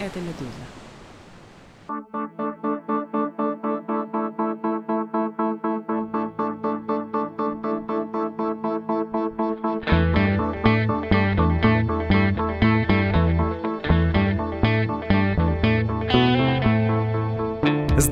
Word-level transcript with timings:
это 0.00 0.18
«Медуза». 0.20 0.66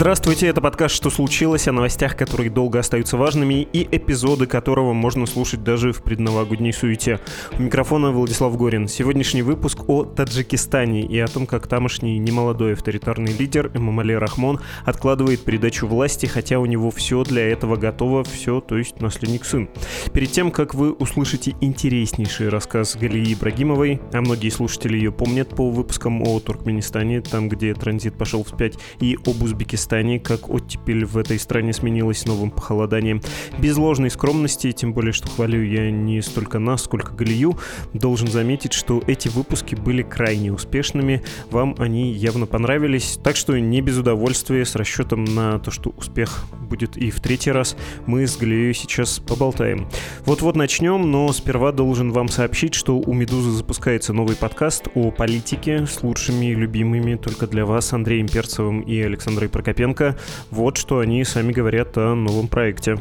Здравствуйте, 0.00 0.46
это 0.46 0.60
подкаст 0.60 0.94
«Что 0.94 1.10
случилось?» 1.10 1.66
о 1.66 1.72
новостях, 1.72 2.16
которые 2.16 2.50
долго 2.50 2.78
остаются 2.78 3.16
важными 3.16 3.66
и 3.72 3.82
эпизоды 3.90 4.46
которого 4.46 4.92
можно 4.92 5.26
слушать 5.26 5.64
даже 5.64 5.92
в 5.92 6.04
предновогодней 6.04 6.72
суете. 6.72 7.18
У 7.58 7.62
микрофона 7.62 8.12
Владислав 8.12 8.56
Горин. 8.56 8.86
Сегодняшний 8.86 9.42
выпуск 9.42 9.88
о 9.88 10.04
Таджикистане 10.04 11.02
и 11.02 11.18
о 11.18 11.26
том, 11.26 11.48
как 11.48 11.66
тамошний 11.66 12.16
немолодой 12.18 12.74
авторитарный 12.74 13.32
лидер 13.32 13.73
Эмамали 13.74 14.12
Рахмон 14.12 14.60
откладывает 14.84 15.42
передачу 15.42 15.88
власти, 15.88 16.26
хотя 16.26 16.60
у 16.60 16.66
него 16.66 16.92
все 16.92 17.24
для 17.24 17.51
этого 17.51 17.74
готово, 17.74 18.23
все, 18.23 18.60
то 18.60 18.78
есть 18.78 19.01
наследник 19.01 19.45
сын. 19.45 19.68
Перед 20.12 20.30
тем, 20.30 20.52
как 20.52 20.74
вы 20.74 20.92
услышите 20.92 21.56
интереснейший 21.60 22.51
рассказ 22.51 22.95
Галии 22.95 23.34
Ибрагимовой, 23.34 24.01
а 24.12 24.20
многие 24.20 24.51
слушатели 24.51 24.96
ее 24.96 25.10
помнят 25.10 25.48
по 25.48 25.68
выпускам 25.68 26.23
о 26.23 26.38
Туркменистане, 26.38 27.20
там, 27.20 27.48
где 27.48 27.74
транзит 27.74 28.16
пошел 28.16 28.45
вспять, 28.45 28.74
и 29.01 29.18
об 29.26 29.42
Узбекистане, 29.42 29.88
Казахстане, 29.88 30.20
как 30.20 30.51
оттепель 30.51 31.06
в 31.06 31.16
этой 31.16 31.38
стране 31.38 31.73
сменилась 31.73 32.27
новым 32.27 32.51
похолоданием. 32.51 33.23
Без 33.59 33.79
ложной 33.79 34.10
скромности, 34.10 34.70
тем 34.73 34.92
более, 34.92 35.12
что 35.15 35.29
хвалю 35.29 35.62
я 35.62 35.91
не 35.91 36.20
столько 36.20 36.59
нас, 36.59 36.84
сколько 36.84 37.15
Галию, 37.15 37.59
должен 37.95 38.29
заметить, 38.29 38.74
что 38.74 39.02
эти 39.06 39.29
выпуски 39.29 39.74
были 39.74 40.02
крайне 40.02 40.52
успешными, 40.52 41.23
вам 41.51 41.74
они 41.79 42.12
явно 42.12 42.45
понравились, 42.45 43.18
так 43.24 43.37
что 43.37 43.59
не 43.59 43.80
без 43.80 43.96
удовольствия, 43.96 44.66
с 44.66 44.77
расчетом 44.77 45.24
на 45.24 45.59
то, 45.59 45.71
что 45.71 45.95
успех 45.96 46.45
будет 46.68 46.99
и 46.99 47.10
в 47.10 47.21
третий 47.21 47.51
раз, 47.51 47.74
мы 48.05 48.27
с 48.27 48.37
Галией 48.37 48.74
сейчас 48.74 49.21
поболтаем. 49.21 49.88
Вот-вот 50.27 50.55
начнем, 50.55 51.10
но 51.10 51.32
сперва 51.32 51.73
должен 51.73 52.12
вам 52.12 52.29
сообщить, 52.29 52.74
что 52.74 52.99
у 52.99 53.15
«Медузы» 53.15 53.52
запускается 53.52 54.12
новый 54.12 54.37
подкаст 54.37 54.88
о 54.95 55.10
политике 55.10 55.87
с 55.87 56.02
лучшими 56.02 56.46
и 56.46 56.55
любимыми 56.55 57.15
только 57.15 57.46
для 57.46 57.65
вас 57.65 57.95
Андреем 57.95 58.29
Перцевым 58.29 58.82
и 58.82 59.01
Александрой 59.01 59.49
Прокопенко 59.49 59.77
Прокопенко. 59.79 60.16
Вот 60.51 60.76
что 60.76 60.98
они 60.98 61.24
сами 61.24 61.52
говорят 61.52 61.96
о 61.96 62.15
новом 62.15 62.48
проекте. 62.48 62.98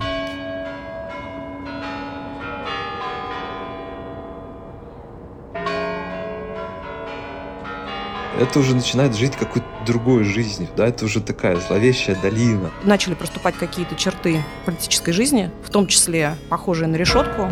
это 8.39 8.59
уже 8.59 8.75
начинает 8.75 9.16
жить 9.16 9.36
какой-то 9.36 9.66
другой 9.88 10.23
жизнью, 10.23 10.70
да, 10.78 10.86
это 10.86 11.05
уже 11.05 11.22
такая 11.22 11.55
зловещая 11.55 12.16
долина. 12.22 12.70
Начали 12.83 13.16
проступать 13.16 13.55
какие-то 13.55 13.95
черты 13.95 14.44
политической 14.64 15.11
жизни, 15.11 15.50
в 15.64 15.72
том 15.72 15.88
числе 15.88 16.36
похожие 16.48 16.88
на 16.88 16.98
решетку. 16.98 17.50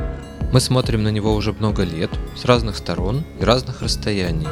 Мы 0.53 0.59
смотрим 0.59 1.01
на 1.01 1.09
него 1.09 1.33
уже 1.33 1.53
много 1.53 1.81
лет, 1.81 2.11
с 2.35 2.45
разных 2.45 2.77
сторон 2.77 3.23
и 3.39 3.43
разных 3.43 3.81
расстояний 3.81 4.47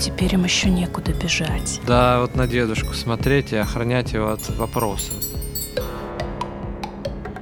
теперь 0.00 0.34
им 0.34 0.44
еще 0.44 0.70
некуда 0.70 1.12
бежать. 1.12 1.80
Да, 1.86 2.20
вот 2.20 2.34
на 2.34 2.46
дедушку 2.46 2.94
смотреть 2.94 3.52
и 3.52 3.56
охранять 3.56 4.12
его 4.12 4.30
от 4.30 4.48
вопросов. 4.56 5.14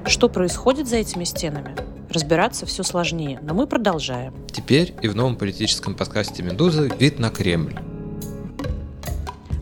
Что 0.05 0.29
происходит 0.29 0.89
за 0.89 0.97
этими 0.97 1.25
стенами? 1.25 1.77
Разбираться 2.11 2.67
все 2.67 2.83
сложнее, 2.83 3.39
но 3.43 3.55
мы 3.55 3.67
продолжаем. 3.67 4.35
Теперь 4.51 4.95
и 5.03 5.09
в 5.09 5.15
новом 5.15 5.37
политическом 5.37 5.95
подкасте 5.95 6.43
«Медузы» 6.43 6.91
вид 6.99 7.19
на 7.19 7.31
Кремль. 7.31 7.77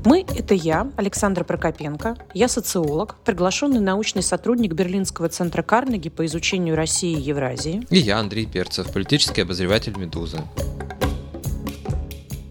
Мы– 0.05 0.25
это 0.39 0.55
я, 0.55 0.89
Александра 0.97 1.43
Прокопенко. 1.43 2.17
Я 2.33 2.47
социолог, 2.47 3.17
приглашенный 3.25 3.81
научный 3.81 4.23
сотрудник 4.23 4.73
Берлинского 4.73 5.29
центра 5.29 5.63
Карнеги 5.63 6.11
по 6.11 6.25
изучению 6.27 6.77
России 6.77 7.19
и 7.19 7.21
Евразии. 7.21 7.85
И 7.91 7.99
я, 7.99 8.21
Андрей 8.21 8.47
Перцев, 8.47 8.93
политический 8.93 9.43
обозреватель 9.43 9.99
«Медузы» 9.99 10.39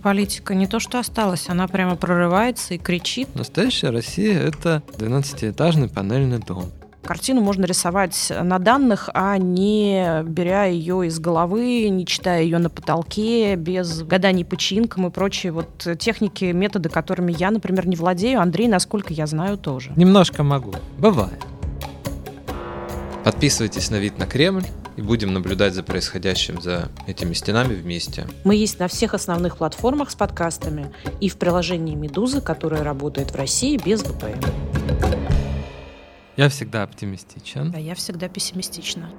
политика 0.05 0.53
не 0.53 0.67
то 0.67 0.79
что 0.79 0.99
осталась, 0.99 1.49
она 1.49 1.67
прямо 1.67 1.95
прорывается 1.95 2.75
и 2.75 2.77
кричит. 2.77 3.27
Настоящая 3.33 3.89
Россия— 3.89 4.39
это 4.39 4.83
12-этажный 4.99 5.89
панельный 5.89 6.37
дом. 6.37 6.65
Картину 7.03 7.41
можно 7.41 7.65
рисовать 7.65 8.31
на 8.39 8.59
данных, 8.59 9.09
а 9.15 9.39
не 9.39 10.21
беря 10.21 10.65
ее 10.65 11.07
из 11.07 11.17
головы, 11.19 11.89
не 11.89 12.05
читая 12.05 12.43
ее 12.43 12.59
на 12.59 12.69
потолке, 12.69 13.55
без 13.55 14.03
гаданий 14.03 14.45
починкам 14.45 15.07
и 15.07 15.09
прочие 15.09 15.51
вот 15.51 15.87
техники, 15.97 16.45
методы, 16.45 16.89
которыми 16.89 17.35
я, 17.35 17.49
например, 17.49 17.87
не 17.87 17.95
владею. 17.95 18.41
Андрей, 18.41 18.67
насколько 18.67 19.11
я 19.11 19.25
знаю, 19.25 19.57
тоже. 19.57 19.91
Немножко 19.95 20.43
могу. 20.43 20.75
Бывает. 20.99 21.43
Подписывайтесь 23.23 23.89
на 23.89 23.95
вид 23.95 24.19
на 24.19 24.27
Кремль 24.27 24.65
и 24.95 25.01
будем 25.01 25.33
наблюдать 25.33 25.73
за 25.73 25.83
происходящим 25.83 26.61
за 26.61 26.89
этими 27.07 27.33
стенами 27.33 27.73
вместе. 27.73 28.27
Мы 28.43 28.55
есть 28.55 28.79
на 28.79 28.87
всех 28.87 29.13
основных 29.13 29.57
платформах 29.57 30.11
с 30.11 30.15
подкастами 30.15 30.93
и 31.19 31.29
в 31.29 31.37
приложении 31.37 31.95
«Медузы», 31.95 32.41
которое 32.41 32.83
работает 32.83 33.31
в 33.31 33.35
России 33.35 33.77
без 33.77 34.03
VPN. 34.03 34.43
Я 36.37 36.49
всегда 36.49 36.83
оптимистичен. 36.83 37.73
А 37.73 37.79
я 37.79 37.95
всегда 37.95 38.27
пессимистична. 38.27 39.09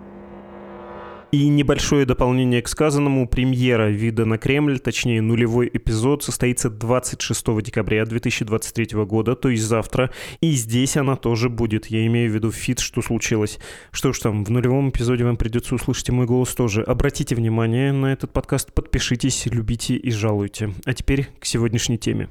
И 1.33 1.49
небольшое 1.49 2.07
дополнение 2.07 2.63
к 2.63 2.69
сказанному. 2.69 3.29
Премьера 3.29 3.89
«Вида 3.89 4.25
на 4.25 4.39
Кремль», 4.39 4.79
точнее 4.79 5.21
нулевой 5.21 5.69
эпизод, 5.73 6.23
состоится 6.23 6.71
26 6.71 7.63
декабря 7.63 8.07
2023 8.07 9.05
года, 9.05 9.35
то 9.35 9.49
есть 9.49 9.65
завтра. 9.65 10.11
И 10.41 10.53
здесь 10.53 10.97
она 10.97 11.17
тоже 11.17 11.49
будет. 11.49 11.87
Я 11.87 12.07
имею 12.07 12.31
в 12.31 12.35
виду 12.35 12.53
feed 12.53 12.79
«Что 12.79 13.03
случилось». 13.03 13.59
Что 13.91 14.13
ж 14.13 14.19
там, 14.21 14.45
в 14.45 14.51
нулевом 14.51 14.91
эпизоде 14.91 15.25
вам 15.25 15.37
придется 15.37 15.75
услышать 15.75 16.11
мой 16.11 16.27
голос 16.27 16.55
тоже. 16.55 16.83
Обратите 16.83 17.35
внимание 17.35 17.93
на 17.93 18.13
этот 18.13 18.33
подкаст, 18.33 18.73
подпишитесь, 18.73 19.47
любите 19.47 19.97
и 19.97 20.11
жалуйте. 20.11 20.73
А 20.85 20.95
теперь 20.95 21.29
к 21.41 21.45
сегодняшней 21.45 21.99
теме. 21.99 22.29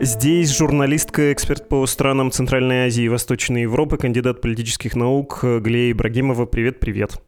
Здесь 0.00 0.56
журналистка, 0.56 1.32
эксперт 1.32 1.68
по 1.68 1.84
странам 1.86 2.30
Центральной 2.30 2.86
Азии 2.86 3.02
и 3.02 3.08
Восточной 3.08 3.62
Европы, 3.62 3.96
кандидат 3.96 4.40
политических 4.40 4.94
наук 4.94 5.40
Глея 5.42 5.90
Ибрагимова. 5.90 6.46
Привет-привет. 6.46 7.20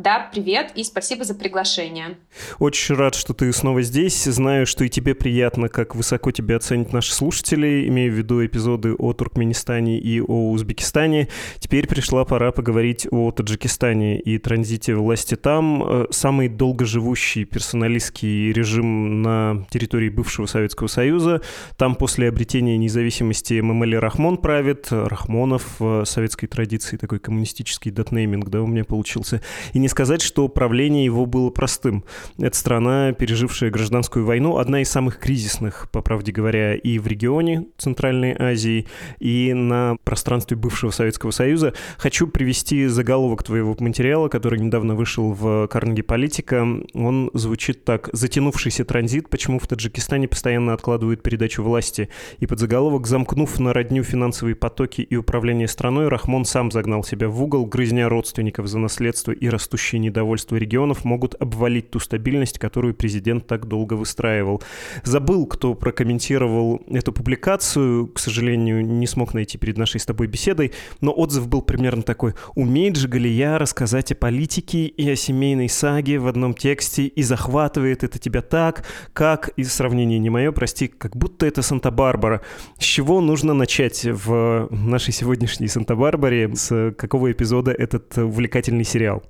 Да, 0.00 0.30
привет 0.32 0.72
и 0.76 0.82
спасибо 0.82 1.24
за 1.24 1.34
приглашение. 1.34 2.16
Очень 2.58 2.94
рад, 2.94 3.14
что 3.14 3.34
ты 3.34 3.52
снова 3.52 3.82
здесь. 3.82 4.24
Знаю, 4.24 4.64
что 4.64 4.82
и 4.84 4.88
тебе 4.88 5.14
приятно, 5.14 5.68
как 5.68 5.94
высоко 5.94 6.30
тебя 6.30 6.56
оценят 6.56 6.94
наши 6.94 7.12
слушатели, 7.12 7.86
имея 7.86 8.10
в 8.10 8.14
виду 8.14 8.42
эпизоды 8.42 8.94
о 8.94 9.12
Туркменистане 9.12 9.98
и 9.98 10.22
о 10.22 10.52
Узбекистане. 10.52 11.28
Теперь 11.58 11.86
пришла 11.86 12.24
пора 12.24 12.50
поговорить 12.50 13.08
о 13.10 13.30
Таджикистане 13.30 14.18
и 14.18 14.38
транзите 14.38 14.94
власти 14.94 15.36
там. 15.36 15.82
Э, 15.86 16.06
самый 16.08 16.48
долгоживущий 16.48 17.44
персоналистский 17.44 18.52
режим 18.52 19.20
на 19.20 19.66
территории 19.68 20.08
бывшего 20.08 20.46
Советского 20.46 20.86
Союза. 20.86 21.42
Там 21.76 21.94
после 21.94 22.30
обретения 22.30 22.78
независимости 22.78 23.60
Мамали 23.60 23.96
Рахмон 23.96 24.38
правит. 24.38 24.86
Рахмонов 24.90 25.78
в 25.78 26.06
советской 26.06 26.46
традиции 26.46 26.96
такой 26.96 27.18
коммунистический 27.18 27.90
датнейминг, 27.90 28.48
да, 28.48 28.62
у 28.62 28.66
меня 28.66 28.86
получился. 28.86 29.42
И 29.74 29.78
не 29.78 29.89
сказать, 29.90 30.22
что 30.22 30.48
правление 30.48 31.04
его 31.04 31.26
было 31.26 31.50
простым. 31.50 32.04
Это 32.38 32.56
страна, 32.56 33.12
пережившая 33.12 33.70
гражданскую 33.70 34.24
войну, 34.24 34.56
одна 34.56 34.80
из 34.80 34.88
самых 34.88 35.18
кризисных, 35.18 35.90
по 35.90 36.00
правде 36.00 36.32
говоря, 36.32 36.74
и 36.74 36.98
в 36.98 37.06
регионе 37.06 37.66
Центральной 37.76 38.34
Азии, 38.38 38.86
и 39.18 39.52
на 39.52 39.96
пространстве 40.04 40.56
бывшего 40.56 40.90
Советского 40.90 41.32
Союза. 41.32 41.74
Хочу 41.98 42.26
привести 42.26 42.86
заголовок 42.86 43.42
твоего 43.42 43.76
материала, 43.80 44.28
который 44.28 44.60
недавно 44.60 44.94
вышел 44.94 45.32
в 45.32 45.66
Карнеги 45.68 46.02
Политика. 46.02 46.66
Он 46.94 47.30
звучит 47.34 47.84
так. 47.84 48.08
«Затянувшийся 48.12 48.84
транзит. 48.84 49.28
Почему 49.28 49.58
в 49.58 49.66
Таджикистане 49.66 50.28
постоянно 50.28 50.72
откладывают 50.72 51.22
передачу 51.22 51.62
власти?» 51.62 52.08
И 52.38 52.46
под 52.46 52.60
заголовок 52.60 53.06
«Замкнув 53.06 53.58
на 53.58 53.72
родню 53.72 54.02
финансовые 54.04 54.54
потоки 54.54 55.00
и 55.00 55.16
управление 55.16 55.68
страной, 55.68 56.08
Рахмон 56.08 56.44
сам 56.44 56.70
загнал 56.70 57.04
себя 57.04 57.28
в 57.28 57.42
угол, 57.42 57.66
грызня 57.66 58.08
родственников 58.08 58.68
за 58.68 58.78
наследство 58.78 59.32
и 59.32 59.48
растущие 59.48 59.79
растущее 59.80 60.00
недовольство 60.00 60.56
регионов 60.56 61.04
могут 61.04 61.34
обвалить 61.40 61.90
ту 61.90 62.00
стабильность, 62.00 62.58
которую 62.58 62.94
президент 62.94 63.46
так 63.46 63.66
долго 63.66 63.94
выстраивал. 63.94 64.62
Забыл, 65.04 65.46
кто 65.46 65.74
прокомментировал 65.74 66.82
эту 66.90 67.12
публикацию, 67.12 68.08
к 68.08 68.18
сожалению, 68.18 68.84
не 68.84 69.06
смог 69.06 69.32
найти 69.32 69.56
перед 69.56 69.78
нашей 69.78 70.00
с 70.00 70.04
тобой 70.04 70.26
беседой, 70.26 70.72
но 71.00 71.12
отзыв 71.12 71.48
был 71.48 71.62
примерно 71.62 72.02
такой. 72.02 72.34
Умеет 72.54 72.96
же 72.96 73.08
Галия 73.08 73.58
рассказать 73.58 74.12
о 74.12 74.14
политике 74.14 74.84
и 74.84 75.08
о 75.08 75.16
семейной 75.16 75.70
саге 75.70 76.18
в 76.18 76.26
одном 76.26 76.52
тексте, 76.52 77.06
и 77.06 77.22
захватывает 77.22 78.04
это 78.04 78.18
тебя 78.18 78.42
так, 78.42 78.84
как, 79.14 79.48
и 79.56 79.64
сравнение 79.64 80.18
не 80.18 80.28
мое, 80.28 80.52
прости, 80.52 80.88
как 80.88 81.16
будто 81.16 81.46
это 81.46 81.62
Санта-Барбара. 81.62 82.42
С 82.78 82.84
чего 82.84 83.22
нужно 83.22 83.54
начать 83.54 84.04
в 84.04 84.68
нашей 84.70 85.14
сегодняшней 85.14 85.68
Санта-Барбаре? 85.68 86.54
С 86.54 86.92
какого 86.98 87.32
эпизода 87.32 87.70
этот 87.70 88.18
увлекательный 88.18 88.84
сериал? 88.84 89.22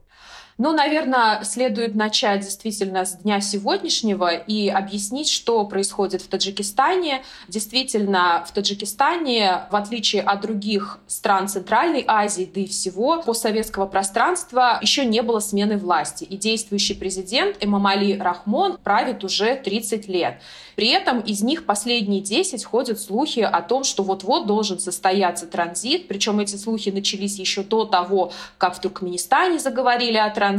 Ну, 0.63 0.75
наверное, 0.75 1.43
следует 1.43 1.95
начать 1.95 2.41
действительно 2.41 3.07
с 3.07 3.17
дня 3.17 3.41
сегодняшнего 3.41 4.35
и 4.35 4.69
объяснить, 4.69 5.31
что 5.31 5.65
происходит 5.65 6.21
в 6.21 6.29
Таджикистане. 6.29 7.23
Действительно, 7.49 8.45
в 8.47 8.53
Таджикистане, 8.53 9.63
в 9.71 9.77
отличие 9.77 10.21
от 10.21 10.43
других 10.43 10.99
стран 11.07 11.49
Центральной 11.49 12.05
Азии, 12.07 12.47
да 12.55 12.61
и 12.61 12.67
всего 12.67 13.23
постсоветского 13.23 13.87
пространства, 13.87 14.79
еще 14.83 15.07
не 15.07 15.23
было 15.23 15.41
смены 15.41 15.79
власти. 15.79 16.25
И 16.25 16.37
действующий 16.37 16.93
президент 16.93 17.57
Эмамали 17.63 18.19
Рахмон 18.19 18.77
правит 18.85 19.25
уже 19.25 19.57
30 19.57 20.09
лет. 20.09 20.43
При 20.77 20.89
этом 20.89 21.21
из 21.21 21.41
них 21.43 21.65
последние 21.65 22.21
10 22.21 22.63
ходят 22.65 23.01
слухи 23.01 23.41
о 23.41 23.63
том, 23.63 23.83
что 23.83 24.03
вот-вот 24.03 24.47
должен 24.47 24.79
состояться 24.79 25.47
транзит. 25.47 26.07
Причем 26.07 26.39
эти 26.39 26.57
слухи 26.57 26.91
начались 26.91 27.39
еще 27.39 27.63
до 27.63 27.87
того, 27.87 28.31
как 28.59 28.77
в 28.77 28.81
Туркменистане 28.81 29.59
заговорили 29.59 30.19
о 30.19 30.29
транзите. 30.29 30.50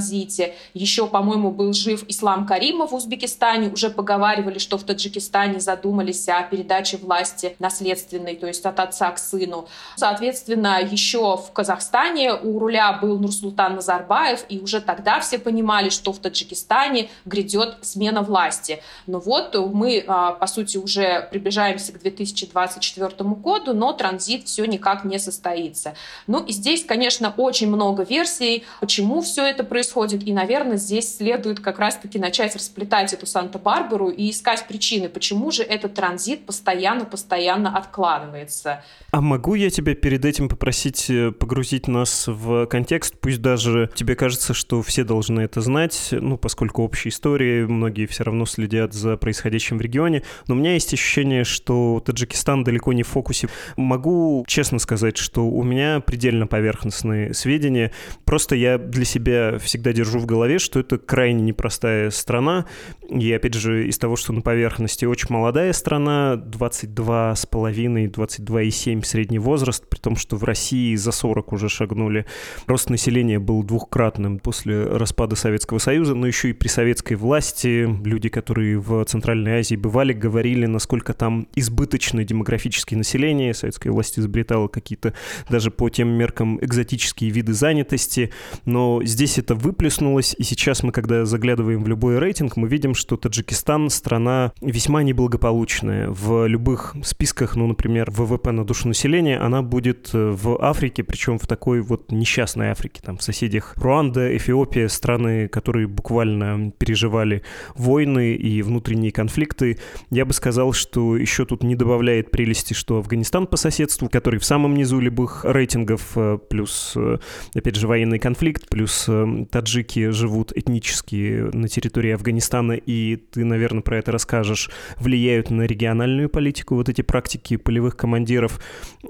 Еще, 0.74 1.08
по-моему, 1.08 1.52
был 1.52 1.74
жив 1.74 2.04
Ислам 2.08 2.46
Каримов 2.46 2.92
в 2.92 2.96
Узбекистане. 2.96 3.70
Уже 3.70 3.90
поговаривали, 3.90 4.60
что 4.60 4.78
в 4.78 4.84
Таджикистане 4.84 5.60
задумались 5.60 6.28
о 6.30 6.42
передаче 6.44 6.98
власти 6.98 7.56
наследственной, 7.60 8.36
то 8.36 8.48
есть 8.48 8.66
от 8.66 8.80
отца 8.80 9.12
к 9.12 9.18
сыну. 9.18 9.68
Соответственно, 9.96 10.80
еще 10.82 11.38
в 11.38 11.52
Казахстане 11.54 12.34
у 12.34 12.60
руля 12.60 12.94
был 12.94 13.20
Нурсултан 13.20 13.76
Назарбаев, 13.76 14.46
и 14.50 14.60
уже 14.60 14.82
тогда 14.82 15.20
все 15.20 15.40
понимали, 15.40 15.90
что 15.90 16.14
в 16.14 16.20
Таджикистане 16.20 17.10
грядет 17.26 17.78
смена 17.82 18.22
власти. 18.22 18.82
Но 19.08 19.20
вот 19.20 19.56
мы 19.56 20.04
а, 20.08 20.34
по 20.34 20.48
сути, 20.48 20.78
уже 20.78 21.28
приближаемся 21.32 21.94
к 21.94 22.00
2024 22.00 23.30
году, 23.30 23.74
но 23.74 23.94
транзит 23.94 24.46
все 24.46 24.66
никак 24.66 25.04
не 25.06 25.20
состоится. 25.20 25.94
Ну 26.28 26.44
и 26.44 26.52
здесь, 26.52 26.86
конечно, 26.86 27.34
очень 27.38 27.68
много 27.68 28.04
версий, 28.04 28.64
почему 28.80 29.22
все 29.22 29.46
это 29.46 29.64
происходит, 29.71 30.27
и, 30.27 30.33
наверное, 30.33 30.75
здесь 30.75 31.15
следует 31.15 31.62
как 31.62 31.79
раз-таки 31.79 32.19
начать 32.19 32.53
расплетать 32.56 33.13
эту 33.13 33.25
Санта-Барбару 33.25 34.09
и 34.09 34.29
искать 34.29 34.68
причины, 34.68 35.07
почему 35.07 35.50
же 35.50 35.63
этот 35.63 35.94
транзит 35.94 36.45
постоянно-постоянно 36.45 37.77
откладывается. 37.77 38.83
А 39.12 39.21
могу 39.21 39.56
я 39.56 39.69
тебя 39.69 39.95
перед 39.95 40.25
этим 40.25 40.50
попросить 40.50 41.09
э, 41.09 41.31
погрузить 41.31 41.88
нас 41.88 42.25
в 42.27 42.65
контекст, 42.65 43.15
пусть 43.18 43.41
даже 43.41 43.89
тебе 43.95 44.15
кажется, 44.15 44.53
что 44.53 44.81
все 44.81 45.06
должны 45.06 45.39
это 45.39 45.62
знать, 45.62 46.09
ну, 46.12 46.38
поскольку 46.38 46.83
общая 46.83 47.07
история, 47.07 47.65
многие 47.65 48.07
все 48.07 48.25
равно 48.25 48.45
следят 48.45 48.94
за 48.94 49.15
происходящим 49.15 49.77
в 49.77 49.81
регионе, 49.81 50.01
регионе, 50.01 50.23
но 50.47 50.56
у 50.56 50.57
меня 50.57 50.73
есть 50.73 50.94
ощущение, 50.94 51.44
что 51.44 52.01
Таджикистан 52.06 52.63
далеко 52.63 52.94
не 52.94 53.03
в 53.03 53.07
фокусе. 53.07 53.47
Могу 53.77 54.44
честно 54.47 54.79
сказать, 54.79 55.18
что 55.18 55.47
у 55.47 55.63
меня 55.63 56.00
предельно 56.00 56.47
поверхностные 56.47 57.33
сведения. 57.33 57.91
Просто 58.25 58.56
я 58.56 58.77
для 58.77 59.06
себя 59.06 59.57
всегда 59.62 59.94
держу 59.94 60.19
в 60.19 60.25
голове, 60.25 60.60
что 60.60 60.80
это 60.80 60.98
крайне 60.98 61.42
непростая 61.42 62.10
страна. 62.10 62.66
И 63.10 63.31
опять 63.31 63.54
же, 63.54 63.88
из 63.88 63.98
того, 63.98 64.16
что 64.16 64.34
на 64.34 64.42
поверхности 64.42 65.06
очень 65.06 65.28
молодая 65.30 65.74
страна, 65.74 66.36
22 66.36 67.36
с 67.36 67.46
половиной, 67.46 68.08
22,7 68.08 69.04
средний 69.04 69.40
возраст, 69.40 69.88
при 69.88 70.00
том, 70.00 70.16
что 70.16 70.36
в 70.36 70.44
России 70.44 70.96
за 70.96 71.12
40 71.12 71.54
уже 71.54 71.69
шагнули. 71.69 72.25
Рост 72.68 72.90
населения 72.90 73.40
был 73.40 73.63
двухкратным 73.63 74.40
после 74.40 74.84
распада 74.84 75.36
Советского 75.36 75.78
Союза, 75.78 76.16
но 76.16 76.28
еще 76.28 76.50
и 76.50 76.54
при 76.54 76.68
советской 76.68 77.16
власти 77.16 77.88
люди, 78.06 78.30
которые 78.30 78.80
в 78.80 79.04
Центральной 79.06 79.60
Азии 79.60 79.75
бывали, 79.75 80.14
говорили, 80.14 80.66
насколько 80.66 81.14
там 81.14 81.48
избыточное 81.56 82.24
демографическое 82.24 82.98
население. 82.98 83.54
Советская 83.54 83.92
власть 83.92 84.18
изобретала 84.19 84.68
какие-то 84.68 85.14
даже 85.50 85.72
по 85.72 85.90
тем 85.90 86.10
меркам 86.10 86.60
экзотические 86.64 87.30
виды 87.31 87.54
занятости. 87.54 88.31
Но 88.66 89.02
здесь 89.04 89.38
это 89.38 89.50
выплеснулось, 89.56 90.36
и 90.38 90.44
сейчас 90.44 90.83
мы, 90.83 90.92
когда 90.92 91.25
заглядываем 91.25 91.83
в 91.83 91.88
любой 91.88 92.19
рейтинг, 92.19 92.56
мы 92.57 92.68
видим, 92.68 92.94
что 92.94 93.18
Таджикистан— 93.18 93.89
страна 93.89 94.53
весьма 94.62 95.03
неблагополучная. 95.03 96.09
В 96.09 96.48
любых 96.48 96.95
списках, 97.03 97.56
ну, 97.56 97.68
например, 97.68 98.12
ВВП 98.12 98.51
на 98.51 98.65
душу 98.65 98.88
населения, 98.88 99.38
она 99.38 99.62
будет 99.62 100.09
э, 100.13 100.31
в 100.31 100.63
Африке, 100.63 101.03
причем 101.03 101.39
в 101.39 101.48
такой 101.48 101.81
вот 101.81 102.12
несчастной 102.12 102.69
Африке, 102.69 103.01
там 103.03 103.18
в 103.18 103.24
соседях 103.24 103.74
Руанда, 103.77 104.36
Эфиопия, 104.36 104.88
страны, 104.88 105.48
которые 105.48 105.88
буквально 105.88 106.71
переживали 106.71 107.44
войны 107.75 108.33
и 108.33 108.62
внутренние 108.62 109.12
конфликты, 109.12 109.80
я 110.09 110.25
бы 110.25 110.33
сказал, 110.33 110.74
что 110.74 111.18
еще 111.18 111.45
тут 111.45 111.63
не 111.63 111.75
добавляет 111.75 112.31
прелести, 112.31 112.74
что 112.74 112.97
Афганистан 112.97 113.47
по 113.47 113.57
соседству, 113.57 114.09
который 114.09 114.39
в 114.39 114.45
самом 114.45 114.75
низу 114.75 115.00
любых 115.00 115.45
рейтингов, 115.45 116.12
э, 116.15 116.38
плюс, 116.50 116.94
э, 116.95 117.18
опять 117.54 117.75
же, 117.75 117.88
военный 117.88 118.19
конфликт, 118.19 118.69
плюс 118.69 119.09
таджики 119.50 120.10
живут 120.10 120.52
этнически 120.56 121.50
на 121.56 121.68
территории 121.68 122.12
Афганистана, 122.12 122.74
и 122.74 123.16
ты, 123.16 123.46
наверное, 123.46 123.82
про 123.82 123.98
это 123.98 124.12
расскажешь, 124.12 124.70
влияют 124.98 125.50
на 125.50 125.64
региональную 125.64 126.30
политику 126.30 126.76
вот 126.76 126.90
эти 126.90 127.02
практики 127.02 127.58
полевых 127.58 127.96
командиров. 127.96 128.60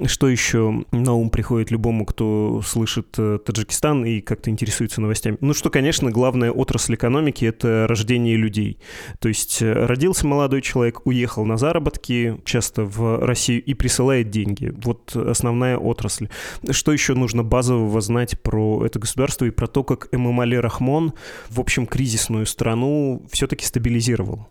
Что 0.06 0.28
еще 0.30 0.83
на 0.92 1.13
ум 1.13 1.30
приходит 1.30 1.72
любому, 1.72 2.06
кто 2.06 2.62
слышит 2.66 3.12
Таджикистан 3.12 4.06
и 4.06 4.22
как-то 4.22 4.50
интересуется 4.50 5.01
новостями? 5.01 5.38
Ну 5.42 5.54
что, 5.54 5.69
конечно, 5.69 6.12
главная 6.12 6.51
отрасль 6.51 6.95
экономики— 6.95 7.45
это 7.45 7.86
рождение 7.88 8.36
людей. 8.36 8.78
То 9.19 9.28
есть 9.28 9.62
родился 9.62 10.28
молодой 10.28 10.51
молодой 10.51 10.62
человек 10.62 11.01
уехал 11.06 11.45
на 11.45 11.56
заработки, 11.57 12.42
часто 12.44 12.83
в 12.83 13.25
Россию, 13.25 13.63
и 13.63 13.74
присылает 13.74 14.30
деньги. 14.30 14.74
Вот 14.83 15.16
основная 15.16 15.78
отрасль. 15.78 16.28
Что 16.69 16.92
еще 16.92 17.13
нужно 17.13 17.44
базового 17.44 18.01
знать 18.01 18.42
про 18.42 18.83
это 18.86 19.00
государство 19.00 19.45
и 19.45 19.50
про 19.50 19.68
то, 19.68 19.83
как 19.83 20.10
Эмомали 20.21 20.56
Рахмон, 20.56 21.13
в 21.50 21.59
общем, 21.59 21.85
кризисную 21.85 22.45
страну 22.45 23.25
все-таки 23.31 23.65
стабилизировал? 23.65 24.47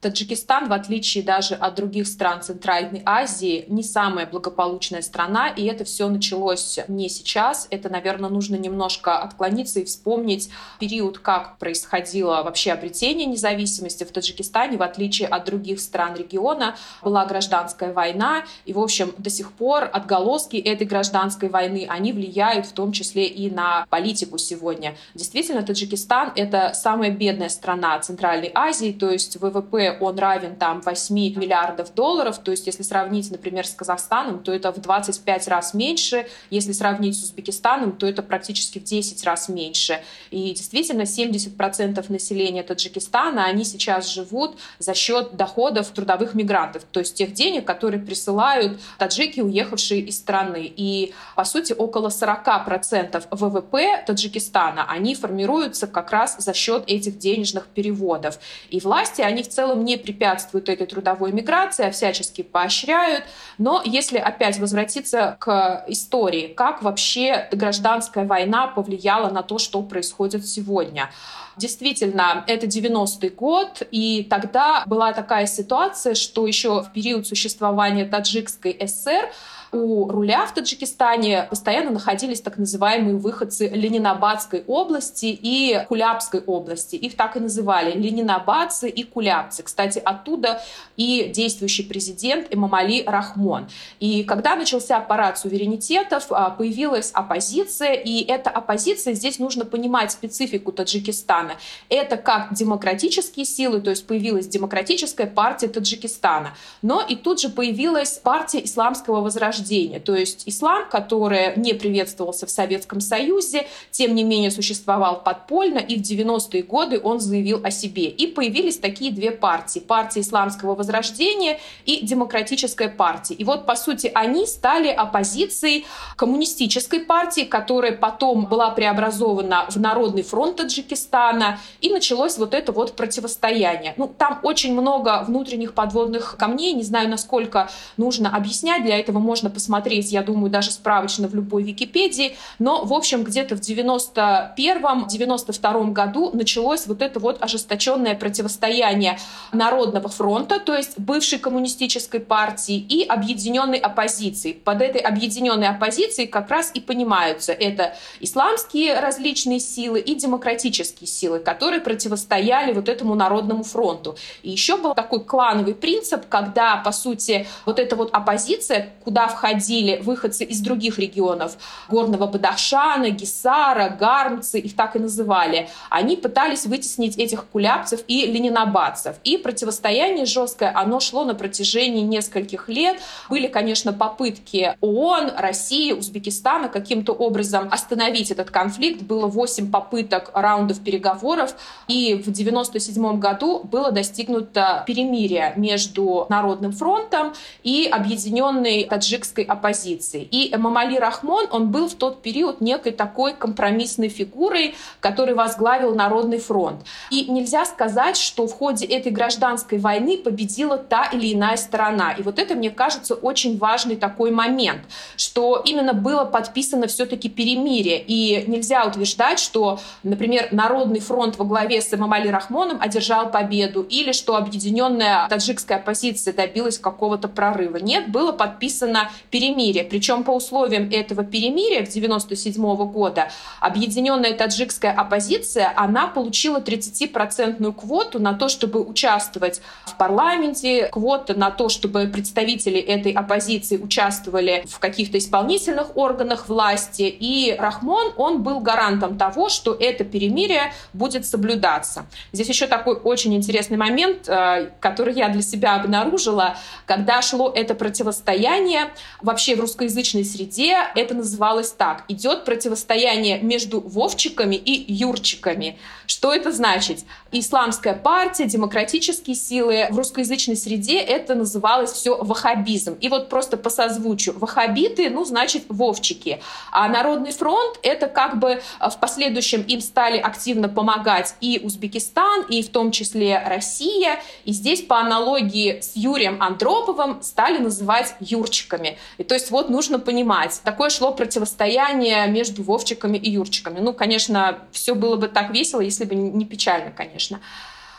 Таджикистан, 0.00 0.68
в 0.68 0.72
отличие 0.72 1.24
даже 1.24 1.54
от 1.54 1.74
других 1.74 2.06
стран 2.06 2.42
Центральной 2.42 3.02
Азии, 3.06 3.64
не 3.68 3.82
самая 3.82 4.26
благополучная 4.26 5.00
страна, 5.00 5.48
и 5.48 5.64
это 5.64 5.84
все 5.84 6.08
началось 6.08 6.78
не 6.86 7.08
сейчас. 7.08 7.66
Это, 7.70 7.88
наверное, 7.88 8.28
нужно 8.28 8.56
немножко 8.56 9.18
отклониться 9.18 9.80
и 9.80 9.84
вспомнить 9.84 10.50
период, 10.78 11.18
как 11.18 11.58
происходило 11.58 12.42
вообще 12.42 12.72
обретение 12.72 13.26
независимости 13.26 14.04
в 14.04 14.12
Таджикистане, 14.12 14.76
в 14.76 14.82
отличие 14.82 15.28
от 15.28 15.46
других 15.46 15.80
стран 15.80 16.14
региона. 16.14 16.76
Была 17.02 17.24
гражданская 17.24 17.92
война, 17.92 18.44
и, 18.66 18.74
в 18.74 18.78
общем, 18.78 19.14
до 19.16 19.30
сих 19.30 19.52
пор 19.52 19.88
отголоски 19.90 20.56
этой 20.56 20.86
гражданской 20.86 21.48
войны, 21.48 21.86
они 21.88 22.12
влияют 22.12 22.66
в 22.66 22.72
том 22.72 22.92
числе 22.92 23.26
и 23.26 23.50
на 23.50 23.86
политику 23.88 24.36
сегодня. 24.36 24.94
Действительно, 25.14 25.62
Таджикистан— 25.62 26.32
это 26.36 26.72
самая 26.74 27.10
бедная 27.10 27.48
страна 27.48 27.98
Центральной 28.00 28.52
Азии, 28.54 28.92
то 28.92 29.10
есть 29.10 29.36
ВВП 29.36 29.85
он 29.92 30.18
равен 30.18 30.56
там 30.56 30.80
8 30.80 31.14
миллиардов 31.14 31.94
долларов, 31.94 32.38
то 32.38 32.50
есть 32.50 32.66
если 32.66 32.82
сравнить, 32.82 33.30
например, 33.30 33.66
с 33.66 33.74
Казахстаном, 33.74 34.42
то 34.42 34.52
это 34.52 34.72
в 34.72 34.80
25 34.80 35.48
раз 35.48 35.74
меньше, 35.74 36.26
если 36.50 36.72
сравнить 36.72 37.18
с 37.18 37.24
Узбекистаном, 37.24 37.92
то 37.92 38.06
это 38.06 38.22
практически 38.22 38.78
в 38.78 38.84
10 38.84 39.24
раз 39.24 39.48
меньше. 39.48 40.00
И 40.30 40.52
действительно 40.52 41.02
70% 41.02 42.04
населения 42.10 42.62
Таджикистана, 42.62 43.44
они 43.44 43.64
сейчас 43.64 44.08
живут 44.08 44.56
за 44.78 44.94
счет 44.94 45.36
доходов 45.36 45.88
трудовых 45.90 46.34
мигрантов, 46.34 46.84
то 46.90 47.00
есть 47.00 47.14
тех 47.14 47.32
денег, 47.32 47.64
которые 47.64 48.00
присылают 48.00 48.80
таджики, 48.98 49.40
уехавшие 49.40 50.00
из 50.00 50.16
страны. 50.16 50.72
И, 50.76 51.14
по 51.34 51.44
сути, 51.44 51.72
около 51.72 52.08
40% 52.08 53.24
ВВП 53.30 54.04
Таджикистана, 54.06 54.84
они 54.88 55.14
формируются 55.14 55.86
как 55.86 56.10
раз 56.10 56.36
за 56.38 56.54
счет 56.54 56.84
этих 56.86 57.18
денежных 57.18 57.66
переводов. 57.66 58.38
И 58.70 58.80
власти, 58.80 59.22
они 59.22 59.42
в 59.42 59.48
целом 59.48 59.75
целом 59.76 59.84
не 59.84 59.96
препятствуют 59.96 60.68
этой 60.68 60.86
трудовой 60.86 61.32
миграции, 61.32 61.86
а 61.86 61.90
всячески 61.90 62.42
поощряют. 62.42 63.24
Но 63.58 63.82
если 63.84 64.18
опять 64.18 64.58
возвратиться 64.58 65.36
к 65.38 65.84
истории, 65.88 66.48
как 66.48 66.82
вообще 66.82 67.48
гражданская 67.52 68.26
война 68.26 68.66
повлияла 68.66 69.30
на 69.30 69.42
то, 69.42 69.58
что 69.58 69.82
происходит 69.82 70.46
сегодня? 70.46 71.10
Действительно, 71.56 72.44
это 72.46 72.66
90-й 72.66 73.30
год, 73.30 73.82
и 73.90 74.26
тогда 74.28 74.82
была 74.86 75.12
такая 75.12 75.46
ситуация, 75.46 76.14
что 76.14 76.46
еще 76.46 76.82
в 76.82 76.92
период 76.92 77.26
существования 77.26 78.04
Таджикской 78.04 78.76
ССР 78.86 79.30
у 79.76 80.08
руля 80.08 80.46
в 80.46 80.54
Таджикистане 80.54 81.46
постоянно 81.50 81.90
находились 81.90 82.40
так 82.40 82.56
называемые 82.56 83.16
выходцы 83.16 83.68
Ленинабадской 83.68 84.64
области 84.66 85.26
и 85.26 85.84
Кулябской 85.88 86.40
области. 86.40 86.96
Их 86.96 87.16
так 87.16 87.36
и 87.36 87.40
называли— 87.40 87.92
ленинабадцы 87.96 88.88
и 88.88 89.02
кулябцы. 89.02 89.62
Кстати, 89.62 89.98
оттуда 89.98 90.62
и 90.96 91.30
действующий 91.34 91.82
президент 91.82 92.46
Эмамали 92.50 93.04
Рахмон. 93.06 93.68
И 94.00 94.24
когда 94.24 94.56
начался 94.56 95.00
парад 95.00 95.38
суверенитетов, 95.38 96.26
а, 96.30 96.50
появилась 96.50 97.10
оппозиция, 97.12 97.92
и 97.92 98.24
эта 98.24 98.50
оппозиция, 98.50 99.14
здесь 99.14 99.38
нужно 99.38 99.64
понимать 99.64 100.12
специфику 100.12 100.72
Таджикистана. 100.72 101.52
Это 101.88 102.16
как 102.16 102.54
демократические 102.54 103.44
силы, 103.44 103.80
то 103.80 103.90
есть 103.90 104.06
появилась 104.06 104.46
демократическая 104.46 105.26
партия 105.26 105.68
Таджикистана, 105.68 106.54
но 106.82 107.02
и 107.02 107.16
тут 107.16 107.40
же 107.40 107.48
появилась 107.48 108.12
партия 108.12 108.64
исламского 108.64 109.20
возрождения, 109.20 109.65
рождения. 109.66 109.98
То 110.00 110.14
есть 110.14 110.42
ислам, 110.46 110.88
который 110.90 111.56
не 111.56 111.74
приветствовался 111.74 112.46
в 112.46 112.50
Советском 112.50 113.00
Союзе, 113.00 113.66
тем 113.90 114.14
не 114.14 114.24
менее 114.24 114.50
существовал 114.50 115.22
подпольно, 115.22 115.78
и 115.78 115.96
в 115.96 116.02
90-е 116.02 116.62
годы 116.62 117.00
он 117.02 117.20
заявил 117.20 117.60
о 117.64 117.70
себе. 117.70 118.04
И 118.04 118.26
появились 118.26 118.78
такие 118.78 119.10
две 119.12 119.30
партии. 119.30 119.80
Партия 119.80 120.20
исламского 120.20 120.74
возрождения 120.74 121.58
и 121.86 122.04
демократическая 122.06 122.88
партия. 122.88 123.34
И 123.34 123.44
вот, 123.44 123.66
по 123.66 123.76
сути, 123.76 124.10
они 124.14 124.46
стали 124.46 124.88
оппозицией 124.88 125.84
коммунистической 126.16 127.00
партии, 127.00 127.42
которая 127.44 127.92
потом 127.92 128.46
была 128.46 128.70
преобразована 128.70 129.66
в 129.70 129.76
Народный 129.80 130.22
фронт 130.22 130.56
Таджикистана, 130.56 131.58
и 131.80 131.90
началось 131.90 132.38
вот 132.38 132.54
это 132.54 132.72
вот 132.72 132.96
противостояние. 132.96 133.94
Ну, 133.96 134.08
там 134.18 134.38
очень 134.42 134.72
много 134.72 135.24
внутренних 135.26 135.72
подводных 135.72 136.36
камней, 136.38 136.72
не 136.72 136.82
знаю, 136.82 137.08
насколько 137.08 137.68
нужно 137.96 138.36
объяснять, 138.36 138.84
для 138.84 138.98
этого 138.98 139.18
можно 139.18 139.45
посмотреть, 139.50 140.12
я 140.12 140.22
думаю, 140.22 140.50
даже 140.50 140.70
справочно 140.70 141.28
в 141.28 141.34
любой 141.34 141.62
Википедии. 141.62 142.36
Но, 142.58 142.84
в 142.84 142.92
общем, 142.92 143.24
где-то 143.24 143.56
в 143.56 143.60
91-92 143.60 145.92
году 145.92 146.30
началось 146.32 146.86
вот 146.86 147.02
это 147.02 147.20
вот 147.20 147.42
ожесточенное 147.42 148.14
противостояние 148.14 149.18
Народного 149.52 150.08
фронта, 150.08 150.60
то 150.60 150.74
есть 150.74 150.98
бывшей 150.98 151.38
коммунистической 151.38 152.20
партии 152.20 152.76
и 152.76 153.04
объединенной 153.04 153.78
оппозиции. 153.78 154.52
Под 154.52 154.82
этой 154.82 155.00
объединенной 155.00 155.68
оппозицией 155.68 156.28
как 156.28 156.50
раз 156.50 156.70
и 156.74 156.80
понимаются 156.80 157.52
это 157.52 157.94
исламские 158.20 158.98
различные 159.00 159.60
силы 159.60 160.00
и 160.00 160.14
демократические 160.14 161.06
силы, 161.06 161.38
которые 161.38 161.80
противостояли 161.80 162.72
вот 162.72 162.88
этому 162.88 163.14
Народному 163.14 163.64
фронту. 163.64 164.16
И 164.42 164.50
еще 164.50 164.76
был 164.76 164.94
такой 164.94 165.24
клановый 165.24 165.74
принцип, 165.74 166.28
когда, 166.28 166.76
по 166.76 166.92
сути, 166.92 167.46
вот 167.64 167.78
эта 167.78 167.96
вот 167.96 168.10
оппозиция, 168.12 168.94
куда 169.04 169.28
входили 169.36 170.00
выходцы 170.02 170.44
из 170.44 170.60
других 170.60 170.98
регионов, 170.98 171.56
Горного 171.88 172.26
Бадахшана, 172.26 173.10
Гисара, 173.10 173.90
Гармцы, 173.90 174.58
их 174.58 174.74
так 174.74 174.96
и 174.96 174.98
называли, 174.98 175.68
они 175.90 176.16
пытались 176.16 176.66
вытеснить 176.66 177.18
этих 177.18 177.44
кулябцев 177.46 178.00
и 178.08 178.26
ленинабадцев. 178.26 179.16
И 179.24 179.36
противостояние 179.36 180.26
жесткое, 180.26 180.72
оно 180.74 181.00
шло 181.00 181.24
на 181.24 181.34
протяжении 181.34 182.02
нескольких 182.02 182.68
лет. 182.68 182.98
Были, 183.28 183.46
конечно, 183.46 183.92
попытки 183.92 184.76
ООН, 184.80 185.32
России, 185.36 185.92
Узбекистана 185.92 186.68
каким-то 186.68 187.12
образом 187.12 187.68
остановить 187.70 188.30
этот 188.30 188.50
конфликт. 188.50 189.02
Было 189.02 189.26
8 189.26 189.70
попыток 189.70 190.30
раундов 190.34 190.80
переговоров, 190.80 191.54
и 191.88 192.14
в 192.14 192.20
1997 192.20 193.20
году 193.20 193.60
было 193.64 193.90
достигнуто 193.92 194.84
перемирие 194.86 195.52
между 195.56 196.26
Народным 196.30 196.72
фронтом 196.72 197.34
и 197.62 197.88
объединенной 197.90 198.84
таджикской 198.84 199.25
политической 199.26 199.44
оппозиции. 199.44 200.28
И 200.30 200.54
Мамали 200.56 200.96
Рахмон, 200.96 201.46
он 201.50 201.70
был 201.70 201.88
в 201.88 201.94
тот 201.94 202.22
период 202.22 202.60
некой 202.60 202.92
такой 202.92 203.34
компромиссной 203.34 204.08
фигурой, 204.08 204.74
который 205.00 205.34
возглавил 205.34 205.94
Народный 205.94 206.38
фронт. 206.38 206.84
И 207.10 207.30
нельзя 207.30 207.64
сказать, 207.64 208.16
что 208.16 208.46
в 208.46 208.52
ходе 208.52 208.86
этой 208.86 209.12
гражданской 209.12 209.78
войны 209.78 210.18
победила 210.18 210.78
та 210.78 211.04
или 211.04 211.32
иная 211.32 211.56
сторона. 211.56 212.12
И 212.12 212.22
вот 212.22 212.38
это, 212.38 212.54
мне 212.54 212.70
кажется, 212.70 213.14
очень 213.14 213.58
важный 213.58 213.96
такой 213.96 214.30
момент, 214.30 214.82
что 215.16 215.62
именно 215.64 215.92
было 215.92 216.24
подписано 216.24 216.86
все-таки 216.86 217.28
перемирие. 217.28 218.02
И 218.06 218.44
нельзя 218.46 218.84
утверждать, 218.84 219.38
что, 219.38 219.78
например, 220.02 220.48
Народный 220.52 221.00
фронт 221.00 221.38
во 221.38 221.44
главе 221.44 221.80
с 221.80 221.96
Мамали 221.96 222.28
Рахмоном 222.28 222.78
одержал 222.80 223.30
победу 223.30 223.82
или 223.82 224.12
что 224.12 224.36
объединенная 224.36 225.28
таджикская 225.28 225.78
оппозиция 225.78 226.32
добилась 226.34 226.78
какого-то 226.78 227.28
прорыва. 227.28 227.76
Нет, 227.76 228.10
было 228.10 228.32
подписано 228.32 229.10
перемирие. 229.30 229.84
Причем 229.84 230.24
по 230.24 230.30
условиям 230.30 230.90
этого 230.90 231.24
перемирия 231.24 231.84
в 231.84 231.88
1997 231.88 232.62
года 232.90 233.28
объединенная 233.60 234.34
таджикская 234.34 234.92
оппозиция, 234.92 235.72
она 235.76 236.06
получила 236.06 236.60
30% 236.60 237.72
квоту 237.72 238.18
на 238.18 238.34
то, 238.34 238.48
чтобы 238.48 238.82
участвовать 238.82 239.60
в 239.84 239.96
парламенте, 239.96 240.88
квота 240.88 241.34
на 241.34 241.50
то, 241.50 241.68
чтобы 241.68 242.06
представители 242.06 242.78
этой 242.78 243.12
оппозиции 243.12 243.76
участвовали 243.76 244.64
в 244.66 244.78
каких-то 244.78 245.18
исполнительных 245.18 245.96
органах 245.96 246.48
власти. 246.48 247.02
И 247.02 247.54
Рахмон, 247.58 248.12
он 248.16 248.42
был 248.42 248.60
гарантом 248.60 249.18
того, 249.18 249.48
что 249.48 249.74
это 249.74 250.04
перемирие 250.04 250.72
будет 250.92 251.26
соблюдаться. 251.26 252.06
Здесь 252.32 252.48
еще 252.48 252.66
такой 252.66 252.94
очень 252.94 253.34
интересный 253.34 253.76
момент, 253.76 254.28
э, 254.28 254.70
который 254.80 255.14
я 255.14 255.28
для 255.28 255.42
себя 255.42 255.76
обнаружила, 255.76 256.56
когда 256.86 257.22
шло 257.22 257.52
это 257.54 257.74
противостояние, 257.74 258.90
Вообще 259.20 259.56
в 259.56 259.60
русскоязычной 259.60 260.24
среде 260.24 260.76
это 260.94 261.14
называлось 261.14 261.70
так. 261.70 262.04
Идет 262.08 262.44
противостояние 262.44 263.40
между 263.40 263.80
вовчиками 263.80 264.56
и 264.56 264.92
юрчиками. 264.92 265.78
Что 266.06 266.32
это 266.34 266.52
значит? 266.52 267.00
Исламская 267.32 267.94
партия, 267.94 268.44
демократические 268.44 269.36
силы. 269.36 269.86
В 269.90 269.96
русскоязычной 269.96 270.56
среде 270.56 270.98
это 270.98 271.34
называлось 271.34 271.92
все 271.92 272.16
ваххабизм. 272.16 272.94
И 273.00 273.08
вот 273.08 273.28
просто 273.28 273.56
по 273.56 273.70
созвучию. 273.70 274.38
Ваххабиты, 274.38 275.10
ну, 275.10 275.24
значит, 275.24 275.64
вовчики. 275.68 276.40
А 276.70 276.88
Народный 276.88 277.32
фронт— 277.32 277.78
это 277.82 278.06
как 278.06 278.38
бы 278.38 278.62
в 278.80 278.98
последующем 278.98 279.62
им 279.62 279.80
стали 279.80 280.18
активно 280.18 280.68
помогать 280.68 281.34
и 281.40 281.60
Узбекистан, 281.62 282.42
и 282.48 282.62
в 282.62 282.70
том 282.70 282.90
числе 282.90 283.42
Россия. 283.46 284.20
И 284.44 284.52
здесь 284.52 284.82
по 284.82 285.00
аналогии 285.00 285.80
с 285.80 285.92
Юрием 285.96 286.42
Андроповым 286.42 287.22
стали 287.22 287.58
называть 287.58 288.14
юрчиками. 288.20 288.95
И 289.18 289.24
то 289.24 289.34
есть 289.34 289.50
вот 289.50 289.70
нужно 289.70 289.98
понимать, 289.98 290.60
такое 290.64 290.90
шло 290.90 291.12
противостояние 291.12 292.26
между 292.28 292.62
Вовчиками 292.62 293.18
и 293.18 293.30
Юрчиками. 293.30 293.80
Ну, 293.80 293.92
конечно, 293.92 294.58
все 294.72 294.94
было 294.94 295.16
бы 295.16 295.28
так 295.28 295.50
весело, 295.50 295.80
если 295.80 296.04
бы 296.04 296.14
не 296.14 296.44
печально, 296.44 296.90
конечно. 296.90 297.40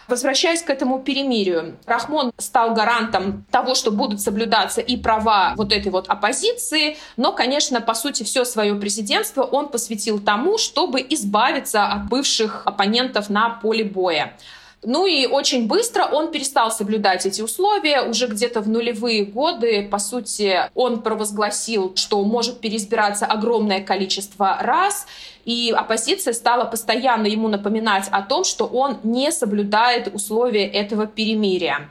Возвращаясь 0.08 0.62
к 0.62 0.70
этому 0.70 1.00
перемирию, 1.00 1.77
Рахмон 1.86 2.32
стал 2.38 2.74
гарантом 2.74 3.46
того, 3.51 3.75
что 3.75 3.92
будут 3.92 4.22
соблюдаться 4.22 4.80
и 4.80 4.96
права 4.96 5.54
вот 5.58 5.74
этой 5.74 5.92
вот 5.92 6.08
оппозиции, 6.08 6.98
но, 7.18 7.34
конечно, 7.34 7.82
по 7.82 7.94
сути, 7.94 8.24
все 8.24 8.46
свое 8.46 8.75
президентство 8.75 9.44
он 9.44 9.68
посвятил 9.68 10.20
тому, 10.20 10.58
чтобы 10.58 11.06
избавиться 11.10 11.86
от 11.86 12.08
бывших 12.08 12.62
оппонентов 12.66 13.30
на 13.30 13.50
поле 13.50 13.84
боя. 13.84 14.38
Ну 14.84 15.08
и 15.08 15.26
очень 15.26 15.68
быстро 15.68 16.06
он 16.06 16.32
перестал 16.32 16.72
соблюдать 16.72 17.26
эти 17.26 17.42
условия. 17.42 18.04
Уже 18.04 18.28
где-то 18.28 18.62
в 18.62 18.70
нулевые 18.70 19.26
годы, 19.26 19.88
по 19.90 19.98
сути, 19.98 20.70
он 20.76 21.02
провозгласил, 21.02 21.94
что 21.96 22.24
может 22.24 22.60
переизбираться 22.60 23.26
огромное 23.26 23.84
количество 23.84 24.58
раз. 24.62 25.08
И 25.46 25.74
оппозиция 25.76 26.34
стала 26.34 26.66
постоянно 26.66 27.26
ему 27.26 27.48
напоминать 27.48 28.08
о 28.12 28.22
том, 28.22 28.44
что 28.44 28.66
он 28.66 28.98
не 29.04 29.32
соблюдает 29.32 30.14
условия 30.14 30.68
этого 30.68 31.08
перемирия. 31.08 31.90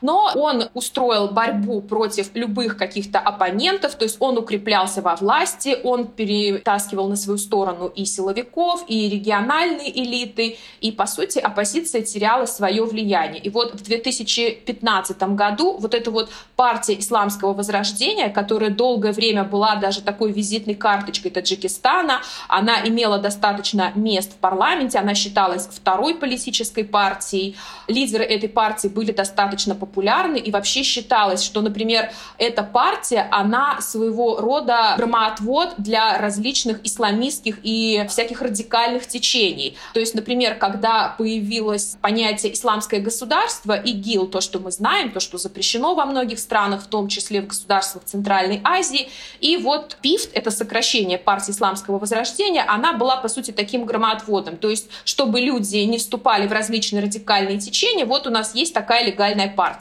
Но 0.00 0.30
он 0.34 0.68
устроил 0.74 1.28
борьбу 1.28 1.80
против 1.80 2.34
любых 2.34 2.76
каких-то 2.76 3.18
оппонентов, 3.18 3.94
то 3.94 4.04
есть 4.04 4.16
он 4.20 4.38
укреплялся 4.38 5.02
во 5.02 5.16
власти, 5.16 5.76
он 5.82 6.06
перетаскивал 6.06 7.08
на 7.08 7.16
свою 7.16 7.38
сторону 7.38 7.88
и 7.88 8.04
силовиков, 8.04 8.84
и 8.88 9.08
региональные 9.08 9.90
элиты, 10.02 10.56
и, 10.80 10.92
по 10.92 11.06
сути, 11.06 11.38
оппозиция 11.38 12.02
теряла 12.02 12.46
свое 12.46 12.84
влияние. 12.84 13.42
И 13.42 13.50
вот 13.50 13.74
в 13.74 13.82
2015 13.82 15.22
году 15.34 15.76
вот 15.78 15.94
эта 15.94 16.10
вот 16.10 16.30
партия 16.56 16.98
исламского 16.98 17.54
возрождения, 17.54 18.28
которая 18.28 18.70
долгое 18.70 19.12
время 19.12 19.44
была 19.44 19.76
даже 19.76 20.02
такой 20.02 20.32
визитной 20.32 20.74
карточкой 20.74 21.30
Таджикистана, 21.30 22.20
она 22.48 22.80
имела 22.86 23.18
достаточно 23.18 23.92
мест 23.94 24.32
в 24.32 24.36
парламенте, 24.36 24.98
она 24.98 25.14
считалась 25.14 25.66
второй 25.66 26.14
политической 26.14 26.84
партией, 26.84 27.56
лидеры 27.86 28.24
этой 28.24 28.48
партии 28.48 28.88
были 28.88 29.12
достаточно 29.12 29.74
популярны, 29.74 29.87
популярны, 29.88 30.36
и 30.36 30.50
вообще 30.50 30.82
считалось, 30.82 31.42
что, 31.42 31.60
например, 31.60 32.10
эта 32.36 32.62
партия, 32.62 33.26
она 33.30 33.80
своего 33.80 34.40
рода 34.40 34.94
громоотвод 34.96 35.74
для 35.78 36.18
различных 36.18 36.84
исламистских 36.84 37.58
и 37.62 38.04
всяких 38.08 38.42
радикальных 38.42 39.06
течений. 39.06 39.76
То 39.94 40.00
есть, 40.00 40.14
например, 40.14 40.54
когда 40.54 41.14
появилось 41.18 41.96
понятие 42.00 42.52
«исламское 42.52 43.00
государство», 43.00 43.72
ИГИЛ, 43.72 44.26
то, 44.26 44.40
что 44.40 44.58
мы 44.58 44.70
знаем, 44.70 45.10
то, 45.10 45.20
что 45.20 45.38
запрещено 45.38 45.94
во 45.94 46.04
многих 46.04 46.38
странах, 46.38 46.82
в 46.82 46.86
том 46.86 47.08
числе 47.08 47.40
в 47.40 47.46
государствах 47.46 48.04
Центральной 48.04 48.60
Азии, 48.64 49.08
и 49.40 49.56
вот 49.56 49.96
ПИФТ, 50.02 50.30
это 50.34 50.50
сокращение 50.50 51.18
партии 51.18 51.52
исламского 51.52 51.98
возрождения, 51.98 52.64
она 52.68 52.92
была, 52.92 53.16
по 53.16 53.28
сути, 53.28 53.50
таким 53.50 53.84
громоотводом. 53.86 54.56
То 54.56 54.68
есть, 54.68 54.88
чтобы 55.04 55.40
люди 55.40 55.78
не 55.78 55.98
вступали 55.98 56.46
в 56.46 56.52
различные 56.52 57.02
радикальные 57.02 57.58
течения, 57.58 58.04
вот 58.04 58.26
у 58.26 58.30
нас 58.30 58.54
есть 58.54 58.74
такая 58.74 59.04
легальная 59.06 59.48
партия. 59.48 59.77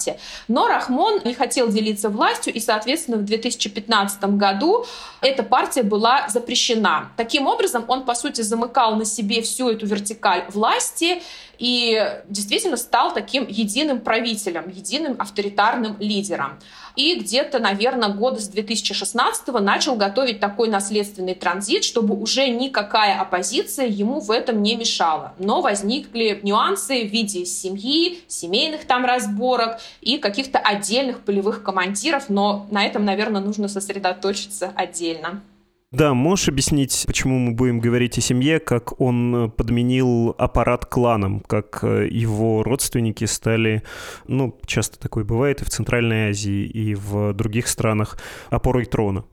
Но 0.48 0.68
Рахмон 0.68 1.22
не 1.24 1.34
хотел 1.34 1.70
делиться 1.70 2.10
властью, 2.10 2.54
и, 2.54 2.60
соответственно, 2.60 3.18
в 3.18 3.26
2015 3.26 4.24
году 4.36 4.86
эта 5.22 5.44
партия 5.44 5.84
была 5.84 6.28
запрещена. 6.30 7.12
Таким 7.18 7.48
образом, 7.48 7.86
он, 7.88 8.06
по 8.06 8.16
сути, 8.16 8.42
замыкал 8.42 8.96
на 8.96 9.06
себе 9.06 9.42
всю 9.42 9.70
эту 9.70 9.86
вертикаль 9.86 10.46
власти 10.50 11.22
и 11.60 12.20
действительно 12.30 12.78
стал 12.78 13.14
таким 13.14 13.48
единым 13.48 14.02
правителем, 14.02 14.70
единым 14.70 15.16
авторитарным 15.20 15.98
лидером. 16.00 16.60
И 16.98 17.20
где-то, 17.20 17.60
наверное, 17.60 18.10
года 18.10 18.42
с 18.42 18.48
2016 18.48 19.48
начал 19.62 19.96
готовить 19.96 20.40
такой 20.40 20.68
наследственный 20.68 21.36
транзит, 21.36 21.84
чтобы 21.84 22.20
уже 22.20 22.50
никакая 22.50 23.22
оппозиция 23.22 23.86
ему 23.86 24.20
в 24.20 24.32
этом 24.32 24.64
не 24.64 24.76
мешала. 24.76 25.34
Но 25.38 25.62
возникли 25.62 26.40
нюансы 26.42 27.04
в 27.04 27.12
виде 27.12 27.46
семьи, 27.46 28.20
семейных 28.28 28.86
там 28.86 29.06
разборок 29.06 29.80
и 30.02 30.18
каких-то 30.18 30.58
отдельных 30.58 31.20
полевых 31.20 31.62
командиров, 31.62 32.30
но 32.30 32.66
на 32.72 32.84
этом, 32.84 33.06
наверное, 33.06 33.42
нужно 33.42 33.68
сосредоточиться 33.68 34.74
отдельно. 34.76 35.44
Да, 35.92 36.14
можешь 36.14 36.50
объяснить, 36.50 37.06
почему 37.08 37.40
мы 37.40 37.52
будем 37.54 37.80
говорить 37.80 38.18
о 38.18 38.22
семье, 38.22 38.60
как 38.60 39.00
он 39.00 39.50
подменил 39.56 40.36
аппарат 40.38 40.86
кланом, 40.86 41.40
как 41.40 41.80
э, 41.82 42.10
его 42.12 42.62
родственники 42.62 43.24
стали, 43.24 43.84
ну, 44.28 44.60
часто 44.66 45.00
такое 45.00 45.24
бывает 45.24 45.62
и 45.62 45.66
в 45.66 45.70
Центральной 45.70 46.32
Азии, 46.32 46.66
и 46.66 46.94
в 46.94 47.32
других 47.32 47.70
странах, 47.70 48.18
опорой 48.50 48.84
трона? 48.84 49.24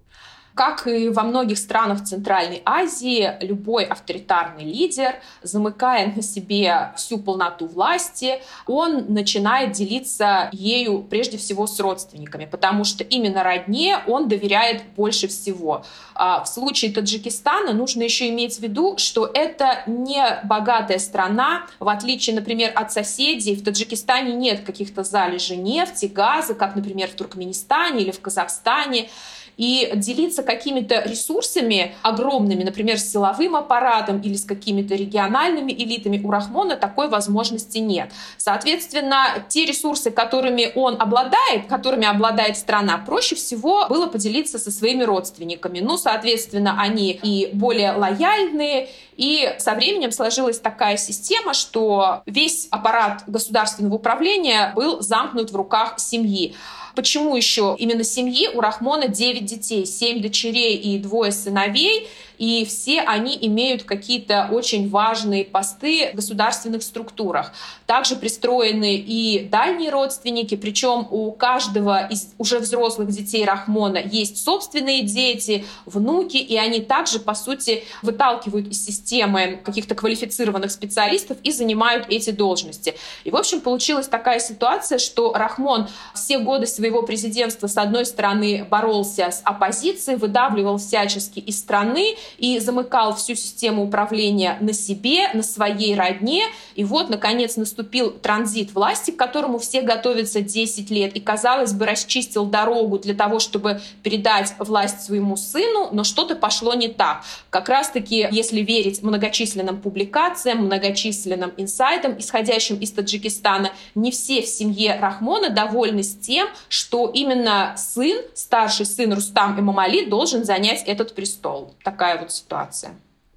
Как 0.54 0.86
и 0.86 1.08
во 1.08 1.24
многих 1.24 1.58
странах 1.58 2.04
Центральной 2.04 2.62
Азии, 2.64 3.32
любой 3.40 3.84
авторитарный 3.84 4.62
лидер, 4.64 5.16
замыкая 5.42 6.12
на 6.14 6.22
себе 6.22 6.92
всю 6.96 7.18
полноту 7.18 7.66
власти, 7.66 8.40
он 8.66 9.06
начинает 9.08 9.72
делиться 9.72 10.48
ею 10.52 11.02
прежде 11.02 11.38
всего 11.38 11.66
с 11.66 11.80
родственниками, 11.80 12.44
потому 12.44 12.84
что 12.84 13.02
именно 13.02 13.42
родне 13.42 13.98
он 14.06 14.28
доверяет 14.28 14.84
больше 14.96 15.26
всего. 15.26 15.84
А 16.14 16.44
в 16.44 16.46
случае 16.46 16.92
Таджикистана 16.92 17.72
нужно 17.72 18.02
еще 18.02 18.28
иметь 18.28 18.56
в 18.56 18.60
виду, 18.60 18.96
что 18.96 19.28
это 19.34 19.82
не 19.88 20.24
богатая 20.44 21.00
страна, 21.00 21.66
в 21.80 21.88
отличие, 21.88 22.36
например, 22.36 22.70
от 22.76 22.92
соседей. 22.92 23.56
В 23.56 23.64
Таджикистане 23.64 24.32
нет 24.32 24.64
каких-то 24.64 25.02
залежей 25.02 25.56
нефти, 25.56 26.06
газа, 26.06 26.54
как, 26.54 26.76
например, 26.76 27.08
в 27.08 27.14
Туркменистане 27.14 28.02
или 28.02 28.12
в 28.12 28.20
Казахстане. 28.20 29.08
И 29.56 29.90
делиться 29.94 30.42
какими-то 30.42 31.02
ресурсами 31.02 31.94
огромными, 32.02 32.64
например, 32.64 32.98
с 32.98 33.12
силовым 33.12 33.56
аппаратом 33.56 34.20
или 34.20 34.34
с 34.34 34.44
какими-то 34.44 34.94
региональными 34.94 35.72
элитами, 35.72 36.20
у 36.24 36.30
Рахмона 36.30 36.76
такой 36.76 37.08
возможности 37.08 37.78
нет. 37.78 38.10
Соответственно, 38.36 39.44
те 39.48 39.64
ресурсы, 39.64 40.10
которыми 40.10 40.72
он 40.74 41.00
обладает, 41.00 41.66
которыми 41.68 42.06
обладает 42.06 42.56
страна, 42.56 42.98
проще 42.98 43.34
всего 43.34 43.86
было 43.88 44.06
поделиться 44.06 44.58
со 44.58 44.70
своими 44.70 45.04
родственниками. 45.04 45.80
Ну, 45.80 45.96
соответственно, 45.96 46.76
они 46.80 47.12
и 47.12 47.50
более 47.52 47.92
лояльные, 47.92 48.88
и 49.16 49.54
со 49.58 49.74
временем 49.74 50.10
сложилась 50.10 50.58
такая 50.58 50.96
система, 50.96 51.54
что 51.54 52.22
весь 52.26 52.66
аппарат 52.70 53.22
государственного 53.26 53.94
управления 53.94 54.72
был 54.74 55.00
замкнут 55.00 55.50
в 55.50 55.56
руках 55.56 55.98
семьи. 55.98 56.54
Почему 56.94 57.36
еще 57.36 57.74
именно 57.78 58.04
семьи? 58.04 58.48
У 58.48 58.60
Рахмона 58.60 59.08
9 59.08 59.44
детей, 59.44 59.84
7 59.84 60.20
дочерей 60.20 60.76
и 60.76 60.98
двое 60.98 61.32
сыновей 61.32 62.08
и 62.38 62.64
все 62.64 63.00
они 63.00 63.36
имеют 63.40 63.84
какие-то 63.84 64.48
очень 64.50 64.88
важные 64.88 65.44
посты 65.44 66.10
в 66.12 66.16
государственных 66.16 66.82
структурах. 66.82 67.52
Также 67.86 68.16
пристроены 68.16 68.96
и 68.96 69.48
дальние 69.50 69.90
родственники, 69.90 70.56
причем 70.56 71.06
у 71.10 71.32
каждого 71.32 72.06
из 72.06 72.28
уже 72.38 72.58
взрослых 72.58 73.10
детей 73.10 73.44
Рахмона 73.44 73.98
есть 73.98 74.42
собственные 74.42 75.02
дети, 75.02 75.64
внуки, 75.86 76.36
и 76.36 76.56
они 76.56 76.80
также, 76.80 77.20
по 77.20 77.34
сути, 77.34 77.84
выталкивают 78.02 78.68
из 78.68 78.84
системы 78.84 79.60
каких-то 79.64 79.94
квалифицированных 79.94 80.70
специалистов 80.70 81.38
и 81.42 81.50
занимают 81.50 82.06
эти 82.08 82.30
должности. 82.30 82.94
И, 83.24 83.30
в 83.30 83.36
общем, 83.36 83.60
получилась 83.60 84.08
такая 84.08 84.38
ситуация, 84.38 84.98
что 84.98 85.32
Рахмон 85.32 85.88
все 86.14 86.38
годы 86.38 86.66
своего 86.66 87.02
президентства, 87.02 87.66
с 87.66 87.76
одной 87.76 88.06
стороны, 88.06 88.66
боролся 88.68 89.30
с 89.30 89.40
оппозицией, 89.44 90.18
выдавливал 90.18 90.78
всячески 90.78 91.38
из 91.38 91.58
страны, 91.58 92.16
и 92.38 92.58
замыкал 92.58 93.14
всю 93.14 93.34
систему 93.34 93.84
управления 93.84 94.56
на 94.60 94.72
себе, 94.72 95.28
на 95.32 95.42
своей 95.42 95.94
родне. 95.94 96.44
И 96.74 96.84
вот, 96.84 97.08
наконец, 97.08 97.56
наступил 97.56 98.10
транзит 98.10 98.72
власти, 98.74 99.10
к 99.10 99.16
которому 99.16 99.58
все 99.58 99.82
готовятся 99.82 100.40
10 100.40 100.90
лет. 100.90 101.14
И, 101.16 101.20
казалось 101.20 101.72
бы, 101.72 101.86
расчистил 101.86 102.46
дорогу 102.46 102.98
для 102.98 103.14
того, 103.14 103.38
чтобы 103.38 103.80
передать 104.02 104.54
власть 104.58 105.02
своему 105.02 105.36
сыну, 105.36 105.88
но 105.92 106.04
что-то 106.04 106.36
пошло 106.36 106.74
не 106.74 106.88
так. 106.88 107.24
Как 107.50 107.68
раз-таки, 107.68 108.28
если 108.30 108.60
верить 108.60 109.02
многочисленным 109.02 109.80
публикациям, 109.80 110.64
многочисленным 110.64 111.52
инсайтам, 111.56 112.18
исходящим 112.18 112.76
из 112.76 112.92
Таджикистана, 112.92 113.70
не 113.94 114.10
все 114.10 114.42
в 114.42 114.46
семье 114.46 114.98
Рахмона 115.00 115.50
довольны 115.50 116.02
с 116.02 116.14
тем, 116.14 116.48
что 116.68 117.10
именно 117.12 117.74
сын, 117.76 118.22
старший 118.34 118.86
сын 118.86 119.12
Рустам 119.12 119.58
Имамали, 119.58 120.04
должен 120.06 120.44
занять 120.44 120.82
этот 120.86 121.14
престол. 121.14 121.74
Такая 121.82 122.13
вот 122.20 122.32
ситуация. 122.32 122.92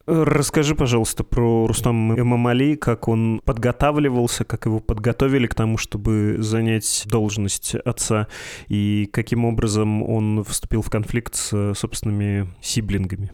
Расскажи, 0.10 0.74
пожалуйста, 0.74 1.26
про 1.26 1.68
Рустам 1.68 2.18
Эмамали, 2.18 2.76
как 2.76 3.10
он 3.10 3.42
подготавливался, 3.44 4.46
как 4.46 4.66
его 4.66 4.80
подготовили 4.80 5.48
к 5.48 5.54
тому, 5.54 5.78
чтобы 5.78 6.38
занять 6.40 7.04
должность 7.08 7.76
отца, 7.76 8.30
и 8.70 9.10
каким 9.12 9.44
образом 9.44 10.02
он 10.02 10.46
вступил 10.46 10.82
в 10.82 10.90
конфликт 10.90 11.36
с 11.36 11.74
собственными 11.74 12.48
сиблингами 12.62 13.34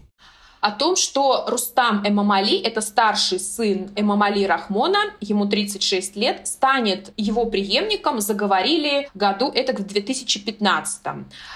о 0.63 0.71
том, 0.71 0.95
что 0.95 1.43
Рустам 1.47 2.07
Эмамали, 2.07 2.57
это 2.57 2.79
старший 2.79 3.37
сын 3.37 3.91
Эмамали 3.97 4.45
Рахмона, 4.45 4.99
ему 5.19 5.45
36 5.45 6.15
лет, 6.15 6.47
станет 6.47 7.11
его 7.17 7.45
преемником, 7.47 8.21
заговорили 8.21 9.09
году 9.13 9.51
это 9.53 9.73
в 9.73 9.85
2015. 9.85 11.01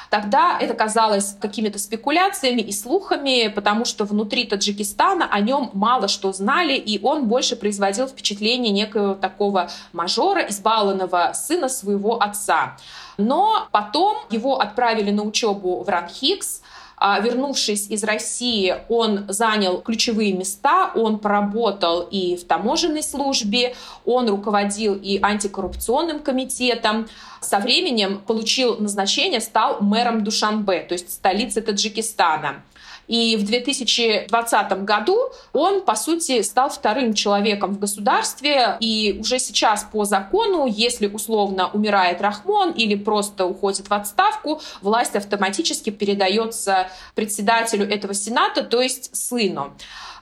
Тогда 0.10 0.58
это 0.60 0.74
казалось 0.74 1.38
какими-то 1.40 1.80
спекуляциями 1.80 2.60
и 2.60 2.74
слухами, 2.74 3.48
потому 3.48 3.86
что 3.86 4.04
внутри 4.04 4.44
Таджикистана 4.44 5.30
о 5.32 5.40
нем 5.40 5.70
мало 5.72 6.10
что 6.10 6.34
знали, 6.34 6.74
и 6.74 7.00
он 7.02 7.30
больше 7.30 7.56
производил 7.56 8.10
впечатление 8.10 8.74
некого 8.74 9.16
такого 9.16 9.70
мажора, 9.94 10.42
избалованного 10.50 11.32
сына 11.34 11.70
своего 11.70 12.22
отца. 12.22 12.76
Но 13.18 13.70
потом 13.72 14.18
его 14.30 14.60
отправили 14.60 15.12
на 15.12 15.24
учебу 15.24 15.82
в 15.82 15.88
Ранхикс, 15.88 16.62
вернувшись 17.00 17.88
из 17.90 18.04
России, 18.04 18.76
он 18.90 19.26
занял 19.28 19.82
ключевые 19.82 20.34
места, 20.34 20.92
он 20.96 21.20
поработал 21.20 22.02
и 22.02 22.36
в 22.36 22.46
таможенной 22.46 23.04
службе, 23.04 23.76
он 24.06 24.30
руководил 24.30 24.96
и 24.96 25.20
антикоррупционным 25.22 26.20
комитетом. 26.20 27.08
Со 27.40 27.60
временем 27.60 28.20
получил 28.26 28.78
назначение, 28.78 29.42
стал 29.42 29.80
мэром 29.80 30.24
Душанбе, 30.24 30.82
то 30.82 30.94
есть 30.94 31.12
столицы 31.12 31.62
Таджикистана. 31.62 32.64
И 33.08 33.38
в 33.38 33.46
2020 33.46 34.84
году 34.84 35.18
он, 35.54 35.82
по 35.82 35.96
сути, 35.96 36.42
стал 36.42 36.70
вторым 36.70 37.14
человеком 37.14 37.74
в 37.74 37.80
государстве. 37.80 38.78
И 38.80 39.18
уже 39.20 39.40
сейчас 39.40 39.88
по 39.92 40.06
закону, 40.06 40.68
если 40.68 41.08
условно 41.08 41.70
умирает 41.70 42.22
Рахмон 42.22 42.72
или 42.72 42.96
просто 42.96 43.46
уходит 43.46 43.90
в 43.90 43.94
отставку, 43.94 44.62
власть 44.82 45.16
автоматически 45.16 45.90
передается 45.90 46.90
председателю 47.16 47.90
этого 47.90 48.14
сената, 48.14 48.64
то 48.64 48.82
есть 48.82 49.16
сыну. 49.16 49.74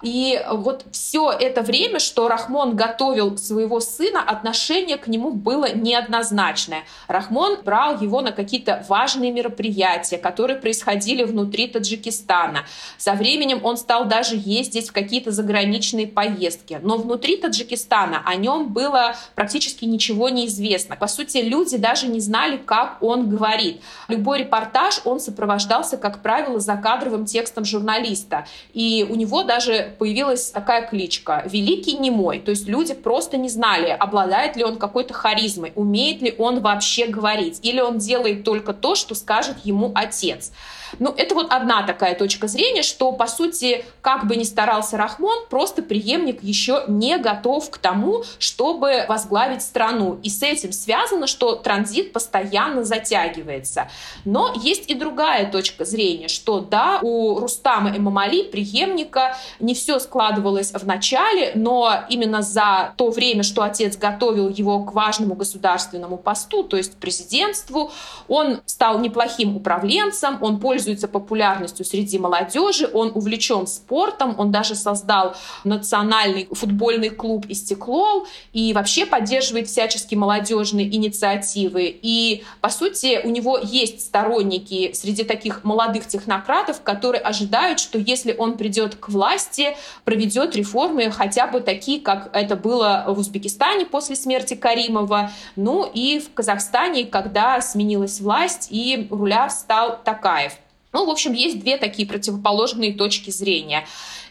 И 0.06 0.40
вот 0.52 0.86
все 0.92 1.32
это 1.32 1.64
время, 1.64 1.98
что 1.98 2.28
Рахмон 2.28 2.76
готовил 2.76 3.40
своего 3.40 3.80
сына, 3.80 4.22
отношение 4.22 4.98
к 4.98 5.08
нему 5.08 5.32
было 5.32 5.74
неоднозначное. 5.74 6.84
Рахмон 7.08 7.58
брал 7.66 8.00
его 8.00 8.22
на 8.22 8.32
какие-то 8.32 8.86
важные 8.88 9.32
мероприятия, 9.32 10.20
которые 10.20 10.60
происходили 10.60 11.24
внутри 11.24 11.68
Таджикистана. 11.68 12.66
Со 13.00 13.14
временем 13.14 13.62
он 13.64 13.78
стал 13.78 14.06
даже 14.06 14.36
ездить 14.38 14.90
в 14.90 14.94
какие-то 14.94 15.32
заграничные 15.32 16.06
поездки. 16.06 16.80
Но 16.84 16.98
внутри 16.98 17.38
Таджикистана 17.38 18.22
о 18.26 18.36
нем 18.36 18.72
было 18.72 19.16
практически 19.34 19.86
ничего 19.86 20.30
не 20.30 20.46
известно. 20.46 20.96
По 20.96 21.08
сути, 21.08 21.38
люди 21.40 21.78
даже 21.78 22.08
не 22.08 22.20
знали, 22.20 22.58
как 22.58 22.98
он 23.02 23.28
говорит. 23.28 23.82
Любой 24.08 24.42
репортаж 24.42 25.02
он 25.04 25.20
сопровождался, 25.20 25.98
как 25.98 26.22
правило, 26.22 26.60
закадровым 26.60 27.26
текстом 27.26 27.66
журналиста. 27.66 28.46
И 28.76 29.04
у 29.10 29.16
него 29.16 29.42
даже 29.42 29.95
появилась 29.98 30.52
такая 30.52 30.88
кличка 30.88 31.44
«Великий 31.46 31.94
немой». 31.98 32.40
То 32.40 32.52
есть 32.52 32.68
люди 32.68 32.94
просто 32.94 33.38
не 33.38 33.50
знали, 33.50 33.90
обладает 33.90 34.56
ли 34.56 34.64
он 34.64 34.78
какой-то 34.78 35.14
харизмой, 35.14 35.74
умеет 35.76 36.22
ли 36.22 36.34
он 36.38 36.60
вообще 36.62 37.08
говорить, 37.08 37.60
или 37.64 37.80
он 37.80 37.98
делает 37.98 38.44
только 38.44 38.74
то, 38.74 38.96
что 38.96 39.16
скажет 39.16 39.58
ему 39.64 39.92
отец. 39.96 40.52
Ну, 41.00 41.14
это 41.16 41.36
вот 41.36 41.52
одна 41.52 41.84
такая 41.84 42.16
точка 42.16 42.48
зрения, 42.48 42.82
что, 42.82 43.12
по 43.12 43.28
сути, 43.28 43.86
как 44.02 44.28
бы 44.28 44.36
ни 44.36 44.44
старался 44.44 44.98
Рахмон, 44.98 45.46
просто 45.50 45.82
преемник 45.82 46.44
еще 46.44 46.84
не 46.88 47.18
готов 47.18 47.70
к 47.70 47.78
тому, 47.78 48.24
чтобы 48.40 49.06
возглавить 49.08 49.62
страну. 49.62 50.20
И 50.24 50.30
с 50.30 50.42
этим 50.42 50.72
связано, 50.72 51.28
что 51.28 51.56
транзит 51.56 52.14
постоянно 52.14 52.84
затягивается. 52.84 53.90
Но 54.24 54.54
есть 54.62 54.90
и 54.90 54.94
другая 54.94 55.52
точка 55.52 55.86
зрения, 55.86 56.28
что 56.28 56.60
да, 56.60 57.00
у 57.02 57.40
Рустама 57.40 57.96
Эмамали, 57.96 58.44
преемника, 58.44 59.36
не 59.60 59.74
все 59.74 60.00
складывалось 60.00 60.72
в 60.72 60.86
начале, 60.86 61.52
но 61.56 62.06
именно 62.10 62.42
за 62.42 62.94
то 62.98 63.10
время, 63.10 63.44
что 63.44 63.64
отец 63.64 63.98
готовил 63.98 64.50
его 64.50 64.84
к 64.84 64.94
важному 64.94 65.36
государственному 65.36 66.18
посту, 66.18 66.64
то 66.64 66.78
есть 66.78 66.98
президентству, 66.98 67.92
он 68.28 68.62
стал 68.66 69.00
неплохим 69.00 69.56
управленцем, 69.56 70.38
он 70.42 70.60
пользуется 70.60 70.85
пользуется 70.86 71.08
популярностью 71.08 71.84
среди 71.84 72.20
молодежи, 72.20 72.88
он 72.94 73.12
увлечен 73.16 73.66
спортом, 73.66 74.36
он 74.38 74.52
даже 74.52 74.76
создал 74.76 75.36
национальный 75.64 76.48
футбольный 76.52 77.10
клуб 77.10 77.46
«Истеклол» 77.50 78.28
и 78.54 78.72
вообще 78.74 79.08
поддерживает 79.08 79.68
всячески 79.68 80.14
молодежные 80.14 80.86
инициативы. 80.96 81.98
И, 82.02 82.44
по 82.62 82.70
сути, 82.70 83.22
у 83.24 83.32
него 83.32 83.58
есть 83.58 84.02
сторонники 84.02 84.92
среди 84.94 85.24
таких 85.24 85.64
молодых 85.64 86.08
технократов, 86.08 86.84
которые 86.84 87.22
ожидают, 87.22 87.80
что 87.80 87.98
если 87.98 88.36
он 88.38 88.56
придет 88.56 88.96
к 88.96 89.10
власти, 89.10 89.76
проведет 90.04 90.56
реформы 90.56 91.10
хотя 91.10 91.48
бы 91.48 91.62
такие, 91.62 92.00
как 92.00 92.30
это 92.32 92.56
было 92.56 93.06
в 93.08 93.18
Узбекистане 93.18 93.88
после 93.88 94.16
смерти 94.16 94.54
Каримова, 94.54 95.32
ну 95.56 95.90
и 95.92 96.20
в 96.20 96.32
Казахстане, 96.34 97.06
когда 97.06 97.60
сменилась 97.62 98.22
власть 98.22 98.68
и 98.70 99.08
руля 99.10 99.50
стал 99.50 100.00
Такаев. 100.04 100.54
Ну, 100.96 101.06
в 101.06 101.10
общем, 101.10 101.34
есть 101.34 101.60
две 101.60 101.76
такие 101.76 102.08
противоположные 102.08 102.94
точки 102.94 103.30
зрения. 103.30 103.86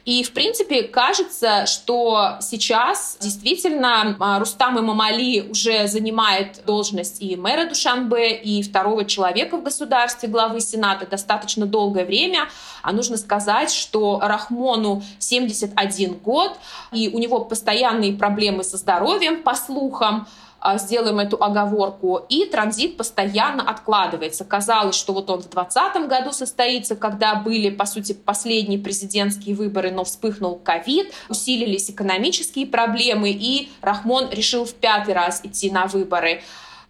И, 0.07 0.23
в 0.23 0.33
принципе, 0.33 0.85
кажется, 0.85 1.67
что 1.67 2.39
сейчас 2.41 3.19
действительно 3.21 4.17
а, 4.19 4.39
Рустам 4.39 4.79
Имамали 4.79 5.43
уже 5.51 5.87
занимает 5.89 6.63
должность 6.65 7.21
и 7.21 7.37
мэра 7.37 7.67
Душанбе, 7.69 8.35
и 8.35 8.63
второго 8.63 9.05
человека 9.05 9.59
в 9.59 9.63
государстве, 9.63 10.31
главы 10.31 10.61
Сената, 10.61 11.07
достаточно 11.07 11.67
долгое 11.67 12.07
время. 12.07 12.49
А 12.83 12.93
нужно 12.93 13.19
сказать, 13.19 13.71
что 13.71 14.21
Рахмону 14.23 15.03
71 15.19 16.15
год, 16.15 16.53
и 16.93 17.11
у 17.13 17.19
него 17.19 17.41
постоянные 17.41 18.15
проблемы 18.15 18.65
со 18.65 18.79
здоровьем, 18.79 19.43
по 19.43 19.55
слухам. 19.55 20.27
А, 20.67 20.79
сделаем 20.79 21.19
эту 21.19 21.37
оговорку, 21.45 22.25
и 22.31 22.47
транзит 22.47 22.97
постоянно 22.97 23.63
откладывается. 23.69 24.47
Казалось, 24.47 24.97
что 24.97 25.13
вот 25.13 25.29
он 25.29 25.43
в 25.43 25.51
2020 25.51 26.09
году 26.09 26.33
состоится, 26.33 26.97
когда 26.97 27.35
были, 27.35 27.69
по 27.69 27.85
сути, 27.85 28.15
последние 28.15 28.79
президентские 28.79 29.57
выборы, 29.57 29.91
но 29.91 30.05
вспыхнул 30.05 30.57
ковид, 30.57 31.13
усилились 31.29 31.91
экономические 31.91 32.67
проблемы, 32.67 33.29
и 33.29 33.69
Рахмон 33.83 34.31
решил 34.31 34.65
в 34.65 34.73
пятый 34.73 35.13
раз 35.13 35.43
идти 35.45 35.71
на 35.71 35.85
выборы. 35.85 36.41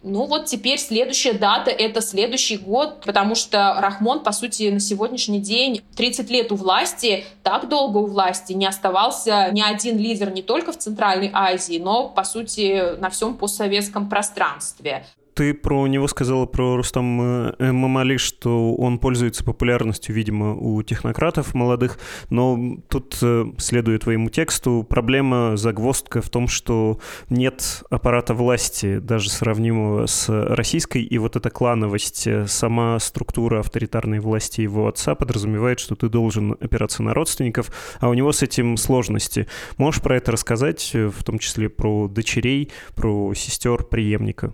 Ну 0.07 0.25
вот 0.27 0.45
теперь 0.45 0.77
следующая 0.77 1.33
дата— 1.33 1.71
это 1.71 1.99
следующий 1.99 2.57
год, 2.57 3.01
потому 3.03 3.33
что 3.33 3.75
Рахмон, 3.79 4.19
по 4.19 4.31
сути, 4.31 4.69
на 4.69 4.79
сегодняшний 4.79 5.39
день 5.39 5.81
30 5.95 6.29
лет 6.29 6.51
у 6.51 6.55
власти, 6.55 7.25
так 7.41 7.67
долго 7.69 7.97
у 7.97 8.05
власти 8.05 8.53
не 8.53 8.67
оставался 8.67 9.49
ни 9.51 9.63
один 9.63 9.97
лидер 9.97 10.31
не 10.31 10.43
только 10.43 10.73
в 10.73 10.77
Центральной 10.77 11.31
Азии, 11.33 11.79
но, 11.79 12.07
по 12.07 12.23
сути, 12.23 12.99
на 12.99 13.09
всем 13.09 13.35
постсоветском 13.35 14.07
пространстве. 14.07 15.07
Ты 15.35 15.53
про 15.53 15.85
него 15.87 16.07
сказала, 16.07 16.45
про 16.45 16.77
Рустам 16.77 17.51
э, 17.59 17.71
Мамали, 17.73 18.15
что 18.15 18.73
он 18.73 18.99
пользуется 18.99 19.43
популярностью, 19.43 20.15
видимо, 20.15 20.55
у 20.55 20.81
технократов 20.81 21.53
молодых, 21.53 21.99
но 22.29 22.77
тут, 22.87 23.17
э, 23.21 23.45
следуя 23.57 23.99
твоему 23.99 24.29
тексту, 24.29 24.85
проблема, 24.87 25.57
загвоздка 25.57 26.21
в 26.21 26.29
том, 26.29 26.47
что 26.47 27.01
нет 27.29 27.83
аппарата 27.89 28.33
власти, 28.33 28.99
даже 28.99 29.29
сравнимого 29.29 30.05
с 30.05 30.29
российской, 30.29 31.03
и 31.03 31.17
вот 31.17 31.35
эта 31.35 31.49
клановость, 31.49 32.27
э, 32.27 32.47
сама 32.47 32.97
структура 32.99 33.59
авторитарной 33.59 34.19
власти 34.19 34.61
его 34.61 34.87
отца 34.87 35.15
подразумевает, 35.15 35.81
что 35.81 35.95
ты 35.95 36.07
должен 36.07 36.53
опираться 36.53 37.03
на 37.03 37.13
родственников, 37.13 37.71
а 37.99 38.07
у 38.07 38.13
него 38.13 38.31
с 38.31 38.41
этим 38.41 38.77
сложности. 38.77 39.47
Можешь 39.75 40.01
про 40.01 40.15
это 40.15 40.31
рассказать, 40.31 40.93
в 40.93 41.25
том 41.25 41.39
числе 41.39 41.67
про 41.67 42.07
дочерей, 42.07 42.71
про 42.95 43.33
сестер 43.33 43.83
преемника? 43.83 44.53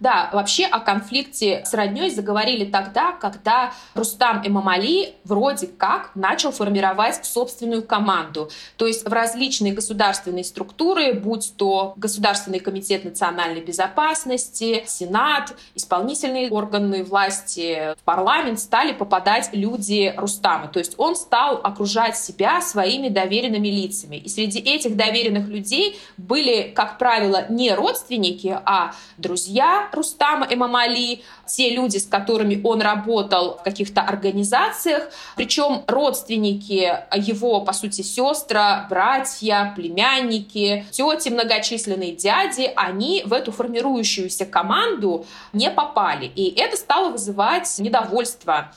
Да, 0.00 0.30
вообще 0.32 0.66
о 0.66 0.80
конфликте 0.80 1.62
с 1.64 1.72
родней 1.74 2.10
заговорили 2.10 2.64
тогда, 2.64 3.12
когда 3.12 3.72
Рустам 3.94 4.42
Эмамали 4.46 5.14
вроде 5.24 5.66
как 5.66 6.10
начал 6.14 6.52
формировать 6.52 7.24
собственную 7.24 7.82
команду. 7.82 8.50
То 8.76 8.86
есть 8.86 9.08
в 9.08 9.12
различные 9.12 9.72
государственные 9.72 10.44
структуры, 10.44 11.14
будь 11.14 11.54
то 11.56 11.94
Государственный 11.96 12.60
комитет 12.60 13.04
национальной 13.04 13.60
безопасности, 13.60 14.84
Сенат, 14.86 15.54
исполнительные 15.74 16.50
органы 16.50 17.02
власти, 17.02 17.94
парламент 18.04 18.60
стали 18.60 18.92
попадать 18.92 19.50
люди 19.52 20.12
Рустама. 20.16 20.68
То 20.68 20.78
есть 20.78 20.94
он 20.98 21.16
стал 21.16 21.60
окружать 21.62 22.18
себя 22.18 22.60
своими 22.60 23.08
доверенными 23.08 23.68
лицами. 23.68 24.16
И 24.16 24.28
среди 24.28 24.58
этих 24.58 24.96
доверенных 24.96 25.48
людей 25.48 25.98
были, 26.16 26.72
как 26.74 26.98
правило, 26.98 27.46
не 27.48 27.74
родственники, 27.74 28.58
а 28.64 28.92
друзья, 29.16 29.85
Рустама 29.92 30.46
Эмамали, 30.50 31.22
те 31.46 31.70
люди, 31.70 31.98
с 31.98 32.06
которыми 32.06 32.60
он 32.64 32.82
работал 32.82 33.58
в 33.58 33.62
каких-то 33.62 34.00
организациях, 34.00 35.10
причем 35.36 35.84
родственники 35.86 37.04
его, 37.14 37.60
по 37.60 37.72
сути, 37.72 38.02
сестра, 38.02 38.86
братья, 38.90 39.72
племянники, 39.76 40.86
тети 40.90 41.28
многочисленные 41.28 42.12
дяди, 42.12 42.70
они 42.76 43.22
в 43.24 43.32
эту 43.32 43.52
формирующуюся 43.52 44.46
команду 44.46 45.26
не 45.52 45.70
попали. 45.70 46.26
И 46.34 46.58
это 46.58 46.76
стало 46.76 47.10
вызывать 47.10 47.78
недовольство 47.78 48.72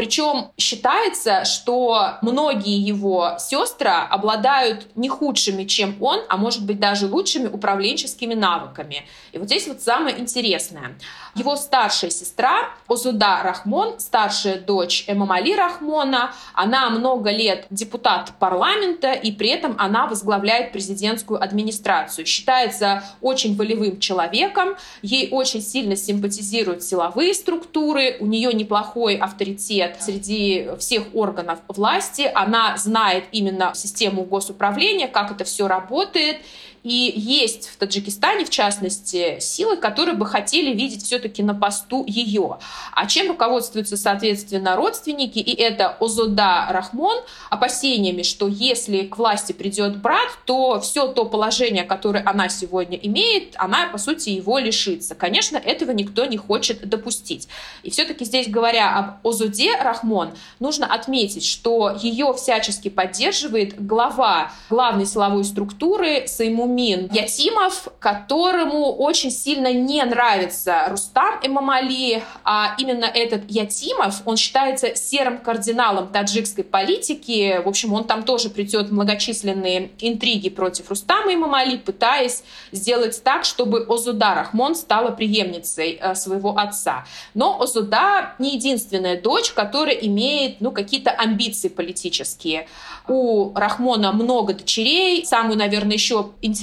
причем 0.00 0.52
считается, 0.56 1.44
что 1.44 2.16
многие 2.22 2.80
его 2.80 3.36
сестры 3.38 3.90
обладают 3.90 4.86
не 4.96 5.10
худшими, 5.10 5.64
чем 5.64 6.02
он, 6.02 6.22
а 6.30 6.38
может 6.38 6.64
быть 6.64 6.80
даже 6.80 7.06
лучшими 7.06 7.48
управленческими 7.48 8.32
навыками. 8.32 9.04
И 9.32 9.36
вот 9.38 9.48
здесь 9.48 9.68
вот 9.68 9.82
самое 9.82 10.18
интересное. 10.18 10.96
Его 11.34 11.56
старшая 11.56 12.10
сестра 12.10 12.70
Озуда 12.88 13.40
Рахмон, 13.42 14.00
старшая 14.00 14.58
дочь 14.58 15.04
Эмамали 15.06 15.54
Рахмона, 15.54 16.32
она 16.54 16.90
много 16.90 17.30
лет 17.30 17.66
депутат 17.70 18.32
парламента, 18.38 19.12
и 19.12 19.30
при 19.30 19.50
этом 19.50 19.76
она 19.78 20.06
возглавляет 20.06 20.72
президентскую 20.72 21.42
администрацию. 21.42 22.26
Считается 22.26 23.04
очень 23.20 23.56
волевым 23.56 24.00
человеком, 24.00 24.76
ей 25.02 25.28
очень 25.30 25.62
сильно 25.62 25.94
симпатизируют 25.94 26.82
силовые 26.82 27.32
структуры, 27.34 28.16
у 28.18 28.26
нее 28.26 28.52
неплохой 28.52 29.16
авторитет 29.16 29.98
среди 30.00 30.68
всех 30.78 31.14
органов 31.14 31.60
власти. 31.68 32.30
Она 32.34 32.76
знает 32.76 33.24
именно 33.30 33.72
систему 33.74 34.24
госуправления, 34.24 35.06
как 35.06 35.30
это 35.30 35.44
все 35.44 35.68
работает. 35.68 36.38
И 36.82 37.12
есть 37.14 37.68
в 37.68 37.76
Таджикистане, 37.76 38.44
в 38.44 38.50
частности, 38.50 39.38
силы, 39.40 39.76
которые 39.76 40.16
бы 40.16 40.24
хотели 40.24 40.74
видеть 40.74 41.04
все-таки 41.04 41.42
на 41.42 41.54
посту 41.54 42.04
ее. 42.06 42.58
А 42.92 43.06
чем 43.06 43.28
руководствуются, 43.28 43.96
соответственно, 43.96 44.76
родственники? 44.76 45.38
И 45.38 45.54
это 45.54 45.96
Озода 46.00 46.66
Рахмон 46.70 47.18
опасениями, 47.50 48.22
что 48.22 48.48
если 48.48 49.02
к 49.02 49.18
власти 49.18 49.52
придет 49.52 50.00
брат, 50.00 50.30
то 50.46 50.80
все 50.80 51.08
то 51.08 51.26
положение, 51.26 51.84
которое 51.84 52.24
она 52.24 52.48
сегодня 52.48 52.96
имеет, 52.96 53.54
она, 53.56 53.88
по 53.88 53.98
сути, 53.98 54.30
его 54.30 54.58
лишится. 54.58 55.14
Конечно, 55.14 55.58
этого 55.58 55.90
никто 55.90 56.24
не 56.24 56.38
хочет 56.38 56.88
допустить. 56.88 57.48
И 57.82 57.90
все-таки 57.90 58.24
здесь, 58.24 58.48
говоря 58.48 58.96
об 58.96 59.26
Озоде 59.26 59.76
Рахмон, 59.76 60.30
нужно 60.60 60.86
отметить, 60.86 61.44
что 61.44 61.90
ее 62.00 62.32
всячески 62.32 62.88
поддерживает 62.88 63.84
глава 63.84 64.50
главной 64.70 65.04
силовой 65.04 65.44
структуры 65.44 66.26
Сайму 66.26 66.69
Мумин 66.70 67.10
Ятимов, 67.12 67.88
которому 67.98 68.92
очень 68.92 69.30
сильно 69.30 69.72
не 69.72 70.02
нравится 70.04 70.84
Рустам 70.88 71.40
Эмамали, 71.42 72.22
а 72.44 72.76
именно 72.78 73.06
этот 73.06 73.50
Ятимов, 73.50 74.22
он 74.24 74.36
считается 74.36 74.94
серым 74.94 75.38
кардиналом 75.38 76.08
таджикской 76.08 76.64
политики. 76.64 77.60
В 77.64 77.68
общем, 77.68 77.92
он 77.92 78.04
там 78.04 78.22
тоже 78.22 78.50
в 78.50 78.92
многочисленные 78.92 79.90
интриги 79.98 80.48
против 80.48 80.90
Рустама 80.90 81.34
Эмамали, 81.34 81.76
пытаясь 81.76 82.44
сделать 82.70 83.22
так, 83.24 83.44
чтобы 83.44 83.84
Озуда 83.88 84.34
Рахмон 84.34 84.74
стала 84.74 85.10
преемницей 85.10 85.98
э, 86.00 86.14
своего 86.14 86.56
отца. 86.56 87.04
Но 87.34 87.60
Озуда 87.60 88.34
не 88.38 88.54
единственная 88.54 89.20
дочь, 89.20 89.50
которая 89.50 89.96
имеет 89.96 90.60
ну, 90.60 90.70
какие-то 90.70 91.10
амбиции 91.10 91.68
политические. 91.68 92.68
У 93.08 93.52
Рахмона 93.54 94.12
много 94.12 94.54
дочерей. 94.54 95.26
Самую, 95.26 95.58
наверное, 95.58 95.94
еще 95.94 96.30
интересную 96.42 96.59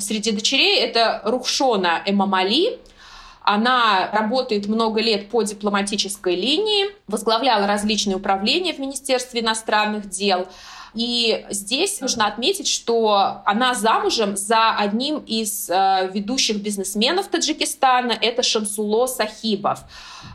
среди 0.00 0.32
дочерей 0.32 0.80
это 0.80 1.20
Рухшона 1.24 2.02
Эмамали, 2.06 2.78
она 3.44 4.08
работает 4.12 4.66
много 4.68 5.00
лет 5.00 5.28
по 5.28 5.42
дипломатической 5.42 6.36
линии, 6.36 6.86
возглавляла 7.08 7.66
различные 7.66 8.16
управления 8.16 8.72
в 8.72 8.78
Министерстве 8.78 9.40
иностранных 9.40 10.08
дел. 10.08 10.46
И 10.94 11.46
здесь 11.50 12.00
нужно 12.00 12.26
отметить, 12.26 12.68
что 12.68 13.42
она 13.46 13.74
замужем 13.74 14.36
за 14.36 14.76
одним 14.76 15.18
из 15.18 15.70
э, 15.70 16.10
ведущих 16.12 16.58
бизнесменов 16.58 17.28
Таджикистана, 17.28 18.12
это 18.12 18.42
Шамсуло 18.42 19.06
Сахибов. 19.06 19.80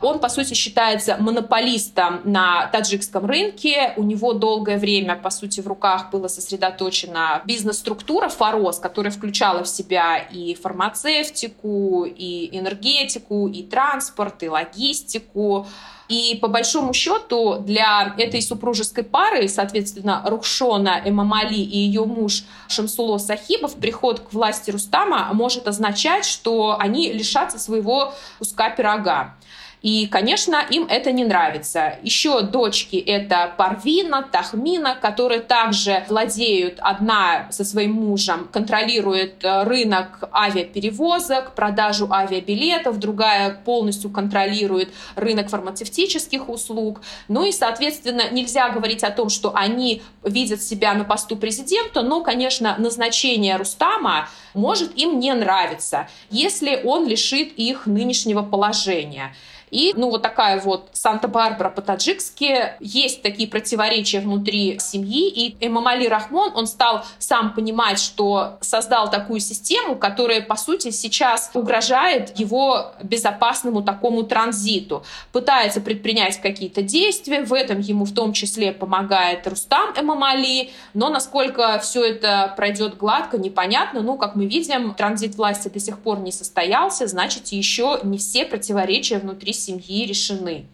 Он, 0.02 0.18
по 0.18 0.28
сути, 0.28 0.54
считается 0.54 1.16
монополистом 1.18 2.20
на 2.24 2.66
таджикском 2.68 3.26
рынке. 3.26 3.94
У 3.96 4.02
него 4.02 4.32
долгое 4.32 4.78
время, 4.78 5.16
по 5.16 5.30
сути, 5.30 5.60
в 5.60 5.66
руках 5.66 6.10
была 6.10 6.28
сосредоточена 6.28 7.42
бизнес-структура 7.44 8.28
Форос, 8.28 8.78
которая 8.78 9.12
включала 9.12 9.62
в 9.62 9.68
себя 9.68 10.18
и 10.18 10.54
фармацевтику, 10.54 12.04
и 12.04 12.56
энергетику, 12.56 13.48
и 13.48 13.62
транспорт, 13.62 14.42
и 14.42 14.48
логистику. 14.48 15.66
И 16.08 16.38
по 16.40 16.48
большому 16.48 16.94
счету 16.94 17.58
для 17.58 18.14
этой 18.16 18.40
супружеской 18.40 19.04
пары, 19.04 19.46
соответственно, 19.48 20.22
Рухшона 20.24 21.02
Эмамали 21.04 21.54
и 21.54 21.78
ее 21.78 22.04
муж 22.06 22.44
Шамсуло 22.68 23.18
Сахибов, 23.18 23.74
приход 23.74 24.20
к 24.20 24.32
власти 24.32 24.70
Рустама 24.70 25.28
может 25.34 25.68
означать, 25.68 26.24
что 26.24 26.76
они 26.78 27.12
лишатся 27.12 27.58
своего 27.58 28.14
куска 28.38 28.70
пирога. 28.70 29.34
И, 29.82 30.06
конечно, 30.06 30.64
им 30.70 30.86
это 30.88 31.12
не 31.12 31.24
нравится. 31.24 31.98
Еще 32.02 32.42
дочки— 32.42 32.96
это 33.06 33.52
Парвина, 33.56 34.22
Тахмина, 34.22 34.96
которые 35.00 35.40
также 35.40 36.04
владеют, 36.08 36.78
одна 36.80 37.46
со 37.50 37.64
своим 37.64 37.92
мужем 37.92 38.48
контролирует 38.52 39.44
э, 39.44 39.62
рынок 39.62 40.28
авиаперевозок, 40.32 41.54
продажу 41.54 42.08
авиабилетов, 42.10 42.98
другая 42.98 43.50
полностью 43.64 44.10
контролирует 44.10 44.92
рынок 45.14 45.48
фармацевтических 45.48 46.48
услуг. 46.48 47.00
Ну 47.28 47.44
и, 47.44 47.52
соответственно, 47.52 48.30
нельзя 48.30 48.70
говорить 48.70 49.04
о 49.04 49.10
том, 49.10 49.28
что 49.28 49.52
они 49.54 50.02
видят 50.24 50.62
себя 50.62 50.94
на 50.94 51.04
посту 51.04 51.36
президента, 51.36 52.02
но, 52.02 52.22
конечно, 52.22 52.74
назначение 52.78 53.56
Рустама 53.56 54.28
может 54.54 54.96
им 54.96 55.20
не 55.20 55.32
нравиться, 55.34 56.08
если 56.30 56.80
он 56.84 57.06
лишит 57.06 57.52
их 57.56 57.86
нынешнего 57.86 58.42
положения. 58.42 59.34
И, 59.70 59.92
ну, 59.96 60.10
вот 60.10 60.22
такая 60.22 60.60
вот 60.60 60.88
Санта-Барбара 60.92 61.70
по-таджикски. 61.70 62.74
Есть 62.80 63.22
такие 63.22 63.48
противоречия 63.48 64.20
внутри 64.20 64.78
семьи. 64.78 65.28
И 65.28 65.56
Эмамали 65.60 66.06
Рахмон, 66.06 66.52
он 66.54 66.66
стал 66.66 67.04
сам 67.18 67.54
понимать, 67.54 68.00
что 68.00 68.58
создал 68.60 69.10
такую 69.10 69.40
систему, 69.40 69.96
которая, 69.96 70.40
по 70.40 70.56
сути, 70.56 70.90
сейчас 70.90 71.50
угрожает 71.54 72.38
его 72.38 72.92
безопасному 73.02 73.82
такому 73.82 74.22
транзиту. 74.22 75.04
Пытается 75.32 75.80
предпринять 75.80 76.40
какие-то 76.40 76.82
действия. 76.82 77.42
В 77.42 77.52
этом 77.52 77.80
ему 77.80 78.04
в 78.04 78.14
том 78.14 78.32
числе 78.32 78.72
помогает 78.72 79.46
Рустам 79.46 79.92
Эмамали. 79.96 80.70
Но 80.94 81.08
насколько 81.08 81.78
все 81.80 82.04
это 82.04 82.52
пройдет 82.56 82.96
гладко, 82.96 83.38
непонятно. 83.38 84.00
Ну, 84.02 84.16
как 84.16 84.34
мы 84.34 84.46
видим, 84.46 84.94
транзит 84.94 85.36
власти 85.36 85.68
до 85.68 85.80
сих 85.80 85.98
пор 85.98 86.18
не 86.20 86.32
состоялся. 86.32 87.06
Значит, 87.06 87.48
еще 87.48 88.00
не 88.02 88.18
все 88.18 88.44
противоречия 88.44 89.18
внутри 89.18 89.52
семьи 89.58 90.06
решены. 90.06 90.66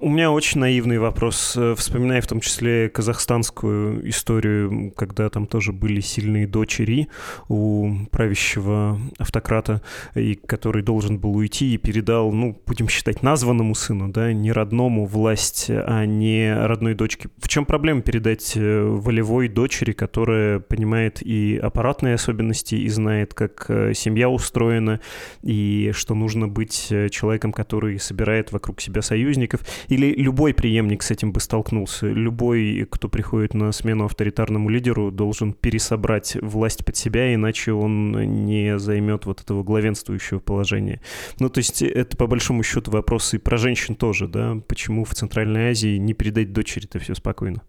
У 0.00 0.08
меня 0.08 0.30
очень 0.30 0.60
наивный 0.60 0.98
вопрос, 0.98 1.54
э, 1.56 1.74
вспоминая 1.76 2.20
в 2.20 2.26
том 2.26 2.40
числе 2.40 2.88
казахстанскую 2.88 4.08
историю, 4.08 4.92
когда 4.96 5.28
там 5.30 5.46
тоже 5.46 5.72
были 5.72 6.00
сильные 6.00 6.46
дочери 6.46 7.08
у 7.48 7.90
правящего 8.10 8.98
автократа, 9.18 9.82
и 10.14 10.34
который 10.34 10.82
должен 10.82 11.18
был 11.18 11.36
уйти 11.36 11.74
и 11.74 11.78
передал, 11.78 12.32
ну, 12.32 12.60
будем 12.66 12.88
считать, 12.88 13.22
названному 13.22 13.74
сыну, 13.74 14.08
да, 14.08 14.32
не 14.32 14.52
родному 14.52 15.06
власть, 15.06 15.66
а 15.68 16.04
не 16.04 16.54
родной 16.54 16.94
дочке. 16.94 17.28
В 17.38 17.48
чем 17.48 17.64
проблема 17.64 18.02
передать 18.02 18.52
э, 18.56 18.82
волевой 18.82 19.48
дочери, 19.48 19.92
которая 19.92 20.60
понимает 20.60 21.22
и 21.22 21.56
аппаратные 21.56 22.14
особенности, 22.14 22.74
и 22.74 22.88
знает, 22.88 23.34
как 23.34 23.66
э, 23.68 23.94
семья 23.94 24.28
устроена, 24.28 25.00
и 25.42 25.92
что 25.94 26.14
нужно 26.14 26.48
быть 26.48 26.92
человеком, 27.10 27.52
который 27.52 27.98
собирает 27.98 28.52
вокруг 28.52 28.80
себя 28.80 29.02
союзников, 29.02 29.63
или 29.88 30.14
любой 30.14 30.54
преемник 30.54 31.02
с 31.02 31.10
этим 31.10 31.32
бы 31.32 31.40
столкнулся. 31.40 32.06
Любой, 32.06 32.86
кто 32.90 33.08
приходит 33.08 33.54
на 33.54 33.72
смену 33.72 34.04
авторитарному 34.04 34.68
лидеру, 34.68 35.10
должен 35.10 35.52
пересобрать 35.52 36.36
власть 36.40 36.84
под 36.84 36.96
себя, 36.96 37.34
иначе 37.34 37.72
он 37.72 38.46
не 38.46 38.78
займет 38.78 39.26
вот 39.26 39.40
этого 39.40 39.62
главенствующего 39.62 40.38
положения. 40.38 41.00
Ну, 41.38 41.48
то 41.48 41.58
есть 41.58 41.82
это 41.82 42.16
по 42.16 42.26
большому 42.26 42.62
счету 42.62 42.90
вопрос 42.90 43.34
и 43.34 43.38
про 43.38 43.56
женщин 43.56 43.94
тоже, 43.94 44.28
да? 44.28 44.56
Почему 44.68 45.04
в 45.04 45.14
Центральной 45.14 45.70
Азии 45.70 45.96
не 45.96 46.14
передать 46.14 46.52
дочери-то 46.52 46.98
все 46.98 47.14
спокойно? 47.14 47.62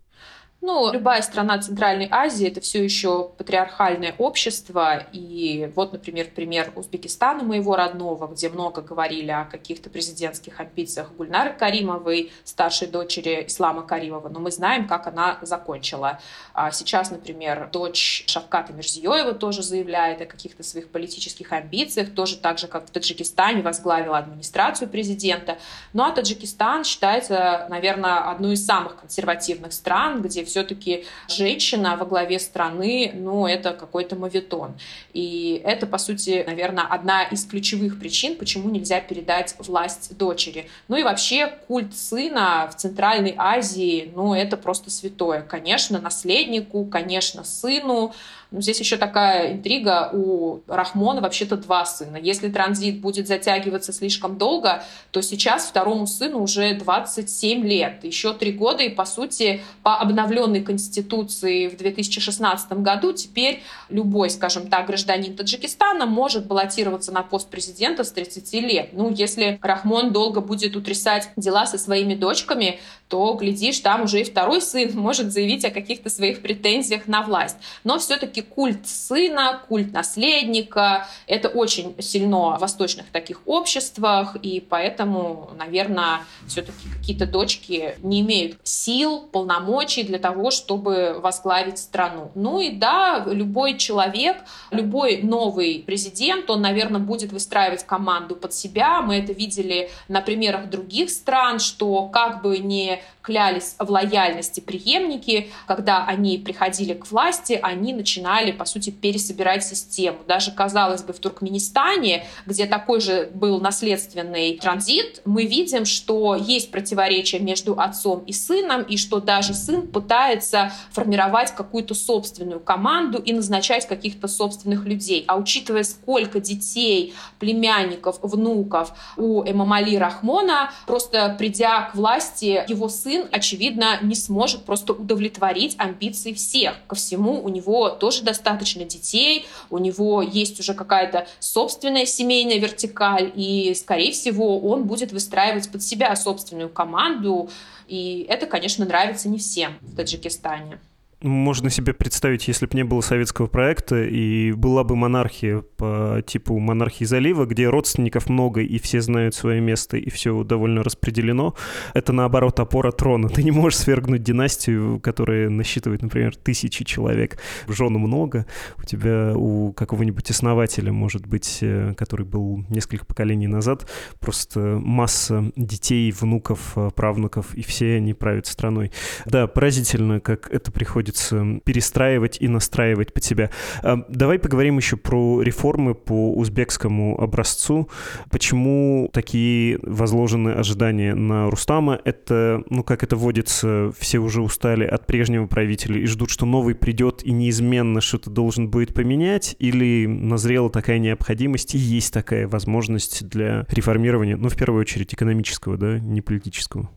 Ну, 0.67 0.91
любая 0.91 1.21
страна 1.21 1.59
Центральной 1.59 2.07
Азии— 2.09 2.47
это 2.49 2.59
все 2.59 2.83
еще 2.83 3.29
патриархальное 3.37 4.15
общество. 4.17 5.05
И 5.11 5.71
вот, 5.75 5.93
например, 5.93 6.31
пример 6.33 6.71
Узбекистана, 6.75 7.43
моего 7.43 7.75
родного, 7.75 8.25
где 8.25 8.49
много 8.49 8.81
говорили 8.81 9.29
о 9.29 9.45
каких-то 9.45 9.91
президентских 9.91 10.59
амбициях 10.59 11.11
Гульнары 11.11 11.53
Каримовой, 11.53 12.31
старшей 12.43 12.87
дочери 12.87 13.45
Ислама 13.45 13.83
Каримова. 13.83 14.27
Но 14.29 14.39
мы 14.39 14.49
знаем, 14.49 14.87
как 14.87 15.05
она 15.05 15.37
закончила. 15.43 16.19
А 16.55 16.71
сейчас, 16.71 17.11
например, 17.11 17.69
дочь 17.71 18.23
Шавката 18.25 18.73
Мирзиёева 18.73 19.33
тоже 19.33 19.61
заявляет 19.61 20.23
о 20.23 20.25
каких-то 20.25 20.63
своих 20.63 20.89
политических 20.89 21.51
амбициях, 21.51 22.15
тоже 22.15 22.37
так 22.37 22.57
же, 22.57 22.65
как 22.65 22.87
в 22.87 22.89
Таджикистане 22.89 23.61
возглавила 23.61 24.17
администрацию 24.17 24.89
президента. 24.89 25.59
Ну 25.93 26.01
а 26.01 26.09
Таджикистан 26.09 26.85
считается, 26.85 27.67
наверное, 27.69 28.31
одной 28.31 28.53
из 28.53 28.65
самых 28.65 28.95
консервативных 28.95 29.71
стран, 29.71 30.23
где 30.23 30.43
все 30.43 30.54
все-таки 30.55 31.03
женщина 31.27 31.97
во 31.97 32.05
главе 32.05 32.39
страны, 32.39 33.11
ну, 33.13 33.45
это 33.45 33.73
какой-то 33.73 34.15
мавитон. 34.15 34.75
И 35.11 35.61
это, 35.65 35.85
по 35.85 35.97
сути, 35.97 36.45
наверное, 36.47 36.85
одна 36.85 37.23
из 37.23 37.43
ключевых 37.43 37.99
причин, 37.99 38.37
почему 38.37 38.69
нельзя 38.69 39.01
передать 39.01 39.53
власть 39.59 40.17
дочери. 40.17 40.69
Ну 40.87 40.95
и 40.95 41.03
вообще 41.03 41.47
культ 41.67 41.93
сына 41.93 42.69
в 42.71 42.75
Центральной 42.77 43.35
Азии, 43.37 44.13
ну, 44.15 44.33
это 44.33 44.55
просто 44.55 44.89
святое. 44.89 45.41
Конечно, 45.41 45.99
наследнику, 45.99 46.85
конечно, 46.85 47.43
сыну, 47.43 48.13
но 48.55 48.61
здесь 48.61 48.79
еще 48.79 48.95
такая 48.95 49.51
интрига. 49.51 50.09
У 50.13 50.61
Рахмона 50.67 51.19
вообще-то 51.19 51.57
два 51.57 51.83
сына. 51.83 52.15
Если 52.15 52.49
транзит 52.49 53.01
будет 53.01 53.27
затягиваться 53.27 53.91
слишком 53.91 54.37
долго, 54.37 54.81
то 55.11 55.21
сейчас 55.21 55.65
второму 55.65 56.07
сыну 56.07 56.41
уже 56.41 56.73
27 56.73 57.65
лет. 57.65 58.05
Еще 58.05 58.33
три 58.33 58.53
года, 58.53 58.81
и, 58.83 58.89
по 58.89 59.03
сути, 59.03 59.61
по 59.83 59.97
обновленной 59.97 60.61
конституции 60.61 61.67
в 61.67 61.75
2016 61.75 62.71
году 62.79 63.11
теперь 63.11 63.61
любой, 63.89 64.29
скажем 64.29 64.67
так, 64.67 64.87
гражданин 64.87 65.35
Таджикистана 65.35 66.05
может 66.05 66.47
баллотироваться 66.47 67.11
на 67.11 67.23
пост 67.23 67.49
президента 67.49 68.05
с 68.05 68.11
30 68.13 68.53
лет. 68.53 68.89
Ну, 68.93 69.11
если 69.11 69.59
Рахмон 69.61 70.13
долго 70.13 70.39
будет 70.39 70.77
утрясать 70.77 71.29
дела 71.35 71.65
со 71.65 71.77
своими 71.77 72.15
дочками, 72.15 72.79
то, 73.07 73.33
глядишь, 73.33 73.79
там 73.79 74.03
уже 74.03 74.21
и 74.21 74.23
второй 74.23 74.61
сын 74.61 74.91
может 74.95 75.31
заявить 75.31 75.65
о 75.65 75.71
каких-то 75.71 76.09
своих 76.09 76.41
претензиях 76.41 77.07
на 77.07 77.21
власть. 77.21 77.57
Но 77.83 77.99
все-таки 77.99 78.41
культ 78.41 78.87
сына, 78.87 79.61
культ 79.67 79.93
наследника, 79.93 81.07
это 81.27 81.49
очень 81.49 81.95
сильно 82.01 82.57
в 82.57 82.59
восточных 82.59 83.07
таких 83.11 83.41
обществах, 83.45 84.35
и 84.41 84.59
поэтому, 84.59 85.51
наверное, 85.57 86.21
все-таки 86.47 86.89
какие-то 86.97 87.25
дочки 87.25 87.95
не 88.01 88.21
имеют 88.21 88.57
сил, 88.63 89.21
полномочий 89.31 90.03
для 90.03 90.19
того, 90.19 90.51
чтобы 90.51 91.19
возглавить 91.19 91.77
страну. 91.77 92.31
Ну 92.35 92.59
и 92.59 92.71
да, 92.71 93.23
любой 93.27 93.77
человек, 93.77 94.37
любой 94.71 95.21
новый 95.21 95.83
президент, 95.85 96.49
он, 96.49 96.61
наверное, 96.61 96.99
будет 96.99 97.31
выстраивать 97.31 97.85
команду 97.85 98.35
под 98.35 98.53
себя. 98.53 99.01
Мы 99.01 99.17
это 99.17 99.33
видели 99.33 99.89
на 100.07 100.21
примерах 100.21 100.69
других 100.69 101.09
стран, 101.09 101.59
что 101.59 102.07
как 102.07 102.41
бы 102.41 102.57
не 102.57 102.94
клялись 103.21 103.75
в 103.79 103.89
лояльности 103.89 104.59
преемники, 104.59 105.49
когда 105.67 106.05
они 106.05 106.37
приходили 106.37 106.93
к 106.93 107.09
власти, 107.09 107.59
они 107.61 107.93
начинали, 107.93 108.51
по 108.51 108.65
сути, 108.65 108.91
пересобирать 108.91 109.63
систему. 109.65 110.19
Даже, 110.27 110.51
казалось 110.51 111.01
бы, 111.01 111.11
в 111.13 111.19
Туркменистане, 111.19 112.25
где 112.45 112.67
такой 112.67 113.01
же 113.01 113.31
был 113.33 113.59
наследственный 113.59 114.57
транзит, 114.57 115.21
мы 115.25 115.45
видим, 115.45 115.85
что 115.85 116.35
есть 116.35 116.69
противоречие 116.71 117.41
между 117.41 117.79
отцом 117.79 118.23
и 118.27 118.33
сыном, 118.33 118.83
и 118.83 118.97
что 118.97 119.19
даже 119.19 119.53
сын 119.53 119.87
пытается 119.87 120.71
формировать 120.91 121.55
какую-то 121.55 121.95
собственную 121.95 122.59
команду 122.59 123.17
и 123.17 123.33
назначать 123.33 123.87
каких-то 123.87 124.27
собственных 124.27 124.85
людей. 124.85 125.25
А 125.27 125.37
учитывая, 125.37 125.83
сколько 125.83 126.39
детей, 126.39 127.13
племянников, 127.39 128.19
внуков 128.21 128.93
у 129.17 129.43
Эмамали 129.43 129.95
Рахмона, 129.95 130.71
просто 130.85 131.35
придя 131.37 131.89
к 131.91 131.95
власти, 131.95 132.63
его 132.67 132.84
сын, 132.89 133.27
очевидно, 133.31 133.99
не 134.01 134.15
сможет 134.15 134.63
просто 134.63 134.93
удовлетворить 134.93 135.75
амбиции 135.77 136.33
всех. 136.33 136.75
Ко 136.87 136.95
всему 136.95 137.43
у 137.43 137.49
него 137.49 137.89
тоже 137.89 138.23
достаточно 138.23 138.83
детей, 138.83 139.45
у 139.69 139.77
него 139.77 140.21
есть 140.21 140.59
уже 140.59 140.73
какая-то 140.73 141.27
собственная 141.39 142.05
семейная 142.05 142.59
вертикаль, 142.59 143.31
и, 143.35 143.73
скорее 143.75 144.11
всего, 144.11 144.59
он 144.59 144.85
будет 144.85 145.11
выстраивать 145.11 145.71
под 145.71 145.83
себя 145.83 146.15
собственную 146.15 146.69
команду, 146.69 147.49
и 147.87 148.25
это, 148.29 148.45
конечно, 148.47 148.85
нравится 148.85 149.29
не 149.29 149.37
всем 149.37 149.77
в 149.81 149.95
Таджикистане. 149.95 150.79
Можно 151.21 151.69
себе 151.69 151.93
представить, 151.93 152.47
если 152.49 152.65
бы 152.65 152.75
не 152.75 152.83
было 152.83 152.99
советского 152.99 153.47
проекта 153.47 154.03
и 154.03 154.51
была 154.51 154.83
бы 154.83 154.97
монархия 154.97 155.61
по 155.77 156.21
типу 156.25 156.59
монархии 156.59 157.05
залива, 157.05 157.45
где 157.45 157.69
родственников 157.69 158.29
много 158.29 158.61
и 158.61 158.77
все 158.79 158.99
знают 158.99 159.33
свое 159.33 159.61
место 159.61 159.95
и 159.95 160.09
все 160.09 160.43
довольно 160.43 160.83
распределено, 160.83 161.55
это 161.93 162.11
наоборот 162.11 162.59
опора 162.59 162.91
трона. 162.91 163.29
Ты 163.29 163.43
не 163.43 163.51
можешь 163.51 163.79
свергнуть 163.79 164.23
династию, 164.23 164.99
которая 164.99 165.49
насчитывает, 165.49 166.01
например, 166.01 166.35
тысячи 166.35 166.83
человек. 166.83 167.39
Жен 167.67 167.93
много, 167.93 168.45
у 168.77 168.83
тебя 168.83 169.33
у 169.35 169.71
какого-нибудь 169.71 170.29
основателя, 170.29 170.91
может 170.91 171.25
быть, 171.25 171.59
э, 171.61 171.93
который 171.95 172.25
был 172.25 172.65
несколько 172.69 173.05
поколений 173.05 173.47
назад, 173.47 173.89
просто 174.19 174.79
масса 174.83 175.51
детей, 175.55 176.11
внуков, 176.11 176.73
э, 176.75 176.89
правнуков, 176.93 177.55
и 177.55 177.61
все 177.63 177.95
они 177.95 178.13
правят 178.13 178.47
страной. 178.47 178.91
Да, 179.25 179.47
поразительно, 179.47 180.19
как 180.19 180.51
это 180.51 180.71
приходит 180.71 181.04
приходится 181.05 181.61
перестраивать 181.63 182.37
и 182.39 182.47
настраивать 182.47 183.13
под 183.13 183.23
себя. 183.23 183.49
А, 183.83 184.03
давай 184.09 184.39
поговорим 184.39 184.77
еще 184.77 184.97
про 184.97 185.41
реформы 185.41 185.93
по 185.93 186.33
узбекскому 186.33 187.19
образцу. 187.19 187.89
Почему 188.31 189.09
такие 189.13 189.79
возложены 189.83 190.49
ожидания 190.49 191.13
на 191.13 191.49
Рустама? 191.49 191.99
Это, 192.03 192.63
ну, 192.69 192.83
как 192.83 193.03
это 193.03 193.15
водится, 193.15 193.91
все 193.97 194.19
уже 194.19 194.41
устали 194.41 194.85
от 194.85 195.05
прежнего 195.05 195.47
правителя 195.47 195.99
и 195.99 196.05
ждут, 196.05 196.29
что 196.29 196.45
новый 196.45 196.75
придет 196.75 197.21
и 197.23 197.31
неизменно 197.31 198.01
что-то 198.01 198.29
должен 198.29 198.69
будет 198.69 198.93
поменять? 198.93 199.55
Или 199.59 200.07
назрела 200.07 200.69
такая 200.69 200.99
необходимость 200.99 201.75
и 201.75 201.77
есть 201.77 202.13
такая 202.13 202.47
возможность 202.47 203.27
для 203.27 203.65
реформирования, 203.69 204.37
ну, 204.37 204.49
в 204.49 204.55
первую 204.55 204.81
очередь, 204.81 205.13
экономического, 205.13 205.77
да, 205.77 205.99
не 205.99 206.21
политического? 206.21 206.89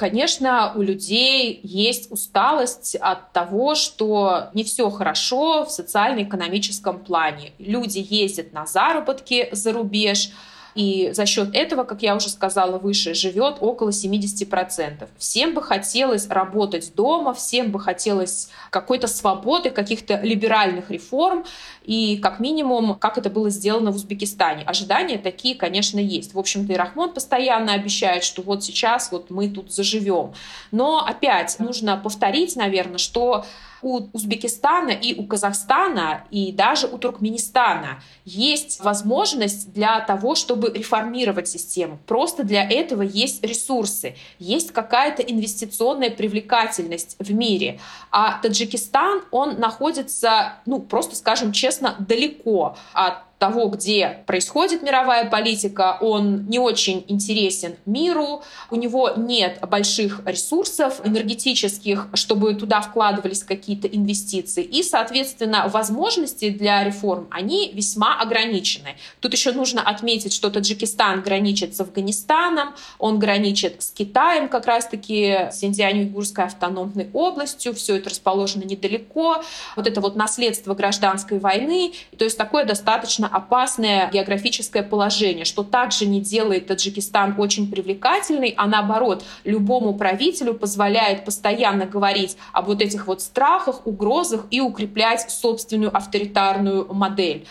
Конечно, 0.00 0.72
у 0.76 0.80
людей 0.80 1.60
есть 1.62 2.10
усталость 2.10 2.96
от 2.96 3.34
того, 3.34 3.74
что 3.74 4.48
не 4.54 4.64
все 4.64 4.88
хорошо 4.88 5.66
в 5.66 5.70
социально-экономическом 5.70 7.00
плане. 7.00 7.52
Люди 7.58 8.06
ездят 8.08 8.54
на 8.54 8.64
заработки 8.64 9.50
за 9.52 9.74
рубеж, 9.74 10.30
и 10.74 11.10
за 11.12 11.26
счет 11.26 11.54
этого, 11.54 11.84
как 11.84 12.02
я 12.02 12.14
уже 12.14 12.28
сказала 12.28 12.78
выше, 12.78 13.14
живет 13.14 13.56
около 13.60 13.90
70%. 13.90 15.08
Всем 15.18 15.54
бы 15.54 15.62
хотелось 15.62 16.28
работать 16.28 16.94
дома, 16.94 17.34
всем 17.34 17.70
бы 17.70 17.80
хотелось 17.80 18.48
какой-то 18.70 19.06
свободы, 19.06 19.70
каких-то 19.70 20.20
либеральных 20.22 20.90
реформ, 20.90 21.44
и 21.84 22.18
как 22.18 22.40
минимум, 22.40 22.94
как 22.94 23.18
это 23.18 23.30
было 23.30 23.50
сделано 23.50 23.90
в 23.90 23.96
Узбекистане. 23.96 24.64
Ожидания 24.64 25.18
такие, 25.18 25.54
конечно, 25.54 25.98
есть. 25.98 26.34
В 26.34 26.38
общем-то, 26.38 26.72
и 26.72 26.76
Рахмон 26.76 27.12
постоянно 27.12 27.72
обещает, 27.72 28.24
что 28.24 28.42
вот 28.42 28.62
сейчас 28.64 29.10
вот 29.12 29.30
мы 29.30 29.48
тут 29.48 29.72
заживем. 29.72 30.32
Но 30.70 31.04
опять 31.04 31.58
нужно 31.58 31.96
повторить, 31.96 32.56
наверное, 32.56 32.98
что 32.98 33.44
у 33.82 34.08
Узбекистана 34.12 34.90
и 34.90 35.18
у 35.18 35.24
Казахстана, 35.26 36.24
и 36.30 36.52
даже 36.52 36.86
у 36.86 36.98
Туркменистана 36.98 38.02
есть 38.24 38.80
возможность 38.80 39.72
для 39.72 40.00
того, 40.00 40.34
чтобы 40.34 40.70
реформировать 40.72 41.48
систему. 41.48 41.98
Просто 42.06 42.44
для 42.44 42.68
этого 42.68 43.02
есть 43.02 43.42
ресурсы, 43.44 44.16
есть 44.38 44.72
какая-то 44.72 45.22
инвестиционная 45.22 46.10
привлекательность 46.10 47.16
в 47.18 47.32
мире. 47.32 47.80
А 48.10 48.38
Таджикистан, 48.40 49.22
он 49.30 49.58
находится, 49.58 50.54
ну, 50.66 50.80
просто 50.80 51.16
скажем 51.16 51.52
честно, 51.52 51.69
далеко 51.98 52.76
от 52.94 53.14
того, 53.40 53.68
где 53.68 54.22
происходит 54.26 54.82
мировая 54.82 55.28
политика, 55.28 55.96
он 56.02 56.46
не 56.46 56.58
очень 56.58 57.06
интересен 57.08 57.76
миру, 57.86 58.42
у 58.70 58.76
него 58.76 59.14
нет 59.16 59.58
больших 59.66 60.20
ресурсов 60.26 61.00
энергетических, 61.04 62.08
чтобы 62.12 62.54
туда 62.54 62.82
вкладывались 62.82 63.42
какие-то 63.42 63.88
инвестиции, 63.88 64.62
и, 64.62 64.82
соответственно, 64.82 65.68
возможности 65.68 66.50
для 66.50 66.84
реформ, 66.84 67.28
они 67.30 67.72
весьма 67.72 68.20
ограничены. 68.20 68.96
Тут 69.20 69.32
еще 69.32 69.52
нужно 69.52 69.80
отметить, 69.80 70.34
что 70.34 70.50
Таджикистан 70.50 71.22
граничит 71.22 71.74
с 71.74 71.80
Афганистаном, 71.80 72.74
он 72.98 73.18
граничит 73.18 73.82
с 73.82 73.90
Китаем, 73.90 74.50
как 74.50 74.66
раз-таки 74.66 75.48
с 75.50 75.64
Индиано-Югурской 75.64 76.44
автономной 76.44 77.08
областью, 77.14 77.72
все 77.72 77.96
это 77.96 78.10
расположено 78.10 78.64
недалеко, 78.64 79.42
вот 79.76 79.86
это 79.86 80.02
вот 80.02 80.14
наследство 80.14 80.74
гражданской 80.74 81.38
войны, 81.38 81.94
то 82.18 82.24
есть 82.24 82.36
такое 82.36 82.66
достаточно 82.66 83.29
опасное 83.30 84.10
географическое 84.10 84.82
положение, 84.82 85.44
что 85.44 85.62
также 85.62 86.06
не 86.06 86.20
делает 86.20 86.66
Таджикистан 86.66 87.34
очень 87.38 87.70
привлекательный, 87.70 88.54
а 88.56 88.66
наоборот, 88.66 89.24
любому 89.44 89.94
правителю 89.94 90.54
позволяет 90.54 91.24
постоянно 91.24 91.86
говорить 91.86 92.36
об 92.52 92.66
вот 92.66 92.82
этих 92.82 93.06
вот 93.06 93.20
страхах, 93.20 93.86
угрозах 93.86 94.46
и 94.50 94.60
укреплять 94.60 95.30
собственную 95.30 95.94
авторитарную 95.96 96.92
модель. 96.92 97.46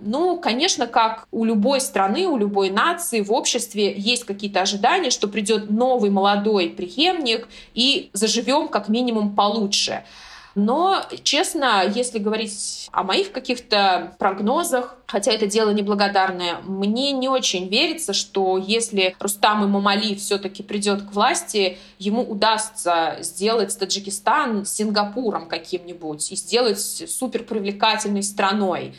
Ну, 0.00 0.38
конечно, 0.38 0.86
как 0.86 1.26
у 1.30 1.44
любой 1.44 1.80
страны, 1.80 2.26
у 2.26 2.36
любой 2.36 2.70
нации 2.70 3.20
в 3.20 3.32
обществе 3.32 3.94
есть 3.96 4.24
какие-то 4.24 4.60
ожидания, 4.60 5.10
что 5.10 5.28
придет 5.28 5.70
новый 5.70 6.10
молодой 6.10 6.68
преемник 6.70 7.48
и 7.74 8.10
заживем 8.12 8.68
как 8.68 8.88
минимум 8.88 9.34
получше. 9.34 10.04
Но, 10.54 11.04
честно, 11.24 11.84
если 11.84 12.18
говорить 12.18 12.88
о 12.92 13.02
моих 13.02 13.32
каких-то 13.32 14.14
прогнозах, 14.18 14.96
хотя 15.06 15.32
это 15.32 15.46
дело 15.46 15.70
неблагодарное, 15.70 16.58
мне 16.64 17.12
не 17.12 17.28
очень 17.28 17.68
верится, 17.68 18.12
что 18.12 18.56
если 18.56 19.16
Рустам 19.18 19.64
и 19.64 19.66
Мамали 19.66 20.14
все-таки 20.14 20.62
придет 20.62 21.02
к 21.02 21.12
власти, 21.12 21.78
ему 21.98 22.22
удастся 22.22 23.16
сделать 23.20 23.76
Таджикистан 23.76 24.64
Сингапуром 24.64 25.48
каким-нибудь 25.48 26.30
и 26.30 26.36
сделать 26.36 26.78
супер 26.80 27.42
привлекательной 27.42 28.22
страной. 28.22 28.94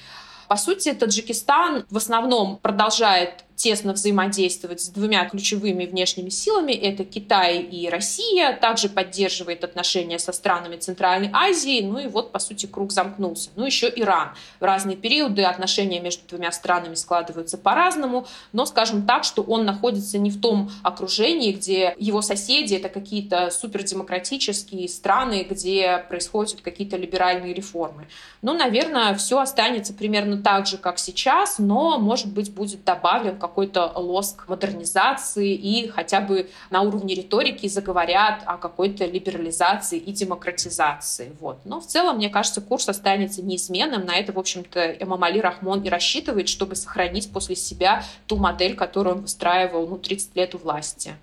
По 0.48 0.58
сути, 0.58 0.94
Таджикистан 0.94 1.86
в 1.90 1.98
основном 1.98 2.58
продолжает 2.58 3.46
тесно 3.56 3.94
взаимодействовать 3.94 4.82
с 4.82 4.90
двумя 4.90 5.26
ключевыми 5.26 5.86
внешними 5.86 6.30
силами. 6.30 6.74
Это 6.74 7.06
Китай 7.06 7.60
и 7.60 7.90
Россия. 7.90 8.54
Также 8.54 8.90
поддерживает 8.90 9.64
отношения 9.64 10.20
со 10.20 10.32
странами 10.32 10.76
Центральной 10.76 11.30
Азии. 11.32 11.82
Ну 11.82 12.00
и 12.00 12.08
вот, 12.08 12.32
по 12.32 12.40
сути, 12.40 12.66
круг 12.66 12.92
замкнулся. 12.92 13.50
Ну 13.56 13.66
еще 13.66 13.92
Иран. 13.96 14.30
В 14.60 14.64
разные 14.64 14.98
периоды 14.98 15.44
отношения 15.44 16.00
между 16.00 16.28
двумя 16.28 16.52
странами 16.52 16.96
складываются 16.96 17.58
по-разному. 17.58 18.28
Но 18.52 18.66
скажем 18.66 19.06
так, 19.06 19.24
что 19.24 19.42
он 19.42 19.66
находится 19.66 20.18
не 20.18 20.32
в 20.32 20.42
том 20.42 20.72
окружении, 20.84 21.52
где 21.54 21.96
его 21.98 22.22
соседи— 22.22 22.76
это 22.76 22.90
какие-то 22.90 23.50
супердемократические 23.52 24.90
страны, 24.90 25.46
где 25.50 26.04
происходят 26.10 26.62
какие-то 26.62 26.98
либеральные 26.98 27.54
реформы. 27.54 28.08
Ну, 28.42 28.54
наверное, 28.54 29.16
все 29.16 29.40
останется 29.40 29.94
примерно 29.94 30.42
так 30.42 30.68
же, 30.68 30.78
как 30.78 31.00
сейчас, 31.00 31.58
но, 31.58 31.98
может 31.98 32.28
быть, 32.28 32.54
будет 32.54 32.84
добавлен 32.84 33.38
какой-то 33.56 33.90
лоск 33.96 34.50
модернизации 34.50 35.54
и 35.54 35.88
хотя 35.88 36.20
бы 36.20 36.50
на 36.72 36.82
уровне 36.82 37.16
риторики 37.16 37.68
заговорят 37.70 38.44
о 38.46 38.58
какой-то 38.58 39.06
либерализации 39.06 39.98
и 39.98 40.12
демократизации. 40.12 41.32
Вот. 41.40 41.60
Но 41.64 41.80
в 41.80 41.88
целом, 41.88 42.18
мне 42.18 42.30
кажется, 42.30 42.60
курс 42.60 42.90
останется 42.90 43.42
неизменным. 43.42 44.06
На 44.06 44.18
это, 44.18 44.34
в 44.34 44.40
общем-то, 44.40 44.98
Эмамали 45.00 45.40
Рахмон 45.40 45.82
и 45.84 45.90
рассчитывает, 45.90 46.50
чтобы 46.50 46.76
сохранить 46.76 47.32
после 47.32 47.56
себя 47.56 48.04
ту 48.28 48.36
модель, 48.36 48.76
которую 48.76 49.16
он 49.16 49.22
выстраивал 49.22 49.88
ну, 49.88 49.98
30 50.00 50.36
лет 50.36 50.54
у 50.54 50.58
власти. 50.58 51.16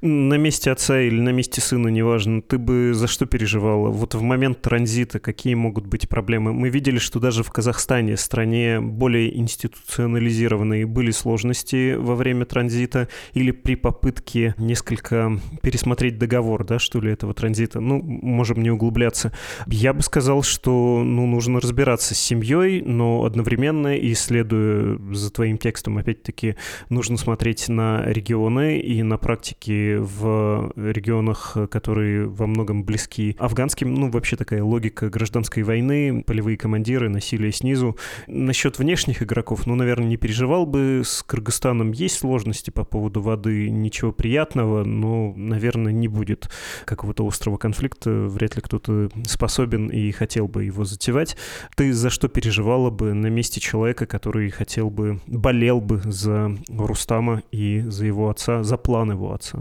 На 0.00 0.34
месте 0.34 0.70
отца 0.70 1.00
или 1.00 1.20
на 1.20 1.30
месте 1.30 1.60
сына, 1.60 1.88
неважно, 1.88 2.42
ты 2.42 2.58
бы 2.58 2.92
за 2.94 3.06
что 3.06 3.26
переживала? 3.26 3.88
Вот 3.88 4.14
в 4.14 4.22
момент 4.22 4.60
транзита 4.62 5.18
какие 5.18 5.54
могут 5.54 5.86
быть 5.86 6.08
проблемы? 6.08 6.52
Мы 6.52 6.68
видели, 6.68 6.98
что 6.98 7.20
даже 7.20 7.42
в 7.42 7.50
Казахстане, 7.50 8.16
стране 8.16 8.80
более 8.80 9.36
институционализированной, 9.36 10.84
были 10.84 11.10
сложности 11.10 11.94
во 11.94 12.14
время 12.14 12.44
транзита 12.44 13.08
или 13.32 13.50
при 13.50 13.74
попытке 13.74 14.54
несколько 14.58 15.38
пересмотреть 15.62 16.18
договор, 16.18 16.64
да, 16.64 16.78
что 16.78 17.00
ли, 17.00 17.12
этого 17.12 17.34
транзита. 17.34 17.80
Ну, 17.80 18.00
можем 18.02 18.62
не 18.62 18.70
углубляться. 18.70 19.32
Я 19.66 19.92
бы 19.92 20.02
сказал, 20.02 20.42
что, 20.42 21.02
ну, 21.04 21.26
нужно 21.26 21.60
разбираться 21.60 22.14
с 22.14 22.18
семьей, 22.18 22.82
но 22.82 23.24
одновременно, 23.24 23.96
и 23.96 24.14
следуя 24.14 24.98
за 25.12 25.32
твоим 25.32 25.58
текстом, 25.58 25.98
опять-таки, 25.98 26.56
нужно 26.88 27.16
смотреть 27.16 27.68
на 27.68 28.04
регионы 28.06 28.78
и 28.78 29.02
на 29.02 29.18
практики 29.18 29.67
в 29.68 30.72
регионах, 30.76 31.56
которые 31.70 32.26
во 32.26 32.46
многом 32.46 32.84
близки 32.84 33.36
афганским. 33.38 33.94
Ну, 33.94 34.10
вообще 34.10 34.36
такая 34.36 34.62
логика 34.62 35.08
гражданской 35.10 35.62
войны, 35.62 36.22
полевые 36.26 36.56
командиры, 36.56 37.08
насилие 37.08 37.52
снизу. 37.52 37.96
Насчет 38.26 38.78
внешних 38.78 39.22
игроков, 39.22 39.66
ну, 39.66 39.74
наверное, 39.74 40.08
не 40.08 40.16
переживал 40.16 40.66
бы. 40.66 41.02
С 41.04 41.22
Кыргызстаном 41.22 41.92
есть 41.92 42.18
сложности 42.18 42.70
по 42.70 42.84
поводу 42.84 43.20
воды, 43.20 43.70
ничего 43.70 44.12
приятного, 44.12 44.84
но, 44.84 45.32
наверное, 45.36 45.92
не 45.92 46.08
будет 46.08 46.50
какого-то 46.84 47.26
острого 47.26 47.56
конфликта. 47.56 48.10
Вряд 48.10 48.56
ли 48.56 48.62
кто-то 48.62 49.10
способен 49.26 49.88
и 49.88 50.10
хотел 50.12 50.48
бы 50.48 50.64
его 50.64 50.84
затевать. 50.84 51.36
Ты 51.76 51.92
за 51.92 52.10
что 52.10 52.28
переживала 52.28 52.90
бы 52.90 53.12
на 53.12 53.28
месте 53.28 53.60
человека, 53.60 54.06
который 54.06 54.50
хотел 54.50 54.90
бы, 54.90 55.20
болел 55.26 55.80
бы 55.80 56.00
за 56.04 56.56
Рустама 56.68 57.42
и 57.50 57.80
за 57.80 58.06
его 58.06 58.30
отца, 58.30 58.62
за 58.62 58.76
план 58.76 59.12
его 59.12 59.32
отца? 59.32 59.57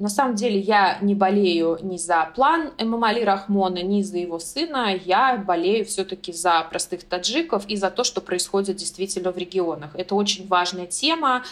На 0.00 0.08
самом 0.08 0.34
деле 0.34 0.58
я 0.58 0.96
не 1.02 1.14
болею 1.14 1.78
ни 1.82 1.98
за 1.98 2.26
план 2.34 2.70
Эмамали 2.78 3.22
Рахмона, 3.22 3.82
ни 3.82 4.00
за 4.00 4.16
его 4.16 4.38
сына. 4.38 4.98
Я 5.04 5.36
болею 5.36 5.84
все-таки 5.84 6.32
за 6.32 6.66
простых 6.70 7.04
таджиков 7.04 7.66
и 7.68 7.76
за 7.76 7.90
то, 7.90 8.02
что 8.02 8.22
происходит 8.22 8.76
действительно 8.76 9.30
в 9.30 9.36
регионах. 9.36 9.90
Это 9.94 10.14
очень 10.14 10.48
важная 10.48 10.86
тема. 10.86 11.44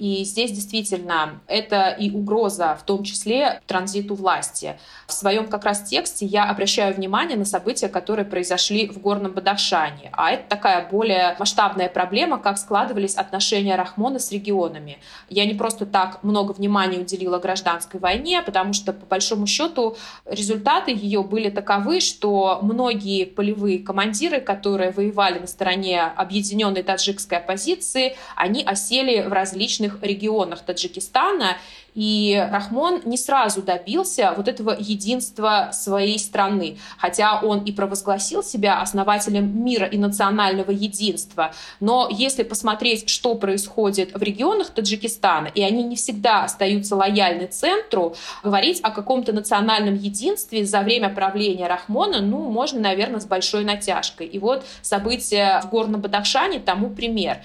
И 0.00 0.24
здесь 0.24 0.50
действительно 0.50 1.40
это 1.46 1.90
и 1.90 2.10
угроза, 2.10 2.74
в 2.80 2.86
том 2.86 3.04
числе 3.04 3.60
транзиту 3.66 4.14
власти. 4.14 4.78
В 5.06 5.12
своем 5.12 5.46
как 5.46 5.64
раз 5.64 5.82
тексте 5.82 6.24
я 6.24 6.48
обращаю 6.48 6.94
внимание 6.94 7.36
на 7.36 7.44
события, 7.44 7.88
которые 7.88 8.24
произошли 8.24 8.88
в 8.88 8.98
Горном 8.98 9.32
Бадахшане. 9.32 10.08
А 10.14 10.30
это 10.30 10.48
такая 10.48 10.88
более 10.88 11.36
масштабная 11.38 11.90
проблема, 11.90 12.38
как 12.38 12.56
складывались 12.56 13.14
отношения 13.14 13.76
Рахмона 13.76 14.18
с 14.18 14.32
регионами. 14.32 14.96
Я 15.28 15.44
не 15.44 15.52
просто 15.52 15.84
так 15.84 16.22
много 16.22 16.52
внимания 16.52 16.98
уделила 16.98 17.38
гражданской 17.38 18.00
войне, 18.00 18.40
потому 18.40 18.72
что, 18.72 18.94
по 18.94 19.04
большому 19.04 19.46
счету, 19.46 19.98
результаты 20.24 20.92
ее 20.92 21.22
были 21.22 21.50
таковы, 21.50 22.00
что 22.00 22.60
многие 22.62 23.26
полевые 23.26 23.80
командиры, 23.80 24.40
которые 24.40 24.92
воевали 24.92 25.40
на 25.40 25.46
стороне 25.46 26.04
объединенной 26.04 26.82
таджикской 26.82 27.36
оппозиции, 27.36 28.16
они 28.34 28.62
осели 28.62 29.20
в 29.28 29.32
различных 29.34 29.89
различных 29.90 30.02
регионах 30.02 30.60
Таджикистана, 30.60 31.56
и 31.92 32.40
Рахмон 32.52 33.02
не 33.04 33.16
сразу 33.16 33.62
добился 33.62 34.32
вот 34.36 34.46
этого 34.46 34.76
единства 34.78 35.70
своей 35.72 36.20
страны, 36.20 36.78
хотя 36.98 37.40
он 37.40 37.64
и 37.64 37.72
провозгласил 37.72 38.44
себя 38.44 38.80
основателем 38.80 39.64
мира 39.64 39.86
и 39.86 39.98
национального 39.98 40.70
единства. 40.70 41.52
Но 41.80 42.08
если 42.08 42.44
посмотреть, 42.44 43.08
что 43.08 43.34
происходит 43.34 44.14
в 44.14 44.22
регионах 44.22 44.70
Таджикистана, 44.70 45.48
и 45.48 45.62
они 45.62 45.82
не 45.82 45.96
всегда 45.96 46.44
остаются 46.44 46.94
лояльны 46.94 47.46
центру, 47.46 48.14
говорить 48.44 48.80
о 48.82 48.90
каком-то 48.90 49.32
национальном 49.32 49.96
единстве 49.96 50.64
за 50.64 50.82
время 50.82 51.08
правления 51.08 51.66
Рахмона, 51.66 52.20
ну, 52.20 52.48
можно, 52.50 52.78
наверное, 52.78 53.20
с 53.20 53.26
большой 53.26 53.64
натяжкой. 53.64 54.28
И 54.28 54.38
вот 54.38 54.64
события 54.82 55.60
в 55.64 55.70
Горном 55.70 56.00
Бадахшане 56.00 56.60
тому 56.60 56.90
пример. 56.90 57.38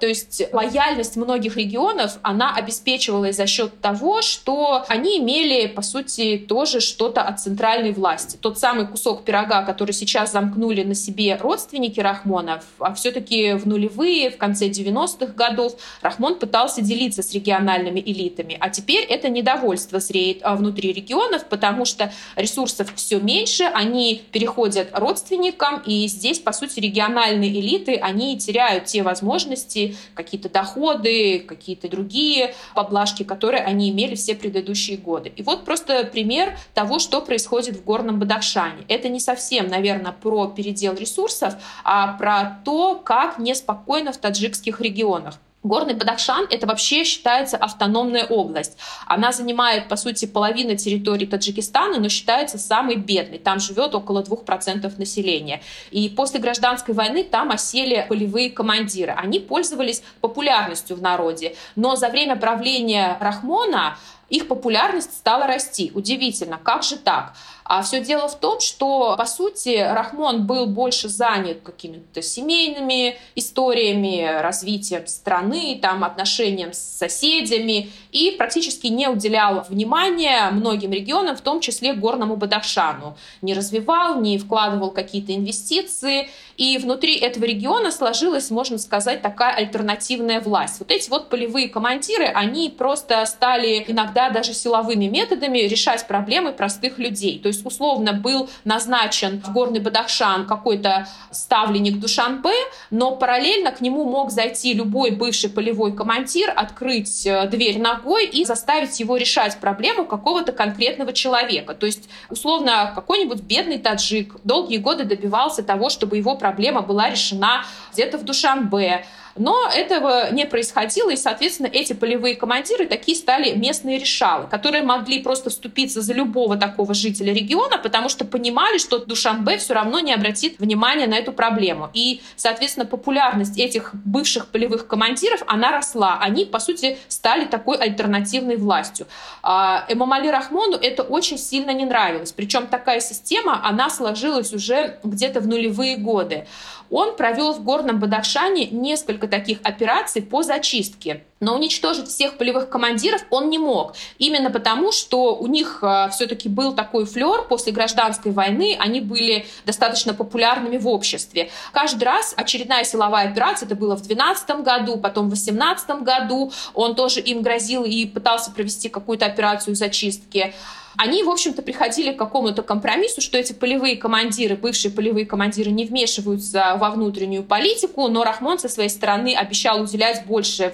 То 0.00 0.06
есть 0.06 0.42
лояльность 0.52 1.16
многих 1.16 1.56
регионов, 1.56 2.18
она 2.22 2.54
обеспечивалась 2.54 3.36
за 3.36 3.46
счет 3.46 3.80
того, 3.80 4.22
что 4.22 4.84
они 4.88 5.18
имели, 5.18 5.66
по 5.66 5.82
сути, 5.82 6.38
тоже 6.48 6.80
что-то 6.80 7.22
от 7.22 7.40
центральной 7.40 7.92
власти. 7.92 8.38
Тот 8.40 8.58
самый 8.58 8.86
кусок 8.86 9.24
пирога, 9.24 9.62
который 9.62 9.92
сейчас 9.92 10.32
замкнули 10.32 10.82
на 10.84 10.94
себе 10.94 11.36
родственники 11.36 12.00
Рахмона, 12.00 12.62
а 12.78 12.94
все-таки 12.94 13.52
в 13.52 13.66
нулевые, 13.66 14.30
в 14.30 14.38
конце 14.38 14.68
90-х 14.68 15.34
годов 15.34 15.74
Рахмон 16.00 16.36
пытался 16.36 16.80
делиться 16.80 17.22
с 17.22 17.34
региональными 17.34 18.00
элитами. 18.00 18.56
А 18.58 18.70
теперь 18.70 19.04
это 19.04 19.28
недовольство 19.28 20.00
зреет 20.00 20.38
а, 20.42 20.56
внутри 20.56 20.92
регионов, 20.92 21.44
потому 21.44 21.84
что 21.84 22.10
ресурсов 22.36 22.94
все 22.94 23.20
меньше, 23.20 23.64
они 23.64 24.22
переходят 24.32 24.88
родственникам, 24.92 25.82
и 25.84 26.06
здесь, 26.06 26.38
по 26.38 26.52
сути, 26.52 26.80
региональные 26.80 27.50
элиты, 27.50 27.96
они 27.96 28.38
теряют 28.38 28.86
те 28.86 29.02
возможности, 29.02 29.89
какие-то 30.14 30.48
доходы, 30.48 31.40
какие-то 31.40 31.88
другие 31.88 32.54
поблажки, 32.74 33.22
которые 33.22 33.62
они 33.62 33.90
имели 33.90 34.14
все 34.14 34.34
предыдущие 34.34 34.96
годы. 34.96 35.32
И 35.36 35.42
вот 35.42 35.64
просто 35.64 36.04
пример 36.04 36.58
того, 36.74 36.98
что 36.98 37.20
происходит 37.20 37.76
в 37.76 37.84
Горном 37.84 38.18
Бадахшане. 38.18 38.84
Это 38.88 39.08
не 39.08 39.20
совсем, 39.20 39.68
наверное, 39.68 40.12
про 40.12 40.46
передел 40.48 40.94
ресурсов, 40.94 41.54
а 41.84 42.14
про 42.14 42.60
то, 42.64 42.96
как 42.96 43.38
неспокойно 43.38 44.12
в 44.12 44.18
таджикских 44.18 44.80
регионах. 44.80 45.38
Горный 45.62 45.92
Бадахшан— 45.92 46.46
это 46.50 46.66
вообще 46.66 47.04
считается 47.04 47.58
автономная 47.58 48.24
область. 48.24 48.78
Она 49.06 49.30
занимает, 49.30 49.88
по 49.88 49.96
сути, 49.96 50.24
половину 50.24 50.74
территории 50.74 51.26
Таджикистана, 51.26 51.98
но 51.98 52.08
считается 52.08 52.56
самой 52.56 52.96
бедной. 52.96 53.38
Там 53.38 53.60
живет 53.60 53.94
около 53.94 54.22
2% 54.22 54.98
населения. 54.98 55.60
И 55.90 56.08
после 56.08 56.40
гражданской 56.40 56.94
войны 56.94 57.24
там 57.24 57.50
осели 57.50 58.06
полевые 58.08 58.48
командиры. 58.48 59.12
Они 59.12 59.38
пользовались 59.38 60.02
популярностью 60.22 60.96
в 60.96 61.02
народе. 61.02 61.54
Но 61.76 61.94
за 61.94 62.08
время 62.08 62.36
правления 62.36 63.18
Рахмона 63.20 63.98
их 64.30 64.48
популярность 64.48 65.12
стала 65.12 65.46
расти. 65.46 65.90
Удивительно, 65.94 66.58
как 66.62 66.84
же 66.84 66.96
так? 66.96 67.34
А 67.72 67.82
все 67.82 68.00
дело 68.00 68.26
в 68.26 68.34
том, 68.34 68.58
что, 68.58 69.14
по 69.16 69.26
сути, 69.26 69.78
Рахмон 69.78 70.44
был 70.44 70.66
больше 70.66 71.08
занят 71.08 71.60
какими-то 71.62 72.20
семейными 72.20 73.16
историями, 73.36 74.40
развитием 74.42 75.06
страны, 75.06 75.78
там, 75.80 76.02
отношением 76.02 76.72
с 76.72 76.78
соседями 76.78 77.90
и 78.10 78.32
практически 78.32 78.88
не 78.88 79.06
уделял 79.06 79.64
внимания 79.68 80.50
многим 80.50 80.90
регионам, 80.90 81.36
в 81.36 81.42
том 81.42 81.60
числе 81.60 81.92
Горному 81.92 82.34
Бадахшану. 82.34 83.16
Не 83.40 83.54
развивал, 83.54 84.20
не 84.20 84.36
вкладывал 84.38 84.90
какие-то 84.90 85.32
инвестиции. 85.32 86.28
И 86.60 86.76
внутри 86.76 87.16
этого 87.16 87.46
региона 87.46 87.90
сложилась, 87.90 88.50
можно 88.50 88.76
сказать, 88.76 89.22
такая 89.22 89.54
альтернативная 89.54 90.42
власть. 90.42 90.78
Вот 90.78 90.90
эти 90.90 91.08
вот 91.08 91.30
полевые 91.30 91.70
командиры, 91.70 92.26
они 92.26 92.68
просто 92.68 93.24
стали 93.24 93.82
иногда 93.88 94.28
даже 94.28 94.52
силовыми 94.52 95.06
методами 95.06 95.60
решать 95.60 96.06
проблемы 96.06 96.52
простых 96.52 96.98
людей. 96.98 97.38
То 97.38 97.48
есть 97.48 97.64
условно, 97.64 98.12
был 98.12 98.50
назначен 98.64 99.40
в 99.40 99.50
Горный 99.54 99.80
Бадахшан 99.80 100.46
какой-то 100.46 101.08
ставленник 101.30 101.98
Душанбе, 101.98 102.50
но 102.90 103.16
параллельно 103.16 103.72
к 103.72 103.80
нему 103.80 104.04
мог 104.04 104.30
зайти 104.30 104.74
любой 104.74 105.12
бывший 105.12 105.48
полевой 105.48 105.96
командир, 105.96 106.52
открыть 106.54 107.24
э, 107.24 107.48
дверь 107.48 107.80
ногой 107.80 108.26
и 108.26 108.44
заставить 108.44 109.00
его 109.00 109.16
решать 109.16 109.58
проблему 109.60 110.04
какого-то 110.04 110.52
конкретного 110.52 111.14
человека. 111.14 111.72
То 111.72 111.86
есть, 111.86 112.10
условно, 112.28 112.92
какой-нибудь 112.94 113.40
бедный 113.40 113.78
таджик 113.78 114.36
долгие 114.44 114.76
годы 114.76 115.04
добивался 115.04 115.62
того, 115.62 115.88
чтобы 115.88 116.18
его 116.18 116.36
проблема 116.36 116.49
была 116.80 117.10
решена 117.10 117.64
где-то 117.92 118.18
в 118.18 118.24
Душанбе, 118.24 119.04
но 119.36 119.68
этого 119.72 120.32
не 120.32 120.46
происходило, 120.46 121.10
и, 121.10 121.16
соответственно, 121.16 121.68
эти 121.72 121.92
полевые 121.92 122.36
командиры 122.36 122.86
такие 122.86 123.16
стали 123.16 123.52
местные 123.54 123.98
решалы, 123.98 124.46
которые 124.46 124.82
могли 124.82 125.22
просто 125.22 125.50
вступиться 125.50 126.00
за 126.00 126.12
любого 126.12 126.56
такого 126.56 126.94
жителя 126.94 127.32
региона, 127.32 127.78
потому 127.78 128.08
что 128.08 128.24
понимали, 128.24 128.78
что 128.78 128.98
Душанбе 128.98 129.58
все 129.58 129.74
равно 129.74 130.00
не 130.00 130.12
обратит 130.12 130.58
внимания 130.58 131.06
на 131.06 131.14
эту 131.14 131.32
проблему. 131.32 131.90
И, 131.94 132.20
соответственно, 132.36 132.86
популярность 132.86 133.58
этих 133.58 133.94
бывших 133.94 134.48
полевых 134.48 134.86
командиров, 134.86 135.42
она 135.46 135.70
росла. 135.70 136.18
Они, 136.20 136.44
по 136.44 136.58
сути, 136.58 136.98
стали 137.08 137.44
такой 137.44 137.76
альтернативной 137.76 138.56
властью. 138.56 139.06
А 139.42 139.84
Эмамали 139.88 140.28
Рахмону 140.28 140.76
это 140.76 141.02
очень 141.02 141.38
сильно 141.38 141.70
не 141.70 141.84
нравилось. 141.84 142.32
Причем 142.32 142.66
такая 142.66 143.00
система, 143.00 143.60
она 143.66 143.90
сложилась 143.90 144.52
уже 144.52 144.98
где-то 145.04 145.40
в 145.40 145.46
нулевые 145.46 145.96
годы. 145.96 146.46
Он 146.90 147.16
провел 147.16 147.52
в 147.52 147.62
Горном 147.62 148.00
Бадахшане 148.00 148.66
несколько 148.66 149.28
таких 149.28 149.60
операций 149.62 150.22
по 150.22 150.42
зачистке 150.42 151.24
Но 151.40 151.54
уничтожить 151.54 152.08
всех 152.08 152.36
полевых 152.36 152.68
командиров 152.68 153.24
он 153.30 153.48
не 153.48 153.58
мог. 153.58 153.94
Именно 154.18 154.50
потому, 154.50 154.92
что 154.92 155.34
у 155.36 155.46
них 155.46 155.78
э, 155.80 156.10
все-таки 156.12 156.50
был 156.50 156.74
такой 156.74 157.06
флер 157.06 157.44
после 157.48 157.72
гражданской 157.72 158.30
войны, 158.30 158.76
они 158.78 159.00
были 159.00 159.46
достаточно 159.64 160.12
популярными 160.12 160.76
в 160.76 160.86
обществе. 160.86 161.50
Каждый 161.72 162.04
раз 162.04 162.34
очередная 162.36 162.84
силовая 162.84 163.30
операция, 163.30 163.66
это 163.66 163.74
было 163.74 163.96
в 163.96 164.02
2012 164.02 164.50
году, 164.62 164.98
потом 164.98 165.26
в 165.26 165.30
2018 165.30 166.02
году, 166.02 166.52
он 166.74 166.94
тоже 166.94 167.20
им 167.20 167.40
грозил 167.40 167.84
и 167.84 168.04
пытался 168.04 168.50
провести 168.50 168.90
какую-то 168.90 169.24
операцию 169.24 169.74
зачистки 169.74 170.54
они, 170.96 171.22
в 171.22 171.30
общем-то, 171.30 171.62
приходили 171.62 172.12
к 172.12 172.18
какому-то 172.18 172.62
компромиссу, 172.62 173.20
что 173.20 173.38
эти 173.38 173.52
полевые 173.52 173.96
командиры, 173.96 174.56
бывшие 174.56 174.90
полевые 174.90 175.24
командиры, 175.24 175.70
не 175.70 175.84
вмешиваются 175.84 176.76
во 176.78 176.90
внутреннюю 176.90 177.42
политику, 177.42 178.08
но 178.08 178.24
Рахмон 178.24 178.58
со 178.58 178.68
своей 178.68 178.90
стороны 178.90 179.34
обещал 179.34 179.80
уделять 179.80 180.26
большее 180.26 180.68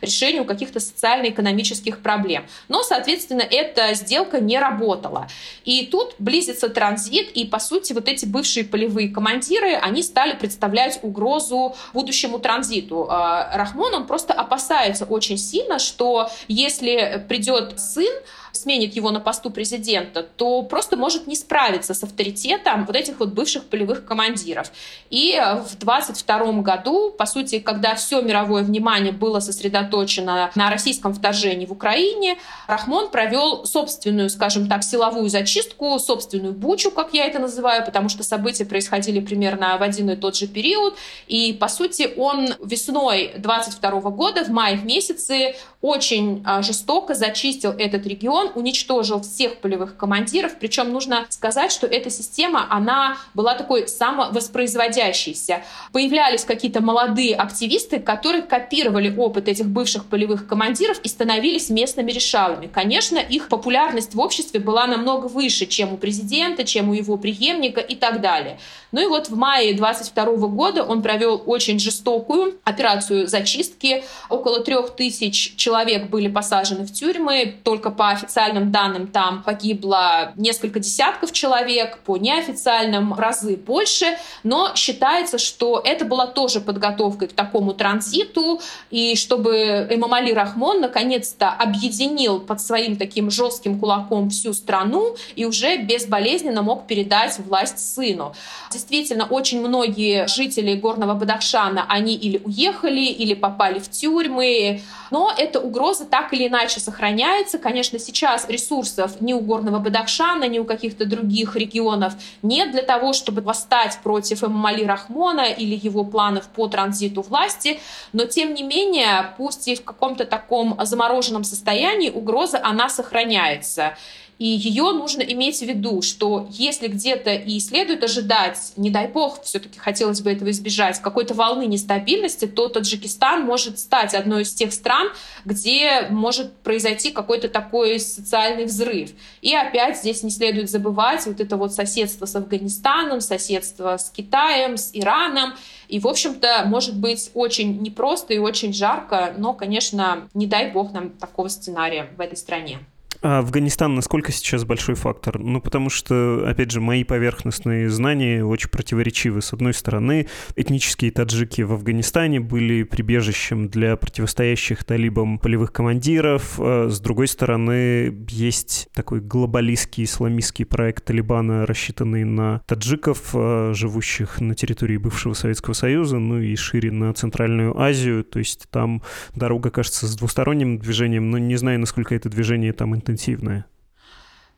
решению 0.00 0.44
каких-то 0.44 0.80
социально-экономических 0.80 2.00
проблем. 2.00 2.46
Но, 2.68 2.82
соответственно, 2.82 3.42
эта 3.42 3.94
сделка 3.94 4.40
не 4.40 4.58
работала. 4.58 5.28
И 5.64 5.86
тут 5.86 6.14
близится 6.18 6.68
транзит, 6.68 7.30
и, 7.32 7.44
по 7.46 7.58
сути, 7.58 7.92
вот 7.92 8.08
эти 8.08 8.24
бывшие 8.24 8.64
полевые 8.64 9.08
командиры, 9.08 9.74
они 9.74 10.02
стали 10.02 10.34
представлять 10.36 10.98
угрозу 11.02 11.74
будущему 11.92 12.38
транзиту. 12.38 13.06
А, 13.10 13.56
Рахмон, 13.56 13.94
он 13.94 14.06
просто 14.06 14.32
опасается 14.32 15.04
очень 15.04 15.38
сильно, 15.38 15.78
что 15.78 16.30
если 16.48 17.24
придет 17.28 17.78
сын, 17.78 18.12
сменит 18.52 18.94
его 18.94 19.10
на 19.10 19.20
посту 19.20 19.50
президента, 19.50 20.22
то 20.22 20.62
просто 20.62 20.96
может 20.96 21.26
не 21.26 21.36
справиться 21.36 21.94
с 21.94 22.02
авторитетом 22.02 22.84
вот 22.86 22.96
этих 22.96 23.18
вот 23.18 23.30
бывших 23.30 23.64
полевых 23.64 24.04
командиров. 24.04 24.70
И 25.10 25.34
э, 25.34 25.56
в 25.56 25.78
22 25.78 26.52
году, 26.62 27.10
по 27.10 27.26
сути, 27.26 27.58
когда 27.58 27.94
все 27.94 28.20
мировое 28.20 28.62
внимание 28.62 29.12
было 29.12 29.40
сосредоточено 29.40 30.50
на 30.54 30.70
российском 30.70 31.14
вторжении 31.14 31.66
в 31.66 31.72
Украине, 31.72 32.38
Рахмон 32.66 33.10
провел 33.10 33.64
собственную, 33.64 34.30
скажем 34.30 34.68
так, 34.68 34.82
силовую 34.82 35.28
зачистку, 35.28 35.98
собственную 35.98 36.52
бучу, 36.52 36.90
как 36.90 37.14
я 37.14 37.26
это 37.26 37.38
называю, 37.38 37.84
потому 37.84 38.08
что 38.08 38.22
события 38.22 38.64
происходили 38.64 39.20
примерно 39.20 39.76
в 39.78 39.82
один 39.82 40.10
и 40.10 40.16
тот 40.16 40.36
же 40.36 40.46
период. 40.46 40.96
И, 41.26 41.52
по 41.52 41.68
сути, 41.68 42.10
он 42.16 42.54
весной 42.62 43.32
22 43.38 44.00
года, 44.10 44.44
в 44.44 44.48
мае 44.48 44.76
месяце, 44.76 45.54
очень 45.80 46.42
а, 46.44 46.62
жестоко 46.62 47.14
зачистил 47.14 47.72
этот 47.72 48.06
регион, 48.06 48.41
уничтожил 48.54 49.20
всех 49.22 49.58
полевых 49.60 49.96
командиров. 49.96 50.52
Причем 50.58 50.92
нужно 50.92 51.26
сказать, 51.28 51.72
что 51.72 51.86
эта 51.86 52.10
система, 52.10 52.66
она 52.70 53.16
была 53.34 53.54
такой 53.54 53.88
самовоспроизводящейся. 53.88 55.62
Появлялись 55.92 56.44
какие-то 56.44 56.80
молодые 56.80 57.34
активисты, 57.34 57.98
которые 57.98 58.42
копировали 58.42 59.14
опыт 59.16 59.48
этих 59.48 59.66
бывших 59.66 60.06
полевых 60.06 60.46
командиров 60.46 60.98
и 61.02 61.08
становились 61.08 61.70
местными 61.70 62.10
решалами. 62.10 62.66
Конечно, 62.66 63.18
их 63.18 63.48
популярность 63.48 64.14
в 64.14 64.20
обществе 64.20 64.60
была 64.60 64.86
намного 64.86 65.26
выше, 65.26 65.66
чем 65.66 65.92
у 65.92 65.96
президента, 65.96 66.64
чем 66.64 66.90
у 66.90 66.94
его 66.94 67.16
преемника 67.16 67.80
и 67.80 67.94
так 67.94 68.20
далее. 68.20 68.58
Ну 68.92 69.00
и 69.00 69.06
вот 69.06 69.28
в 69.28 69.36
мае 69.36 69.74
22 69.74 70.24
года 70.48 70.84
он 70.84 71.02
провел 71.02 71.42
очень 71.46 71.78
жестокую 71.78 72.60
операцию 72.64 73.26
зачистки. 73.26 74.04
Около 74.28 74.60
трех 74.60 74.94
тысяч 74.94 75.54
человек 75.56 76.10
были 76.10 76.28
посажены 76.28 76.84
в 76.84 76.92
тюрьмы. 76.92 77.56
Только 77.64 77.90
по 77.90 78.18
официальным 78.32 78.72
данным 78.72 79.06
там 79.08 79.42
погибло 79.42 80.32
несколько 80.36 80.80
десятков 80.80 81.32
человек, 81.32 81.98
по 81.98 82.16
неофициальным 82.16 83.14
разы 83.14 83.56
больше. 83.56 84.16
Но 84.42 84.72
считается, 84.74 85.38
что 85.38 85.80
это 85.84 86.04
была 86.04 86.26
тоже 86.26 86.60
подготовкой 86.60 87.28
к 87.28 87.34
такому 87.34 87.74
транзиту, 87.74 88.60
и 88.90 89.14
чтобы 89.16 89.86
Эмамали 89.90 90.32
Рахмон 90.32 90.80
наконец-то 90.80 91.50
объединил 91.50 92.40
под 92.40 92.60
своим 92.60 92.96
таким 92.96 93.30
жестким 93.30 93.78
кулаком 93.78 94.30
всю 94.30 94.54
страну 94.54 95.16
и 95.36 95.44
уже 95.44 95.76
безболезненно 95.76 96.62
мог 96.62 96.86
передать 96.86 97.38
власть 97.38 97.78
сыну 97.78 98.34
действительно 98.72 99.26
очень 99.26 99.60
многие 99.60 100.26
жители 100.26 100.74
Горного 100.74 101.14
Бадахшана, 101.14 101.84
они 101.88 102.14
или 102.14 102.40
уехали, 102.44 103.00
или 103.00 103.34
попали 103.34 103.78
в 103.78 103.88
тюрьмы, 103.90 104.80
но 105.10 105.32
эта 105.36 105.60
угроза 105.60 106.06
так 106.06 106.32
или 106.32 106.48
иначе 106.48 106.80
сохраняется. 106.80 107.58
Конечно, 107.58 107.98
сейчас 107.98 108.21
ресурсов 108.48 109.20
ни 109.20 109.32
у 109.32 109.40
Горного 109.40 109.78
Бадахшана, 109.78 110.48
ни 110.48 110.58
у 110.58 110.64
каких-то 110.64 111.04
других 111.04 111.56
регионов 111.56 112.14
нет 112.42 112.72
для 112.72 112.82
того, 112.82 113.12
чтобы 113.12 113.42
восстать 113.42 113.98
против 114.02 114.44
Эмамали 114.44 114.84
Рахмона 114.84 115.46
или 115.46 115.78
его 115.82 116.04
планов 116.04 116.48
по 116.48 116.68
транзиту 116.68 117.22
власти, 117.22 117.80
но 118.12 118.24
тем 118.24 118.54
не 118.54 118.62
менее, 118.62 119.34
пусть 119.36 119.68
и 119.68 119.74
в 119.74 119.84
каком-то 119.84 120.24
таком 120.24 120.78
замороженном 120.82 121.44
состоянии, 121.44 122.10
угроза, 122.10 122.60
она 122.62 122.88
сохраняется. 122.88 123.96
И 124.42 124.44
ее 124.44 124.90
нужно 124.90 125.22
иметь 125.22 125.60
в 125.60 125.62
виду, 125.62 126.02
что 126.02 126.48
если 126.50 126.88
где-то 126.88 127.32
и 127.32 127.60
следует 127.60 128.02
ожидать, 128.02 128.72
не 128.76 128.90
дай 128.90 129.06
бог, 129.06 129.40
все-таки 129.44 129.78
хотелось 129.78 130.20
бы 130.20 130.32
этого 130.32 130.50
избежать, 130.50 131.00
какой-то 131.00 131.32
волны 131.32 131.66
нестабильности, 131.66 132.48
то 132.48 132.66
Таджикистан 132.66 133.44
может 133.44 133.78
стать 133.78 134.14
одной 134.14 134.42
из 134.42 134.52
тех 134.52 134.72
стран, 134.72 135.10
где 135.44 136.08
может 136.10 136.52
произойти 136.54 137.12
какой-то 137.12 137.48
такой 137.48 138.00
социальный 138.00 138.64
взрыв. 138.64 139.10
И 139.42 139.54
опять 139.54 139.98
здесь 139.98 140.24
не 140.24 140.30
следует 140.30 140.68
забывать 140.68 141.24
вот 141.24 141.40
это 141.40 141.56
вот 141.56 141.72
соседство 141.72 142.26
с 142.26 142.34
Афганистаном, 142.34 143.20
соседство 143.20 143.96
с 143.96 144.10
Китаем, 144.10 144.76
с 144.76 144.90
Ираном. 144.92 145.54
И, 145.86 146.00
в 146.00 146.08
общем-то, 146.08 146.64
может 146.66 146.98
быть 146.98 147.30
очень 147.34 147.80
непросто 147.80 148.34
и 148.34 148.38
очень 148.38 148.72
жарко, 148.72 149.34
но, 149.38 149.54
конечно, 149.54 150.28
не 150.34 150.48
дай 150.48 150.72
бог 150.72 150.92
нам 150.92 151.10
такого 151.10 151.46
сценария 151.46 152.10
в 152.16 152.20
этой 152.20 152.36
стране. 152.36 152.80
А 153.22 153.38
Афганистан 153.38 153.94
насколько 153.94 154.32
сейчас 154.32 154.64
большой 154.64 154.96
фактор? 154.96 155.38
Ну, 155.38 155.60
потому 155.60 155.90
что, 155.90 156.44
опять 156.44 156.72
же, 156.72 156.80
мои 156.80 157.04
поверхностные 157.04 157.88
знания 157.88 158.44
очень 158.44 158.68
противоречивы. 158.68 159.42
С 159.42 159.52
одной 159.52 159.74
стороны, 159.74 160.26
этнические 160.56 161.12
таджики 161.12 161.62
в 161.62 161.72
Афганистане 161.72 162.40
были 162.40 162.82
прибежищем 162.82 163.68
для 163.68 163.96
противостоящих 163.96 164.82
талибам 164.82 165.38
полевых 165.38 165.72
командиров. 165.72 166.56
А 166.58 166.88
с 166.88 166.98
другой 166.98 167.28
стороны, 167.28 168.26
есть 168.28 168.88
такой 168.92 169.20
глобалистский 169.20 170.02
исламистский 170.02 170.64
проект 170.64 171.04
Талибана, 171.04 171.64
рассчитанный 171.64 172.24
на 172.24 172.62
таджиков, 172.66 173.30
а, 173.34 173.72
живущих 173.72 174.40
на 174.40 174.56
территории 174.56 174.96
бывшего 174.96 175.34
Советского 175.34 175.74
Союза, 175.74 176.18
ну 176.18 176.40
и 176.40 176.56
шире 176.56 176.90
на 176.90 177.14
Центральную 177.14 177.80
Азию. 177.80 178.24
То 178.24 178.40
есть 178.40 178.66
там 178.70 179.00
дорога, 179.36 179.70
кажется, 179.70 180.08
с 180.08 180.16
двусторонним 180.16 180.78
движением, 180.78 181.30
но 181.30 181.38
не 181.38 181.54
знаю, 181.54 181.78
насколько 181.78 182.16
это 182.16 182.28
движение 182.28 182.72
там 182.72 182.96
интенсивно 182.96 183.11
интенсивное. 183.12 183.66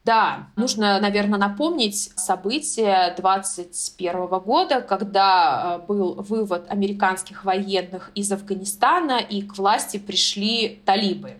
Да, 0.04 0.48
нужно, 0.56 1.00
наверное, 1.00 1.38
напомнить 1.38 2.12
события 2.16 3.14
21 3.16 4.26
года, 4.40 4.82
когда 4.82 5.80
э, 5.82 5.86
был 5.86 6.14
вывод 6.16 6.66
американских 6.68 7.46
военных 7.46 8.10
из 8.14 8.30
Афганистана, 8.30 9.18
и 9.18 9.40
к 9.40 9.56
власти 9.56 9.96
пришли 9.96 10.82
талибы. 10.84 11.38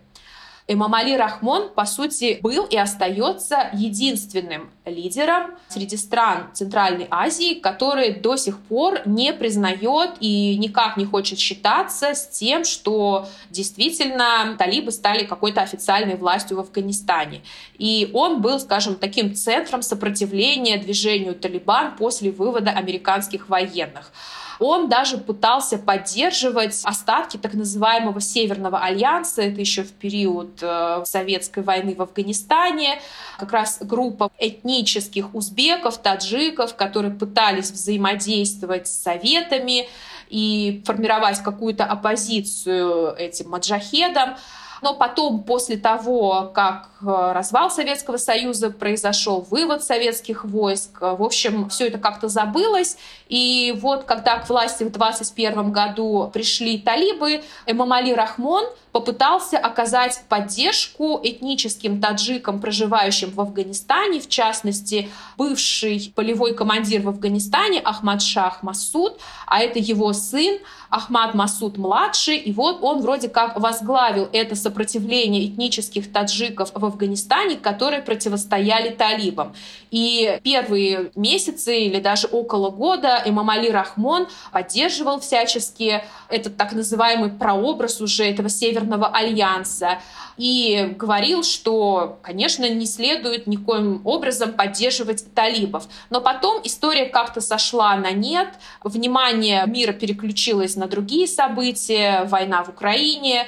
Эмамали 0.67 1.15
Рахмон, 1.15 1.69
по 1.75 1.85
сути, 1.85 2.39
был 2.41 2.65
и 2.65 2.77
остается 2.79 3.69
единственным 3.75 4.71
лидером 4.87 5.51
среди 5.69 5.99
стран 5.99 6.47
Центральной 6.55 7.07
Азии, 7.11 7.53
который 7.53 8.15
до 8.15 8.37
сих 8.37 8.59
пор 8.61 9.03
не 9.05 9.35
признает 9.35 10.13
и 10.21 10.57
никак 10.57 10.97
не 10.97 11.05
хочет 11.05 11.39
считаться 11.39 12.15
с 12.15 12.27
тем, 12.29 12.65
что 12.65 13.29
действительно 13.51 14.57
талибы 14.59 14.91
стали 14.91 15.25
какой-то 15.25 15.61
официальной 15.61 16.17
властью 16.17 16.57
в 16.57 16.61
Афганистане. 16.61 17.43
И 17.77 18.09
он 18.15 18.41
был, 18.41 18.59
скажем, 18.59 18.95
таким 18.95 19.35
центром 19.35 19.83
сопротивления 19.83 20.79
движению 20.79 21.35
Талибан 21.35 21.95
после 21.97 22.31
вывода 22.31 22.71
американских 22.71 23.51
военных. 23.51 24.13
Он 24.59 24.89
даже 24.89 25.19
пытался 25.19 25.79
поддерживать 25.79 26.81
остатки 26.85 27.37
так 27.37 27.55
называемого 27.55 28.21
Северного 28.21 28.79
альянса, 28.79 29.43
это 29.43 29.61
еще 29.61 29.83
в 29.83 29.93
период 29.93 30.59
э, 30.63 31.03
советской 31.05 31.63
войны 31.63 31.95
в 31.95 32.03
Афганистане, 32.03 33.01
как 33.39 33.53
раз 33.53 33.79
группа 33.81 34.31
этнических 34.39 35.35
узбеков, 35.35 35.99
таджиков, 35.99 36.77
которые 36.77 37.13
пытались 37.13 37.71
взаимодействовать 37.71 38.89
с 38.89 39.03
советами 39.03 39.89
и 40.29 40.83
формировать 40.85 41.43
какую-то 41.43 41.85
оппозицию 41.85 43.15
этим 43.17 43.51
маджахедам. 43.51 44.37
Но 44.85 44.93
потом, 44.93 45.45
после 45.45 45.79
того, 45.79 46.53
как 46.55 46.91
э, 47.01 47.07
развал 47.07 47.71
Советского 47.71 48.19
Союза 48.19 48.69
произошел, 48.69 49.41
вывод 49.49 49.83
советских 49.83 50.45
войск, 50.45 51.01
в 51.01 51.23
общем, 51.23 51.71
все 51.71 51.87
это 51.87 51.97
как-то 51.97 52.29
забылось. 52.29 52.99
И 53.31 53.75
вот 53.81 54.05
когда 54.05 54.37
к 54.41 54.49
власти 54.51 54.85
в 54.85 54.93
21 54.93 55.73
году 55.73 56.31
пришли 56.35 56.77
талибы, 56.77 57.43
Эмамали 57.65 58.13
Рахмон 58.13 58.67
попытался 58.93 59.57
оказать 59.57 60.23
поддержку 60.29 61.19
этническим 61.23 62.01
таджикам, 62.01 62.61
проживающим 62.61 63.31
в 63.31 63.41
Афганистане, 63.41 64.21
в 64.21 64.29
частности, 64.29 65.09
бывший 65.39 66.13
полевой 66.15 66.55
командир 66.55 67.01
в 67.01 67.09
Афганистане 67.09 67.81
Ахмад 67.81 68.21
Шах 68.21 68.63
Масуд, 68.63 69.19
а 69.47 69.61
это 69.61 69.79
его 69.79 70.13
сын 70.13 70.59
Ахмад 70.95 71.35
Масуд 71.35 71.77
младший, 71.77 72.37
и 72.37 72.53
вот 72.53 72.79
он 72.83 73.01
вроде 73.03 73.29
как 73.29 73.59
возглавил 73.59 74.29
это 74.33 74.55
сопротивление 74.55 75.47
этнических 75.47 76.13
таджиков 76.13 76.71
в 76.73 76.85
Афганистане, 76.85 77.57
которые 77.57 78.01
противостояли 78.01 78.91
талибам. 78.91 79.55
И 79.91 80.39
первые 80.45 81.11
месяцы 81.17 81.81
или 81.81 81.99
даже 81.99 82.29
около 82.29 82.71
года 82.71 83.21
Имам 83.25 83.51
Али 83.51 83.71
Рахмон 83.71 84.29
поддерживал 84.53 85.19
всячески 85.19 86.05
этот 86.29 86.57
так 86.57 86.73
называемый 86.73 87.31
прообраз 87.31 88.01
уже 88.01 88.25
этого 88.25 88.49
Северного 88.49 89.09
альянса 89.09 89.99
и 90.37 90.95
говорил, 90.99 91.43
что, 91.43 92.19
конечно, 92.23 92.69
не 92.69 92.87
следует 92.87 93.47
никоим 93.47 94.01
образом 94.05 94.53
поддерживать 94.53 95.33
талибов. 95.35 95.87
Но 96.11 96.21
потом 96.21 96.61
история 96.65 97.07
как-то 97.07 97.41
сошла 97.41 97.97
на 97.97 98.11
нет, 98.11 98.49
внимание 98.83 99.65
мира 99.67 99.93
переключилось 99.93 100.77
на 100.77 100.84
другие 100.89 101.27
события, 101.27 102.25
война 102.25 102.63
в 102.65 102.71
Украине, 102.71 103.47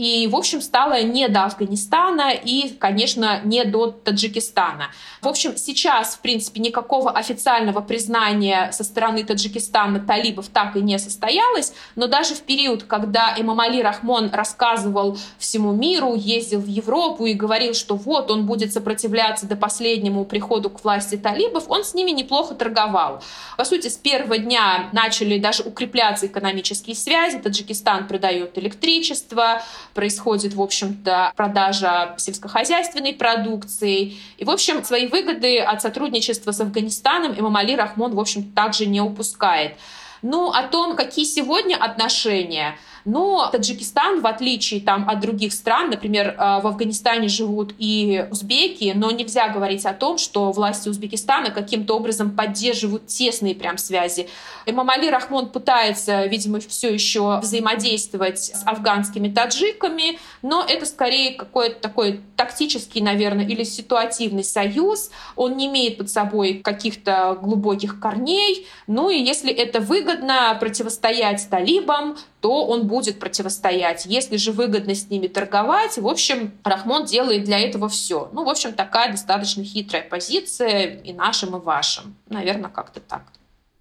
и, 0.00 0.26
в 0.28 0.34
общем, 0.34 0.62
стало 0.62 1.02
не 1.02 1.28
до 1.28 1.44
Афганистана 1.44 2.30
и, 2.32 2.70
конечно, 2.70 3.42
не 3.44 3.64
до 3.64 3.88
Таджикистана. 3.90 4.86
В 5.20 5.28
общем, 5.28 5.58
сейчас, 5.58 6.14
в 6.14 6.20
принципе, 6.20 6.62
никакого 6.62 7.10
официального 7.10 7.82
признания 7.82 8.72
со 8.72 8.82
стороны 8.82 9.24
Таджикистана 9.24 10.00
талибов 10.00 10.48
так 10.48 10.74
и 10.74 10.80
не 10.80 10.98
состоялось, 10.98 11.74
но 11.96 12.06
даже 12.06 12.34
в 12.34 12.40
период, 12.40 12.84
когда 12.84 13.34
Имам 13.36 13.60
Али 13.60 13.82
Рахмон 13.82 14.30
рассказывал 14.30 15.18
всему 15.36 15.72
миру, 15.72 16.14
ездил 16.14 16.60
в 16.60 16.66
Европу 16.66 17.26
и 17.26 17.34
говорил, 17.34 17.74
что 17.74 17.94
вот 17.94 18.30
он 18.30 18.46
будет 18.46 18.72
сопротивляться 18.72 19.44
до 19.44 19.54
последнему 19.54 20.24
приходу 20.24 20.70
к 20.70 20.82
власти 20.82 21.18
талибов, 21.18 21.64
он 21.68 21.84
с 21.84 21.92
ними 21.92 22.12
неплохо 22.12 22.54
торговал. 22.54 23.22
По 23.58 23.66
сути, 23.66 23.88
с 23.88 23.98
первого 23.98 24.38
дня 24.38 24.88
начали 24.92 25.38
даже 25.38 25.62
укрепляться 25.62 26.26
экономические 26.26 26.96
связи. 26.96 27.36
Таджикистан 27.38 28.06
продает 28.06 28.56
электричество, 28.56 29.60
происходит, 29.94 30.54
в 30.54 30.62
общем-то, 30.62 31.32
продажа 31.36 32.14
сельскохозяйственной 32.18 33.12
продукции. 33.14 34.16
И, 34.38 34.44
в 34.44 34.50
общем, 34.50 34.84
свои 34.84 35.06
выгоды 35.06 35.58
от 35.58 35.82
сотрудничества 35.82 36.52
с 36.52 36.60
Афганистаном 36.60 37.38
Имам 37.38 37.56
Али 37.56 37.76
Рахмон, 37.76 38.14
в 38.14 38.20
общем, 38.20 38.44
также 38.52 38.86
не 38.86 39.00
упускает. 39.00 39.76
Ну, 40.22 40.50
о 40.50 40.62
том, 40.64 40.96
какие 40.96 41.24
сегодня 41.24 41.76
отношения– 41.76 42.76
но 43.04 43.48
Таджикистан, 43.50 44.20
в 44.20 44.26
отличие 44.26 44.80
там, 44.80 45.08
от 45.08 45.20
других 45.20 45.52
стран, 45.52 45.90
например, 45.90 46.28
э, 46.28 46.60
в 46.60 46.66
Афганистане 46.66 47.28
живут 47.28 47.74
и 47.78 48.26
узбеки, 48.30 48.92
но 48.94 49.10
нельзя 49.10 49.48
говорить 49.48 49.86
о 49.86 49.92
том, 49.92 50.18
что 50.18 50.52
власти 50.52 50.88
Узбекистана 50.88 51.50
каким-то 51.50 51.96
образом 51.96 52.30
поддерживают 52.30 53.06
тесные 53.06 53.54
прям 53.54 53.78
связи. 53.78 54.28
Эмамали 54.66 55.08
Рахмон 55.08 55.48
пытается, 55.48 56.26
видимо, 56.26 56.60
все 56.60 56.92
еще 56.92 57.38
взаимодействовать 57.40 58.38
с 58.38 58.62
афганскими 58.66 59.28
таджиками, 59.32 60.18
но 60.42 60.64
это 60.66 60.86
скорее 60.86 61.34
какой-то 61.34 61.80
такой 61.80 62.20
тактический, 62.36 63.00
наверное, 63.00 63.46
или 63.46 63.64
ситуативный 63.64 64.44
союз. 64.44 65.10
Он 65.36 65.56
не 65.56 65.66
имеет 65.66 65.98
под 65.98 66.10
собой 66.10 66.60
каких-то 66.62 67.38
глубоких 67.40 68.00
корней. 68.00 68.66
Ну 68.86 69.10
и 69.10 69.18
если 69.18 69.52
это 69.52 69.80
выгодно 69.80 70.56
противостоять 70.60 71.48
талибам, 71.50 72.16
то 72.40 72.66
он 72.66 72.86
будет 72.86 73.18
противостоять. 73.18 74.06
Если 74.06 74.36
же 74.36 74.52
выгодно 74.52 74.94
с 74.94 75.08
ними 75.10 75.26
торговать, 75.26 75.98
в 75.98 76.06
общем, 76.06 76.52
Рахмон 76.64 77.04
делает 77.04 77.44
для 77.44 77.58
этого 77.58 77.88
все. 77.88 78.30
Ну, 78.32 78.44
в 78.44 78.48
общем, 78.48 78.72
такая 78.72 79.10
достаточно 79.10 79.62
хитрая 79.62 80.02
позиция 80.02 81.00
и 81.02 81.12
нашим, 81.12 81.56
и 81.56 81.60
вашим. 81.60 82.16
Наверное, 82.28 82.70
как-то 82.70 83.00
так. 83.00 83.22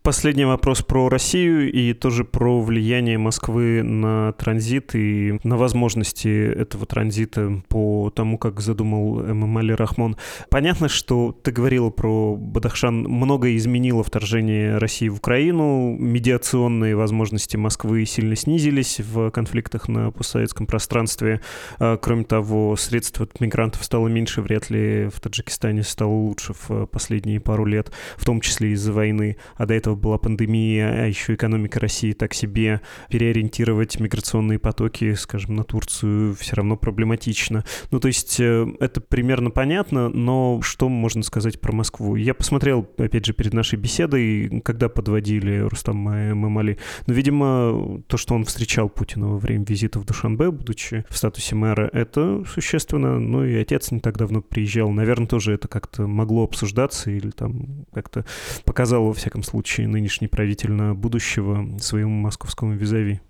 Последний 0.10 0.45
вопрос 0.45 0.82
про 0.82 1.07
Россию 1.07 1.72
и 1.72 1.93
тоже 1.93 2.24
про 2.24 2.60
влияние 2.64 3.20
Москвы 3.20 3.84
на 3.84 4.32
транзит 4.32 4.95
и 4.95 5.39
на 5.43 5.55
возможности 5.55 6.51
этого 6.51 6.88
транзита 6.88 7.62
по 7.68 8.10
тому, 8.10 8.39
как 8.39 8.60
задумал 8.60 9.22
Эмамали 9.22 9.72
Рахмон. 9.72 10.18
Понятно, 10.49 10.89
что 10.89 11.32
ты 11.43 11.51
говорила 11.51 11.91
про 11.91 12.36
Бадахшан, 12.36 13.03
многое 13.03 13.55
изменило 13.55 14.03
вторжение 14.03 14.80
России 14.80 15.10
в 15.10 15.18
Украину, 15.18 15.95
медиационные 15.99 16.95
возможности 16.95 17.55
Москвы 17.55 18.03
сильно 18.07 18.36
снизились 18.36 18.99
в 19.01 19.30
конфликтах 19.30 19.88
на 19.88 20.10
постсоветском 20.10 20.66
пространстве. 20.66 21.41
А, 21.78 21.97
кроме 21.97 22.24
того, 22.24 22.76
средств 22.78 23.22
от 23.22 23.39
мигрантов 23.39 23.84
стало 23.84 24.07
меньше, 24.07 24.41
вряд 24.41 24.72
ли 24.72 25.07
в 25.14 25.20
Таджикистане 25.20 25.84
стало 25.84 26.14
лучше 26.14 26.55
в 26.68 26.88
последние 26.88 27.39
пару 27.39 27.66
лет, 27.66 27.91
в 28.18 28.26
том 28.26 28.41
числе 28.41 28.72
из-за 28.72 28.91
войны, 28.91 29.38
а 29.55 29.68
до 29.68 29.76
этого 29.76 29.99
была 30.00 30.18
пандемия, 30.18 31.04
а 31.04 31.06
еще 31.06 31.36
экономика 31.36 31.80
России 31.80 32.14
так 32.14 32.34
себе, 32.34 32.82
переориентировать 33.10 34.00
миграционные 34.00 34.60
потоки, 34.60 35.14
скажем, 35.14 35.56
на 35.56 35.64
Турцию 35.64 36.36
все 36.36 36.56
равно 36.56 36.78
проблематично. 36.78 37.64
Ну, 37.91 38.00
то 38.00 38.08
есть 38.08 38.39
э, 38.39 38.68
это 38.80 39.02
примерно 39.02 39.52
понятно, 39.52 40.10
но 40.10 40.62
что 40.62 40.89
можно 40.89 41.24
сказать 41.24 41.60
про 41.60 41.74
Москву? 41.74 42.16
Я 42.16 42.34
посмотрел, 42.34 42.88
опять 42.97 43.26
же, 43.26 43.34
перед 43.34 43.54
нашей 43.54 43.78
беседой, 43.78 44.62
когда 44.64 44.89
подводили 44.89 45.60
Рустам 45.60 45.97
Мамали, 45.97 46.78
но, 47.08 47.14
видимо, 47.14 48.02
то, 48.08 48.18
что 48.18 48.36
он 48.36 48.45
встречал 48.45 48.89
Путина 48.89 49.30
во 49.30 49.38
время 49.38 49.66
визита 49.66 50.00
в 50.00 50.06
Душанбе, 50.06 50.52
будучи 50.52 51.06
в 51.10 51.18
статусе 51.18 51.56
мэра, 51.56 51.89
это 51.93 52.43
существенно. 52.45 53.20
Ну 53.20 53.43
и 53.43 53.56
отец 53.56 53.91
не 53.91 54.00
так 54.00 54.18
давно 54.18 54.41
приезжал. 54.41 54.91
Наверное, 54.91 55.28
тоже 55.28 55.54
это 55.54 55.68
как-то 55.68 56.08
могло 56.08 56.43
обсуждаться 56.43 57.12
или 57.12 57.32
там 57.32 57.86
как-то 57.93 58.26
показало, 58.66 59.08
во 59.08 59.14
всяком 59.14 59.43
случае, 59.43 59.78
будущее 59.80 59.88
нынешний 59.88 60.27
правитель 60.27 60.71
на 60.71 60.93
будущего 60.93 61.77
своему 61.80 62.21
московскому 62.21 62.73
визави? 62.73 63.21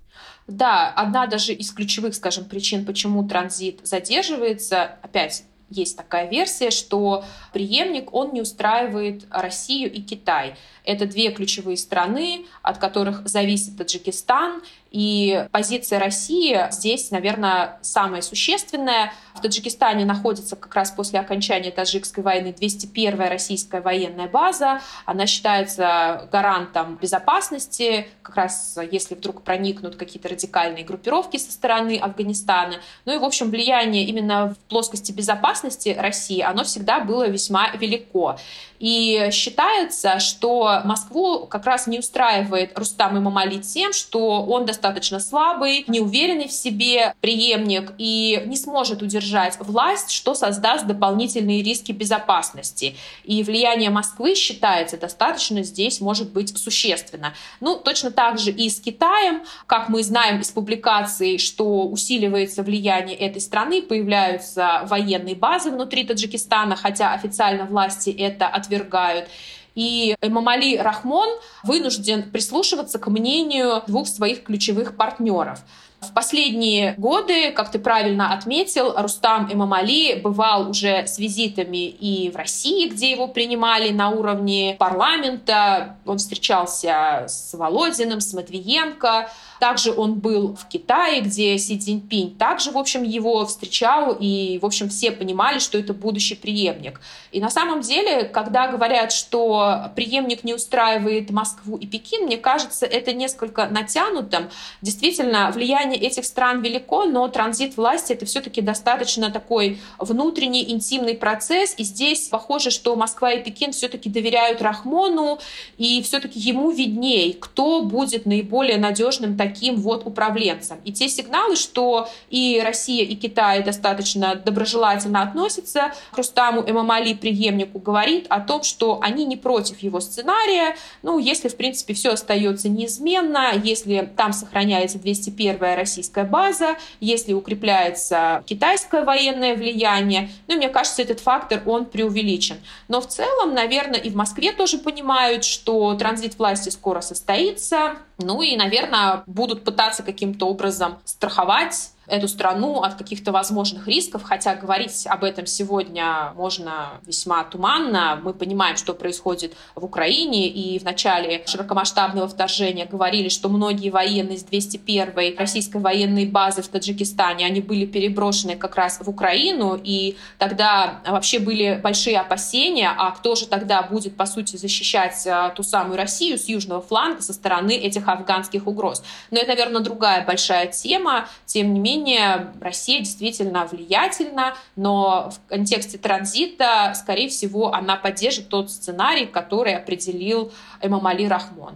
Да, 0.48 0.92
одна 0.96 1.28
даже 1.28 1.54
из 1.54 1.72
ключевых, 1.72 2.16
скажем, 2.16 2.46
причин, 2.46 2.86
почему 2.86 3.28
транзит 3.28 3.82
задерживается, 3.84 4.98
опять 5.04 5.44
есть 5.70 5.96
такая 5.96 6.28
версия, 6.28 6.72
что 6.72 7.24
преемник, 7.54 8.12
он 8.14 8.34
не 8.34 8.42
устраивает 8.42 9.28
Россию 9.30 9.92
и 9.92 10.02
Китай. 10.02 10.56
Это 10.84 11.06
две 11.06 11.32
ключевые 11.32 11.78
страны, 11.78 12.46
от 12.64 12.80
которых 12.80 13.28
зависит 13.28 13.78
Таджикистан, 13.78 14.64
и 14.90 15.46
позиция 15.52 16.00
России 16.00 16.60
здесь, 16.72 17.12
наверное, 17.12 17.78
самая 17.84 18.24
существенная. 18.24 19.14
В 19.34 19.42
Таджикистане 19.42 20.06
находится 20.06 20.56
как 20.56 20.74
раз 20.76 20.92
после 20.92 21.20
окончания 21.20 21.72
Таджикской 21.72 22.24
войны 22.24 22.54
201-я 22.60 23.30
российская 23.30 23.82
военная 23.82 24.28
база. 24.28 24.82
Она 25.06 25.26
считается 25.28 26.28
гарантом 26.32 26.98
безопасности, 27.02 28.08
как 28.22 28.36
раз 28.36 28.78
если 28.92 29.16
вдруг 29.16 29.44
проникнут 29.44 29.96
какие-то 29.96 30.30
радикальные 30.30 30.84
группировки 30.84 31.38
со 31.38 31.52
стороны 31.52 31.98
Афганистана. 31.98 32.76
Ну 33.06 33.16
и, 33.16 33.18
в 33.18 33.24
общем, 33.24 33.50
влияние 33.50 34.04
именно 34.04 34.54
в 34.54 34.58
плоскости 34.70 35.12
безопасности 35.12 35.96
России, 35.98 36.42
оно 36.42 36.64
всегда 36.64 37.00
было 37.00 37.28
весьма 37.28 37.70
велико. 37.72 38.38
И 38.80 39.30
считается, 39.32 40.20
что 40.20 40.82
Москву 40.86 41.46
как 41.48 41.66
раз 41.66 41.88
не 41.88 42.00
устраивает 42.00 42.78
Рустам 42.78 43.18
Имамали 43.18 43.60
тем, 43.60 43.94
что 43.94 44.44
он 44.44 44.66
достаточно 44.66 45.20
слабый, 45.20 45.84
неуверенный 45.88 46.48
в 46.48 46.52
себе 46.52 47.14
преемник 47.22 47.94
и 47.98 48.44
не 48.46 48.56
сможет 48.58 49.02
удержать 49.02 49.29
власть, 49.60 50.12
что 50.12 50.34
создаст 50.34 50.88
дополнительные 50.88 51.62
риски 51.62 51.92
безопасности. 51.92 52.96
И 53.26 53.44
влияние 53.44 53.90
Москвы, 53.90 54.36
считается, 54.36 54.98
достаточно 54.98 55.64
здесь 55.64 56.00
может 56.00 56.32
быть 56.32 56.58
существенно. 56.58 57.34
Ну, 57.60 57.76
точно 57.76 58.12
так 58.12 58.40
же 58.40 58.52
и 58.52 58.70
с 58.70 58.80
Китаем, 58.80 59.44
как 59.68 59.90
мы 59.90 60.04
знаем 60.04 60.40
из 60.40 60.52
публикаций, 60.52 61.38
что 61.38 61.88
усиливается 61.88 62.64
влияние 62.64 63.18
этой 63.18 63.42
страны, 63.42 63.82
появляются 63.82 64.84
военные 64.86 65.36
базы 65.36 65.70
внутри 65.70 66.06
Таджикистана, 66.06 66.78
хотя 66.78 67.14
официально 67.14 67.66
власти 67.66 68.10
это 68.10 68.48
от 68.48 68.70
отвергают. 68.70 69.28
И 69.76 70.16
Эмамали 70.22 70.78
Рахмон 70.78 71.30
вынужден 71.64 72.32
прислушиваться 72.32 73.00
к 73.00 73.08
мнению 73.08 73.84
двух 73.88 74.08
своих 74.08 74.44
ключевых 74.44 74.96
партнеров. 74.96 75.60
В 76.02 76.14
последние 76.14 76.96
годы, 76.98 77.52
как 77.52 77.72
ты 77.72 77.80
правильно 77.80 78.34
отметил, 78.34 78.94
Рустам 78.96 79.52
Имамали 79.52 80.20
бывал 80.22 80.70
уже 80.70 81.06
с 81.06 81.20
визитами 81.20 81.88
и 81.88 82.30
в 82.30 82.38
России, 82.38 82.88
где 82.88 83.12
его 83.12 83.28
принимали 83.28 83.90
на 83.90 84.10
уровне 84.10 84.78
парламента. 84.80 85.98
Он 86.06 86.18
встречался 86.18 87.26
с 87.28 87.54
Володиным, 87.54 88.22
с 88.22 88.34
Матвиенко. 88.34 89.30
Также 89.60 89.92
он 89.92 90.16
был 90.16 90.56
в 90.56 90.70
Китае, 90.70 91.20
где 91.20 91.58
Си 91.58 91.78
Цзиньпинь 91.78 92.38
также, 92.38 92.72
в 92.72 92.78
общем, 92.78 93.04
его 93.04 93.46
встречал, 93.46 94.16
и, 94.18 94.58
в 94.62 94.66
общем, 94.66 94.88
все 94.88 95.12
понимали, 95.12 95.60
что 95.60 95.78
это 95.78 95.94
будущий 95.94 96.36
преемник. 96.36 97.02
И 97.34 97.42
на 97.42 97.50
самом 97.50 97.82
деле, 97.82 98.24
когда 98.24 98.70
говорят, 98.70 99.12
что 99.12 99.92
преемник 99.96 100.46
не 100.46 100.54
устраивает 100.54 101.30
Москву 101.30 101.76
и 101.76 101.86
Пекин, 101.86 102.24
мне 102.24 102.38
кажется, 102.38 102.86
это 102.86 103.12
несколько 103.12 103.68
натянутым. 103.68 104.50
Действительно, 104.82 105.52
влияние 105.54 105.89
влияние 105.90 106.10
этих 106.10 106.26
стран 106.26 106.62
велико, 106.62 107.06
но 107.06 107.28
транзит 107.28 107.78
власти 107.78 108.14
это 108.14 108.26
все-таки 108.26 108.62
достаточно 108.62 109.32
такой 109.32 109.80
внутренний 109.98 110.70
интимный 110.70 111.16
процесс. 111.16 111.76
И 111.78 111.84
здесь 111.84 112.28
похоже, 112.28 112.72
что 112.72 112.96
Москва 112.96 113.32
и 113.32 113.44
Пекин 113.44 113.72
все-таки 113.72 114.10
доверяют 114.10 114.62
Рахмону, 114.62 115.40
и 115.78 116.02
все-таки 116.02 116.40
ему 116.40 116.72
видней, 116.72 117.34
кто 117.40 117.82
будет 117.82 118.26
наиболее 118.26 118.78
надежным 118.78 119.38
таким 119.38 119.78
вот 119.78 120.06
управленцем. 120.06 120.78
И 120.86 120.92
те 120.92 121.10
сигналы, 121.10 121.56
что 121.56 122.08
и 122.30 122.62
Россия, 122.64 123.04
и 123.04 123.16
Китай 123.16 123.64
достаточно 123.64 124.36
доброжелательно 124.36 125.22
относятся 125.22 125.92
к 126.12 126.18
Рустаму 126.18 126.62
Эмамали, 126.62 127.14
преемнику, 127.14 127.80
говорит 127.80 128.26
о 128.30 128.40
том, 128.40 128.64
что 128.64 129.00
они 129.02 129.26
не 129.26 129.38
против 129.38 129.80
его 129.80 130.00
сценария. 130.00 130.76
Ну, 131.04 131.20
если, 131.20 131.48
в 131.48 131.56
принципе, 131.56 131.94
все 131.94 132.12
остается 132.12 132.70
неизменно, 132.70 133.54
если 133.64 134.10
там 134.16 134.34
сохраняется 134.34 134.98
201-я 134.98 135.76
российская 135.80 136.26
база, 136.26 136.76
если 137.00 137.34
укрепляется 137.34 138.44
китайское 138.46 139.04
военное 139.04 139.56
влияние, 139.56 140.30
ну, 140.48 140.56
мне 140.56 140.70
кажется, 140.70 141.02
этот 141.02 141.20
фактор, 141.20 141.62
он 141.66 141.86
преувеличен. 141.86 142.58
Но 142.88 143.02
в 143.02 143.08
целом, 143.08 143.54
наверное, 143.54 144.00
и 144.00 144.10
в 144.10 144.16
Москве 144.16 144.52
тоже 144.52 144.78
понимают, 144.78 145.44
что 145.44 145.94
транзит 145.96 146.38
власти 146.38 146.70
скоро 146.70 147.02
состоится, 147.02 147.98
ну 148.18 148.42
и, 148.42 148.56
наверное, 148.56 149.24
будут 149.26 149.64
пытаться 149.64 150.04
каким-то 150.04 150.46
образом 150.46 151.00
страховать 151.06 151.92
эту 152.10 152.28
страну 152.28 152.82
от 152.82 152.96
каких-то 152.96 153.32
возможных 153.32 153.88
рисков, 153.88 154.24
хотя 154.24 154.56
говорить 154.56 155.06
об 155.08 155.24
этом 155.24 155.46
сегодня 155.46 156.34
можно 156.36 157.00
весьма 157.06 157.44
туманно. 157.44 158.20
Мы 158.24 158.34
понимаем, 158.34 158.78
что 158.78 158.94
происходит 158.94 159.54
в 159.76 159.84
Украине, 159.86 160.48
и 160.48 160.80
в 160.80 160.84
начале 160.84 161.44
широкомасштабного 161.46 162.28
вторжения 162.28 162.86
говорили, 162.86 163.30
что 163.30 163.50
многие 163.50 163.90
военные 163.90 164.38
с 164.38 164.46
201-й 164.46 165.36
российской 165.38 165.78
военной 165.78 166.26
базы 166.26 166.62
в 166.62 166.68
Таджикистане, 166.68 167.46
они 167.46 167.62
были 167.62 167.86
переброшены 167.86 168.56
как 168.56 168.76
раз 168.76 169.00
в 169.00 169.10
Украину, 169.10 169.80
и 169.82 170.18
тогда 170.38 171.02
вообще 171.08 171.40
были 171.40 171.80
большие 171.82 172.20
опасения, 172.20 172.92
а 172.98 173.12
кто 173.12 173.36
же 173.36 173.48
тогда 173.48 173.82
будет, 173.84 174.16
по 174.16 174.26
сути, 174.26 174.56
защищать 174.56 175.26
а, 175.28 175.50
ту 175.50 175.64
самую 175.64 175.98
Россию 175.98 176.38
с 176.38 176.48
южного 176.48 176.82
фланга 176.82 177.22
со 177.22 177.34
стороны 177.34 177.72
этих 177.72 178.08
афганских 178.08 178.68
угроз. 178.68 179.04
Но 179.32 179.38
это, 179.40 179.50
наверное, 179.50 179.82
другая 179.82 180.26
большая 180.26 180.68
тема. 180.68 181.28
Тем 181.46 181.74
не 181.74 181.80
менее, 181.80 181.99
менее, 182.00 182.54
Россия 182.62 183.00
действительно 183.00 183.66
влиятельна, 183.66 184.56
но 184.76 185.32
в 185.32 185.50
контексте 185.50 185.98
транзита, 185.98 186.94
скорее 186.96 187.30
всего, 187.30 187.74
она 187.74 187.96
поддержит 187.96 188.50
тот 188.50 188.72
сценарий, 188.72 189.26
который 189.26 189.76
определил 189.76 190.52
Эмамали 190.82 191.26
Рахмон. 191.26 191.76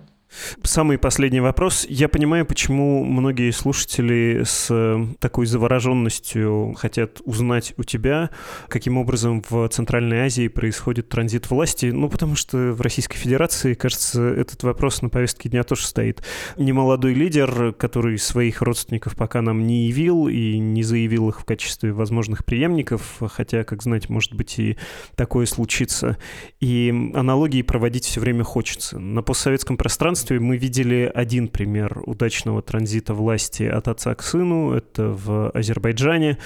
Самый 0.64 0.98
последний 0.98 1.40
вопрос. 1.40 1.86
Я 1.88 2.10
понимаю, 2.10 2.46
почему 2.46 3.04
многие 3.04 3.52
слушатели 3.52 4.44
с 4.46 4.68
э, 4.70 5.06
такой 5.20 5.46
завороженностью 5.46 6.74
хотят 6.78 7.22
узнать 7.26 7.74
у 7.78 7.84
тебя, 7.84 8.30
каким 8.68 8.98
образом 8.98 9.44
в 9.48 9.68
Центральной 9.70 10.22
Азии 10.22 10.48
происходит 10.48 11.10
транзит 11.10 11.50
власти. 11.50 11.88
Ну, 11.88 12.10
потому 12.10 12.36
что 12.36 12.74
в 12.74 12.82
Российской 12.82 13.18
Федерации, 13.18 13.74
кажется, 13.74 14.24
этот 14.24 14.64
вопрос 14.64 15.02
на 15.02 15.10
повестке 15.10 15.50
дня 15.50 15.64
тоже 15.64 15.86
стоит. 15.86 16.24
Немолодой 16.58 17.14
лидер, 17.14 17.74
который 17.74 18.18
своих 18.18 18.62
родственников 18.62 19.16
пока 19.16 19.42
нам 19.42 19.68
не 19.68 19.88
явил 19.88 20.28
и 20.28 20.58
не 20.58 20.84
заявил 20.84 21.30
их 21.30 21.42
в 21.42 21.46
качестве 21.46 21.92
возможных 21.92 22.46
преемников, 22.46 23.20
хотя, 23.32 23.64
как 23.64 23.84
знать, 23.84 24.10
может 24.10 24.34
быть 24.34 24.58
и 24.58 24.78
такое 25.16 25.46
случится. 25.46 26.18
И 26.60 26.90
аналогии 27.14 27.62
проводить 27.62 28.06
все 28.06 28.20
время 28.20 28.44
хочется. 28.44 29.00
На 29.00 29.22
постсоветском 29.22 29.78
пространстве 29.78 30.23
пространстве 30.24 30.40
мы 30.40 30.58
видели 30.58 31.12
один 31.14 31.48
пример 31.48 32.02
удачного 32.06 32.62
транзита 32.62 33.14
власти 33.14 33.64
от 33.64 33.88
отца 33.88 34.16
к 34.16 34.24
сыну. 34.24 34.72
Это 34.72 35.10
в 35.10 35.50
Азербайджане, 35.50 36.38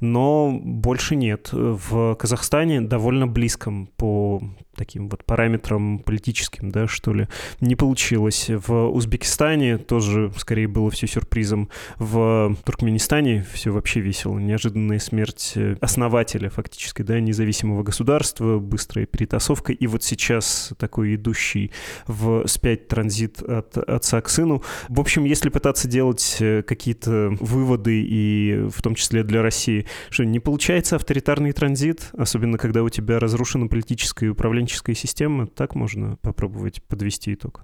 но 0.00 0.58
больше 0.62 1.16
нет. 1.16 1.50
В 1.52 2.14
Казахстане 2.14 2.80
довольно 2.80 3.26
близком 3.26 3.88
по 3.96 4.42
таким 4.76 5.08
вот 5.08 5.24
параметрам 5.24 5.98
политическим, 5.98 6.70
да, 6.70 6.86
что 6.86 7.12
ли, 7.12 7.28
не 7.60 7.76
получилось. 7.76 8.46
В 8.48 8.88
Узбекистане 8.88 9.78
тоже, 9.78 10.30
скорее, 10.36 10.68
было 10.68 10.90
все 10.90 11.06
сюрпризом. 11.06 11.68
В 11.98 12.56
Туркменистане 12.64 13.46
все 13.52 13.70
вообще 13.70 14.00
весело. 14.00 14.38
Неожиданная 14.38 14.98
смерть 14.98 15.54
основателя, 15.80 16.50
фактически, 16.50 17.02
да, 17.02 17.20
независимого 17.20 17.82
государства, 17.82 18.58
быстрая 18.58 19.06
перетасовка. 19.06 19.72
И 19.72 19.86
вот 19.86 20.02
сейчас 20.02 20.72
такой 20.78 21.14
идущий 21.14 21.72
в 22.06 22.46
спять 22.46 22.88
транзит 22.88 23.42
от 23.42 23.76
отца 23.78 24.20
к 24.20 24.28
сыну. 24.28 24.62
В 24.88 25.00
общем, 25.00 25.24
если 25.24 25.48
пытаться 25.48 25.88
делать 25.88 26.36
э, 26.40 26.62
какие-то 26.62 27.30
выводы, 27.40 28.02
и 28.02 28.68
в 28.68 28.82
том 28.82 28.94
числе 28.94 29.22
для 29.22 29.42
России, 29.42 29.86
что 30.10 30.24
не 30.24 30.40
получается 30.40 30.96
авторитарный 30.96 31.52
транзит, 31.52 32.10
особенно 32.16 32.58
когда 32.58 32.82
у 32.82 32.88
тебя 32.88 33.18
разрушено 33.18 33.68
политическое 33.68 34.28
управление 34.28 34.65
управленческой 34.66 34.94
системы. 34.94 35.46
Так 35.46 35.74
можно 35.74 36.16
попробовать 36.16 36.82
подвести 36.82 37.34
итог. 37.34 37.62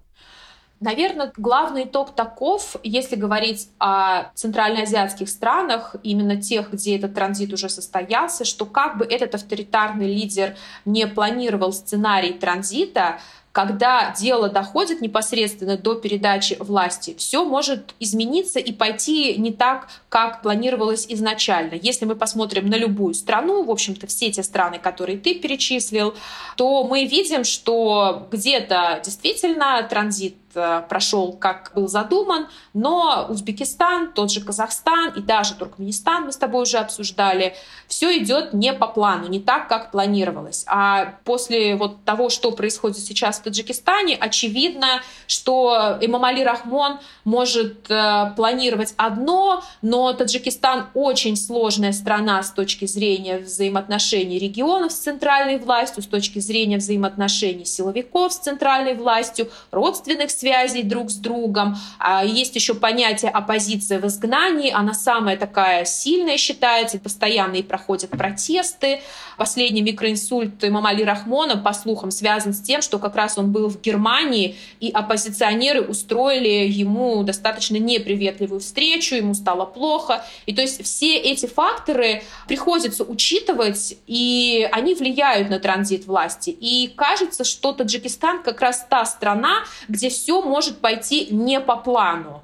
Наверное, 0.80 1.32
главный 1.36 1.84
итог 1.84 2.12
таков, 2.12 2.74
если 2.82 3.14
говорить 3.14 3.68
о 3.78 4.32
центральноазиатских 4.34 5.28
странах, 5.28 5.94
именно 6.03 6.42
тех, 6.42 6.72
где 6.72 6.96
этот 6.96 7.14
транзит 7.14 7.53
уже 7.53 7.68
состоялся, 7.68 8.44
что 8.44 8.66
как 8.66 8.98
бы 8.98 9.05
этот 9.05 9.36
авторитарный 9.36 10.12
лидер 10.12 10.57
не 10.84 11.07
планировал 11.07 11.72
сценарий 11.72 12.32
транзита, 12.32 13.20
когда 13.53 14.14
дело 14.18 14.48
доходит 14.48 15.03
непосредственно 15.03 15.76
до 15.76 15.94
передачи 15.94 16.57
власти, 16.59 17.14
все 17.18 17.44
может 17.44 17.94
измениться 18.00 18.59
и 18.59 18.72
пойти 18.72 19.36
не 19.36 19.53
так, 19.53 19.88
как 20.09 20.42
планировалось 20.42 21.07
изначально. 21.09 21.74
Если 21.74 22.07
мы 22.07 22.16
посмотрим 22.16 22.68
на 22.68 22.76
любую 22.76 23.14
страну, 23.14 23.62
в 23.62 23.70
общем-то, 23.70 24.07
все 24.07 24.30
те 24.32 24.42
страны, 24.42 24.78
которые 24.78 25.18
ты 25.18 25.34
перечислил, 25.34 26.14
то 26.57 26.84
мы 26.84 27.05
видим, 27.05 27.44
что 27.44 28.26
где-то 28.30 29.00
действительно 29.05 29.82
транзит 29.88 30.36
Э, 30.55 30.82
прошел, 30.88 31.32
как 31.32 31.72
был 31.74 31.88
задуман, 31.88 32.48
но 32.74 33.26
Узбекистан, 33.28 34.12
тот 34.12 34.30
же 34.30 34.42
Казахстан 34.42 35.12
и 35.16 35.20
даже 35.20 35.55
Туркменистан, 35.55 36.24
мы 36.24 36.32
с 36.32 36.36
тобой 36.36 36.62
уже 36.62 36.78
обсуждали, 36.78 37.55
все 37.86 38.18
идет 38.18 38.53
не 38.53 38.72
по 38.72 38.86
плану, 38.86 39.28
не 39.28 39.40
так, 39.40 39.68
как 39.68 39.90
планировалось. 39.90 40.64
А 40.66 41.14
после 41.24 41.76
вот 41.76 42.05
того, 42.05 42.28
что 42.28 42.53
происходит 42.53 42.98
сейчас 42.98 43.40
в 43.43 43.45
Таджикистане, 43.45 44.16
очевидно, 44.16 45.03
что 45.26 45.99
Имамали 46.01 46.43
Рахмон 46.43 47.01
может 47.24 47.90
э, 47.90 48.32
планировать 48.36 48.95
одно, 48.97 49.64
но 49.82 50.12
Таджикистан 50.12 50.86
очень 50.95 51.36
сложная 51.36 51.93
страна 51.93 52.43
с 52.43 52.53
точки 52.53 52.86
зрения 52.86 53.38
взаимоотношений 53.38 54.38
регионов 54.38 54.93
с 54.93 54.97
центральной 54.97 55.59
властью, 55.59 56.05
с 56.05 56.07
точки 56.07 56.38
зрения 56.38 56.76
взаимоотношений 56.76 57.64
силовиков 57.64 58.32
с 58.32 58.36
центральной 58.36 58.95
властью, 58.95 59.51
родственных 59.72 60.30
связей 60.30 60.84
друг 60.84 61.11
с 61.11 61.16
другом. 61.16 61.76
А 61.99 62.24
есть 62.24 62.55
еще 62.55 62.74
понятие 62.74 63.32
оппозиция 63.32 63.99
в 63.99 64.07
изгнании. 64.07 64.70
Она 64.70 64.95
самая 64.95 65.36
такая 65.36 65.84
сильная 65.84 66.36
считается. 66.36 66.99
Постоянно 66.99 67.61
проходят 67.62 68.11
протесты. 68.11 69.01
Последний 69.36 69.82
микроинсульт 69.82 70.62
Мамали 70.70 71.03
Рахмона, 71.03 71.57
по 71.57 71.72
слухам, 71.72 72.11
связан 72.11 72.53
с 72.53 72.61
тем, 72.61 72.82
что 72.82 72.99
как 72.99 73.16
раз 73.16 73.31
он 73.38 73.52
был 73.52 73.68
в 73.68 73.80
Германии, 73.80 74.56
и 74.80 74.90
оппозиционеры 74.90 75.82
устроили 75.82 76.66
ему 76.66 77.22
достаточно 77.22 77.76
неприветливую 77.76 78.60
встречу, 78.60 79.14
ему 79.14 79.34
стало 79.34 79.64
плохо. 79.64 80.24
И 80.46 80.54
то 80.54 80.62
есть 80.62 80.84
все 80.84 81.16
эти 81.16 81.46
факторы 81.46 82.22
приходится 82.48 83.04
учитывать, 83.04 83.96
и 84.06 84.68
они 84.72 84.94
влияют 84.94 85.50
на 85.50 85.58
транзит 85.58 86.06
власти. 86.06 86.50
И 86.50 86.92
кажется, 86.94 87.44
что 87.44 87.72
Таджикистан 87.72 88.42
как 88.42 88.60
раз 88.60 88.86
та 88.88 89.04
страна, 89.04 89.64
где 89.88 90.08
все 90.08 90.42
может 90.42 90.78
пойти 90.78 91.28
не 91.30 91.60
по 91.60 91.76
плану. 91.76 92.42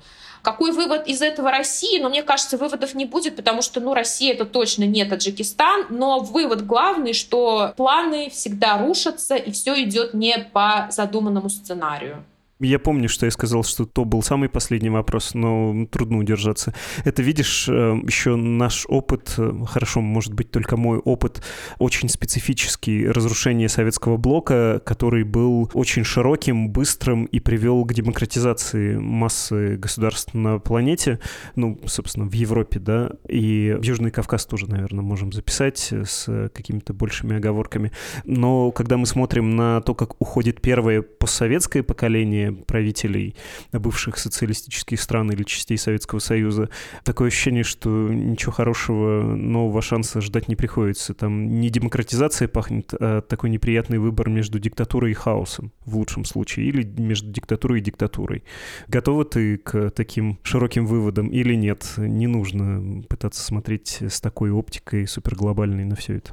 Какой 0.48 0.72
вывод 0.72 1.06
из 1.06 1.20
этого 1.20 1.50
России? 1.50 2.00
Но 2.00 2.08
мне 2.08 2.22
кажется, 2.22 2.56
выводов 2.56 2.94
не 2.94 3.04
будет, 3.04 3.36
потому 3.36 3.60
что, 3.60 3.80
ну, 3.80 3.92
Россия 3.92 4.32
это 4.32 4.46
точно 4.46 4.84
не 4.84 5.04
Таджикистан, 5.04 5.88
но 5.90 6.20
вывод 6.20 6.64
главный, 6.64 7.12
что 7.12 7.74
планы 7.76 8.30
всегда 8.30 8.78
рушатся, 8.78 9.36
и 9.36 9.50
все 9.50 9.78
идет 9.82 10.14
не 10.14 10.38
по 10.38 10.88
задуманному 10.90 11.50
сценарию. 11.50 12.24
Я 12.60 12.80
помню, 12.80 13.08
что 13.08 13.24
я 13.24 13.30
сказал, 13.30 13.62
что 13.62 13.86
то 13.86 14.04
был 14.04 14.20
самый 14.20 14.48
последний 14.48 14.90
вопрос, 14.90 15.32
но 15.34 15.86
трудно 15.92 16.18
удержаться. 16.18 16.74
Это, 17.04 17.22
видишь, 17.22 17.68
э, 17.68 17.72
еще 18.04 18.34
наш 18.34 18.84
опыт, 18.88 19.34
э, 19.38 19.52
хорошо, 19.64 20.00
может 20.00 20.34
быть, 20.34 20.50
только 20.50 20.76
мой 20.76 20.98
опыт, 20.98 21.40
очень 21.78 22.08
специфический 22.08 23.06
разрушение 23.08 23.68
советского 23.68 24.16
блока, 24.16 24.82
который 24.84 25.22
был 25.22 25.70
очень 25.72 26.02
широким, 26.02 26.70
быстрым 26.70 27.26
и 27.26 27.38
привел 27.38 27.84
к 27.84 27.94
демократизации 27.94 28.96
массы 28.96 29.76
государств 29.76 30.34
на 30.34 30.58
планете, 30.58 31.20
ну, 31.54 31.78
собственно, 31.86 32.26
в 32.26 32.32
Европе, 32.32 32.80
да, 32.80 33.12
и 33.28 33.76
Южный 33.80 34.10
Кавказ 34.10 34.46
тоже, 34.46 34.68
наверное, 34.68 35.02
можем 35.02 35.32
записать 35.32 35.92
с 35.92 36.50
какими-то 36.52 36.92
большими 36.92 37.36
оговорками. 37.36 37.92
Но 38.24 38.72
когда 38.72 38.96
мы 38.96 39.06
смотрим 39.06 39.54
на 39.54 39.80
то, 39.80 39.94
как 39.94 40.20
уходит 40.20 40.60
первое 40.60 41.02
постсоветское 41.02 41.84
поколение 41.84 42.47
правителей 42.52 43.36
бывших 43.72 44.18
социалистических 44.18 45.00
стран 45.00 45.30
или 45.30 45.42
частей 45.42 45.78
Советского 45.78 46.18
Союза, 46.18 46.68
такое 47.04 47.28
ощущение, 47.28 47.64
что 47.64 48.08
ничего 48.08 48.52
хорошего, 48.52 49.22
нового 49.22 49.82
шанса 49.82 50.20
ждать 50.20 50.48
не 50.48 50.56
приходится. 50.56 51.14
Там 51.14 51.60
не 51.60 51.70
демократизация 51.70 52.48
пахнет, 52.48 52.92
а 52.98 53.20
такой 53.20 53.50
неприятный 53.50 53.98
выбор 53.98 54.28
между 54.28 54.58
диктатурой 54.58 55.12
и 55.12 55.14
хаосом, 55.14 55.72
в 55.84 55.96
лучшем 55.96 56.24
случае, 56.24 56.66
или 56.66 56.84
между 56.84 57.30
диктатурой 57.30 57.80
и 57.80 57.82
диктатурой. 57.82 58.44
Готова 58.88 59.24
ты 59.24 59.58
к 59.58 59.90
таким 59.90 60.38
широким 60.42 60.86
выводам 60.86 61.28
или 61.28 61.54
нет? 61.54 61.94
Не 61.96 62.26
нужно 62.26 63.02
пытаться 63.08 63.42
смотреть 63.42 63.98
с 64.00 64.20
такой 64.20 64.50
оптикой 64.50 65.06
суперглобальной 65.06 65.84
на 65.84 65.96
все 65.96 66.16
это. 66.16 66.32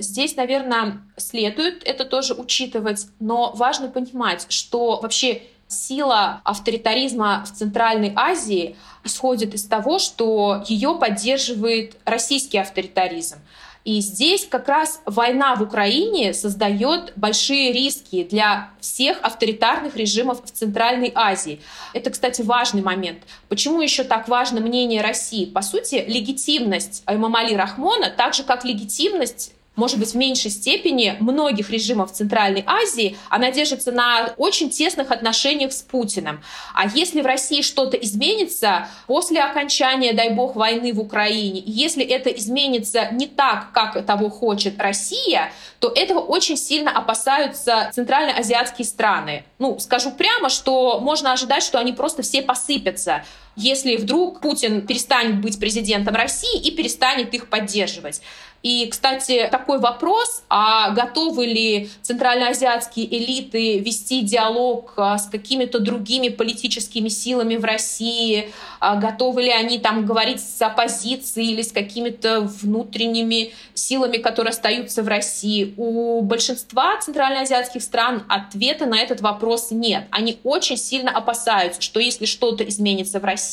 Здесь, 0.00 0.34
наверное, 0.34 1.02
следует 1.18 1.82
это 1.84 2.06
тоже 2.06 2.32
учитывать, 2.32 3.06
но 3.20 3.52
важно 3.54 3.88
понимать, 3.88 4.46
что 4.48 4.98
вообще 5.00 5.42
сила 5.68 6.40
авторитаризма 6.42 7.44
в 7.46 7.52
Центральной 7.52 8.12
Азии 8.16 8.76
исходит 9.04 9.54
из 9.54 9.64
того, 9.64 9.98
что 9.98 10.64
ее 10.66 10.96
поддерживает 10.98 11.96
российский 12.06 12.56
авторитаризм. 12.56 13.36
И 13.84 14.00
здесь 14.00 14.46
как 14.46 14.68
раз 14.68 15.00
война 15.04 15.54
в 15.54 15.62
Украине 15.62 16.32
создает 16.32 17.12
большие 17.16 17.72
риски 17.72 18.24
для 18.24 18.70
всех 18.80 19.18
авторитарных 19.22 19.96
режимов 19.96 20.44
в 20.44 20.50
Центральной 20.50 21.12
Азии. 21.14 21.60
Это, 21.92 22.10
кстати, 22.10 22.42
важный 22.42 22.82
момент. 22.82 23.20
Почему 23.48 23.80
еще 23.80 24.04
так 24.04 24.28
важно 24.28 24.60
мнение 24.60 25.02
России? 25.02 25.44
По 25.44 25.62
сути, 25.62 26.04
легитимность 26.06 27.02
Эмамали 27.06 27.54
Рахмона, 27.54 28.10
так 28.10 28.34
же 28.34 28.44
как 28.44 28.64
легитимность 28.64 29.52
может 29.76 29.98
быть, 29.98 30.12
в 30.12 30.16
меньшей 30.16 30.50
степени 30.50 31.16
многих 31.20 31.70
режимов 31.70 32.12
Центральной 32.12 32.64
Азии, 32.66 33.16
она 33.28 33.50
держится 33.50 33.92
на 33.92 34.34
очень 34.36 34.68
тесных 34.68 35.10
отношениях 35.10 35.72
с 35.72 35.82
Путиным. 35.82 36.42
А 36.74 36.86
если 36.86 37.20
в 37.20 37.26
России 37.26 37.62
что-то 37.62 37.96
изменится 37.96 38.88
после 39.06 39.40
окончания, 39.40 40.12
дай 40.12 40.30
бог, 40.30 40.56
войны 40.56 40.92
в 40.92 41.00
Украине, 41.00 41.62
если 41.64 42.04
это 42.04 42.30
изменится 42.30 43.08
не 43.12 43.26
так, 43.26 43.72
как 43.72 44.04
того 44.04 44.28
хочет 44.28 44.80
Россия, 44.80 45.52
то 45.78 45.90
этого 45.94 46.18
очень 46.18 46.56
сильно 46.56 46.90
опасаются 46.90 47.90
центральноазиатские 47.94 48.84
страны. 48.84 49.44
Ну, 49.58 49.78
скажу 49.78 50.10
прямо, 50.10 50.48
что 50.48 51.00
можно 51.00 51.32
ожидать, 51.32 51.62
что 51.62 51.78
они 51.78 51.92
просто 51.92 52.22
все 52.22 52.42
посыпятся 52.42 53.24
если 53.56 53.96
вдруг 53.96 54.40
Путин 54.40 54.86
перестанет 54.86 55.40
быть 55.40 55.58
президентом 55.58 56.14
России 56.14 56.60
и 56.60 56.70
перестанет 56.70 57.34
их 57.34 57.48
поддерживать. 57.48 58.22
И, 58.62 58.86
кстати, 58.90 59.48
такой 59.50 59.78
вопрос, 59.78 60.42
а 60.50 60.90
готовы 60.90 61.46
ли 61.46 61.90
центральноазиатские 62.02 63.06
элиты 63.06 63.78
вести 63.78 64.20
диалог 64.20 64.92
а, 64.98 65.16
с 65.16 65.28
какими-то 65.28 65.78
другими 65.78 66.28
политическими 66.28 67.08
силами 67.08 67.56
в 67.56 67.64
России, 67.64 68.52
а 68.78 68.96
готовы 68.96 69.44
ли 69.44 69.50
они 69.50 69.78
там 69.78 70.04
говорить 70.04 70.42
с 70.42 70.60
оппозицией 70.60 71.52
или 71.52 71.62
с 71.62 71.72
какими-то 71.72 72.42
внутренними 72.42 73.52
силами, 73.72 74.18
которые 74.18 74.50
остаются 74.50 75.02
в 75.02 75.08
России. 75.08 75.72
У 75.78 76.20
большинства 76.20 76.98
центральноазиатских 77.00 77.82
стран 77.82 78.24
ответа 78.28 78.84
на 78.84 78.98
этот 79.00 79.22
вопрос 79.22 79.70
нет. 79.70 80.04
Они 80.10 80.38
очень 80.44 80.76
сильно 80.76 81.10
опасаются, 81.10 81.80
что 81.80 81.98
если 81.98 82.26
что-то 82.26 82.64
изменится 82.64 83.20
в 83.20 83.24
России, 83.24 83.49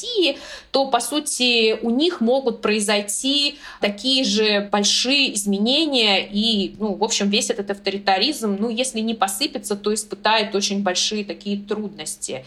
то, 0.72 0.88
по 0.88 1.00
сути, 1.00 1.78
у 1.82 1.89
них 1.89 2.22
могут 2.22 2.62
произойти 2.62 3.56
такие 3.82 4.24
же 4.24 4.68
большие 4.72 5.34
изменения, 5.34 6.28
и, 6.28 6.76
ну, 6.80 6.93
в 6.93 7.04
общем, 7.04 7.30
весь 7.30 7.50
этот 7.50 7.72
авторитаризм, 7.72 8.58
ну, 8.60 8.70
если 8.70 9.00
не 9.00 9.14
посыпется, 9.14 9.76
то 9.76 9.93
испытает 9.93 10.56
очень 10.56 10.84
большие 10.84 11.24
такие 11.24 11.58
трудности. 11.58 12.45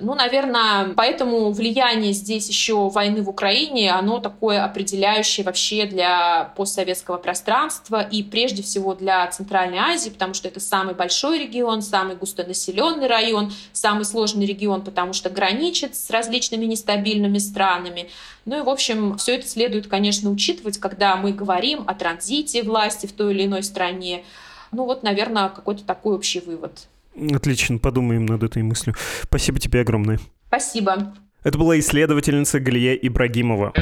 Ну, 0.00 0.14
наверное, 0.14 0.94
поэтому 0.94 1.50
влияние 1.50 2.12
здесь 2.12 2.48
еще 2.48 2.88
войны 2.88 3.20
в 3.22 3.28
Украине, 3.28 3.90
оно 3.90 4.20
такое 4.20 4.64
определяющее 4.64 5.44
вообще 5.44 5.86
для 5.86 6.52
постсоветского 6.56 7.16
пространства 7.16 8.00
и 8.00 8.22
прежде 8.22 8.62
всего 8.62 8.94
для 8.94 9.26
Центральной 9.26 9.78
Азии, 9.78 10.10
потому 10.10 10.34
что 10.34 10.46
это 10.46 10.60
самый 10.60 10.94
большой 10.94 11.40
регион, 11.40 11.82
самый 11.82 12.14
густонаселенный 12.14 13.08
район, 13.08 13.52
самый 13.72 14.04
сложный 14.04 14.46
регион, 14.46 14.82
потому 14.82 15.12
что 15.12 15.30
граничит 15.30 15.96
с 15.96 16.10
различными 16.10 16.64
нестабильными 16.66 17.38
странами. 17.38 18.08
Ну 18.44 18.58
и, 18.58 18.62
в 18.62 18.68
общем, 18.68 19.18
все 19.18 19.34
это 19.34 19.48
следует, 19.48 19.88
конечно, 19.88 20.30
учитывать, 20.30 20.78
когда 20.78 21.16
мы 21.16 21.32
говорим 21.32 21.82
о 21.88 21.94
транзите 21.94 22.62
власти 22.62 23.06
в 23.06 23.12
той 23.12 23.34
или 23.34 23.46
иной 23.46 23.64
стране. 23.64 24.24
Ну 24.70 24.84
вот, 24.84 25.02
наверное, 25.02 25.48
какой-то 25.48 25.82
такой 25.82 26.14
общий 26.14 26.38
вывод. 26.38 26.86
Отлично, 27.34 27.78
подумаем 27.78 28.26
над 28.26 28.42
этой 28.42 28.62
мыслью. 28.62 28.94
Спасибо 29.22 29.58
тебе 29.58 29.80
огромное. 29.80 30.18
Спасибо. 30.48 31.14
Это 31.42 31.58
была 31.58 31.78
исследовательница 31.78 32.60
Галия 32.60 32.94
Ибрагимова. 32.94 33.72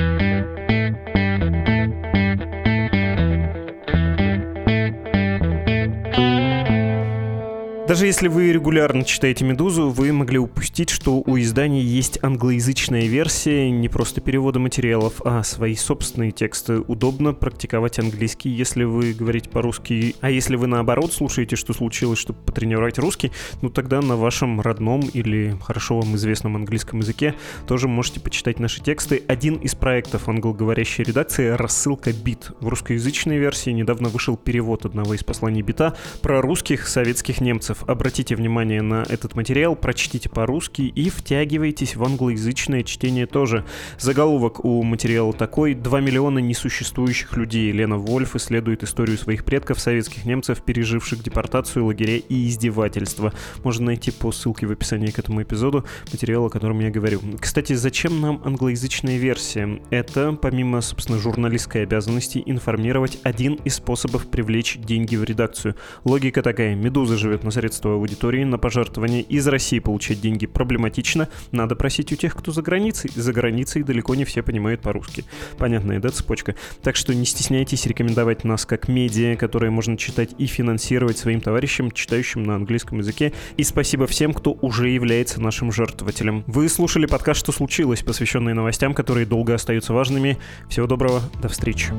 Даже 7.97 8.09
если 8.09 8.29
вы 8.29 8.53
регулярно 8.53 9.05
читаете 9.05 9.47
«Медузу», 9.47 9.89
вы 9.89 10.13
могли 10.13 10.37
упустить, 10.37 10.91
что 10.91 11.23
у 11.25 11.39
издания 11.39 11.81
есть 11.81 12.19
англоязычная 12.23 13.07
версия, 13.07 13.71
не 13.71 13.89
просто 13.89 14.21
перевода 14.21 14.59
материалов, 14.59 15.23
а 15.25 15.43
свои 15.43 15.75
собственные 15.77 16.33
тексты. 16.33 16.81
Удобно 16.81 17.33
практиковать 17.33 17.99
английский, 17.99 18.51
если 18.51 18.85
вы 18.85 19.15
говорите 19.15 19.49
по-русски. 19.49 20.15
А 20.21 20.29
если 20.29 20.57
вы 20.57 20.67
наоборот 20.67 21.11
слушаете, 21.15 21.57
что 21.57 21.73
случилось, 21.73 22.19
чтобы 22.19 22.39
потренировать 22.41 22.99
русский, 22.99 23.33
ну 23.63 23.71
тогда 23.71 24.03
на 24.03 24.17
вашем 24.17 24.61
родном 24.61 25.01
или 25.01 25.57
хорошо 25.63 25.99
вам 25.99 26.17
известном 26.17 26.55
английском 26.55 26.99
языке 26.99 27.35
тоже 27.67 27.89
можете 27.89 28.21
почитать 28.21 28.61
наши 28.61 28.83
тексты. 28.83 29.23
Один 29.27 29.55
из 29.55 29.75
проектов 29.75 30.29
англоговорящей 30.29 31.03
редакции— 31.03 31.49
рассылка 31.57 32.13
бит. 32.13 32.51
В 32.61 32.69
русскоязычной 32.69 33.39
версии 33.39 33.71
недавно 33.71 34.11
вышел 34.11 34.37
перевод 34.37 34.85
одного 34.85 35.15
из 35.15 35.25
посланий 35.25 35.63
бита 35.63 35.97
про 36.21 36.43
русских 36.43 36.89
советских 36.89 37.41
немцев 37.41 37.86
обратите 37.87 38.35
внимание 38.37 38.83
на 38.83 39.05
этот 39.09 39.35
материал, 39.35 39.77
прочтите 39.77 40.29
по-русски 40.29 40.83
и 40.83 41.09
втягивайтесь 41.09 41.97
в 41.97 42.05
англоязычное 42.05 42.83
чтение 42.83 43.27
тоже. 43.27 43.65
Заголовок 43.99 44.65
у 44.65 44.83
материала 44.83 45.33
такой 45.33 45.75
«2 45.75 46.01
миллиона 46.01 46.39
несуществующих 46.41 47.37
людей». 47.37 47.71
Лена 47.73 47.97
Вольф 47.97 48.37
исследует 48.37 48.83
историю 48.83 49.17
своих 49.19 49.45
предков, 49.45 49.79
советских 49.81 50.25
немцев, 50.25 50.63
переживших 50.63 51.23
депортацию, 51.23 51.85
лагеря 51.85 52.17
и 52.17 52.49
издевательства. 52.49 53.33
Можно 53.63 53.87
найти 53.87 54.11
по 54.11 54.33
ссылке 54.33 54.67
в 54.67 54.73
описании 54.73 55.11
к 55.11 55.19
этому 55.19 55.43
эпизоду 55.43 55.85
материал, 56.13 56.47
о 56.47 56.51
котором 56.51 56.81
я 56.81 56.91
говорю. 56.91 57.21
Кстати, 57.41 57.75
зачем 57.75 58.21
нам 58.21 58.43
англоязычная 58.45 59.19
версия? 59.19 59.81
Это, 59.91 60.33
помимо, 60.33 60.81
собственно, 60.81 61.19
журналистской 61.19 61.83
обязанности, 61.85 62.43
информировать 62.45 63.19
один 63.23 63.55
из 63.65 63.77
способов 63.77 64.29
привлечь 64.29 64.77
деньги 64.79 65.17
в 65.17 65.25
редакцию. 65.25 65.77
Логика 66.05 66.43
такая. 66.43 66.75
«Медуза» 66.75 67.17
живет 67.17 67.45
на 67.45 67.51
средствах 67.51 67.76
средства 67.77 67.93
аудитории 67.93 68.45
на 68.45 68.59
пожертвования 68.59 69.21
из 69.21 69.47
России 69.47 69.81
получать 69.81 70.21
деньги 70.21 70.47
проблематично. 70.47 71.29
Надо 71.53 71.77
просить 71.77 72.11
у 72.11 72.17
тех, 72.17 72.35
кто 72.35 72.51
за 72.51 72.63
границей. 72.63 73.11
За 73.15 73.35
границей 73.35 73.83
далеко 73.83 74.15
не 74.15 74.25
все 74.25 74.43
понимают 74.43 74.81
по-русски. 74.81 75.25
Понятная, 75.59 76.01
да, 76.01 76.09
цепочка? 76.09 76.55
Так 76.83 76.97
что 76.97 77.15
не 77.15 77.27
стесняйтесь 77.27 77.85
рекомендовать 77.85 78.45
нас 78.45 78.65
как 78.65 78.89
медиа, 78.89 79.37
которое 79.37 79.71
можно 79.71 79.99
читать 79.99 80.31
и 80.39 80.47
финансировать 80.47 81.19
своим 81.19 81.43
товарищам, 81.43 81.91
читающим 81.91 82.45
на 82.45 82.55
английском 82.55 82.99
языке. 82.99 83.35
И 83.59 83.63
спасибо 83.63 84.07
всем, 84.07 84.33
кто 84.33 84.57
уже 84.63 84.89
является 84.89 85.41
нашим 85.41 85.71
жертвователем. 85.71 86.45
Вы 86.47 86.71
слушали 86.71 87.05
подкаст 87.05 87.41
«Что 87.41 87.53
случилось?», 87.53 88.03
посвященный 88.03 88.55
новостям, 88.55 88.95
которые 88.95 89.27
долго 89.27 89.55
остаются 89.55 89.93
важными. 89.93 90.39
Всего 90.71 90.87
доброго, 90.87 91.21
до 91.43 91.49
встречи. 91.49 91.93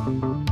thank 0.00 0.24
you 0.24 0.49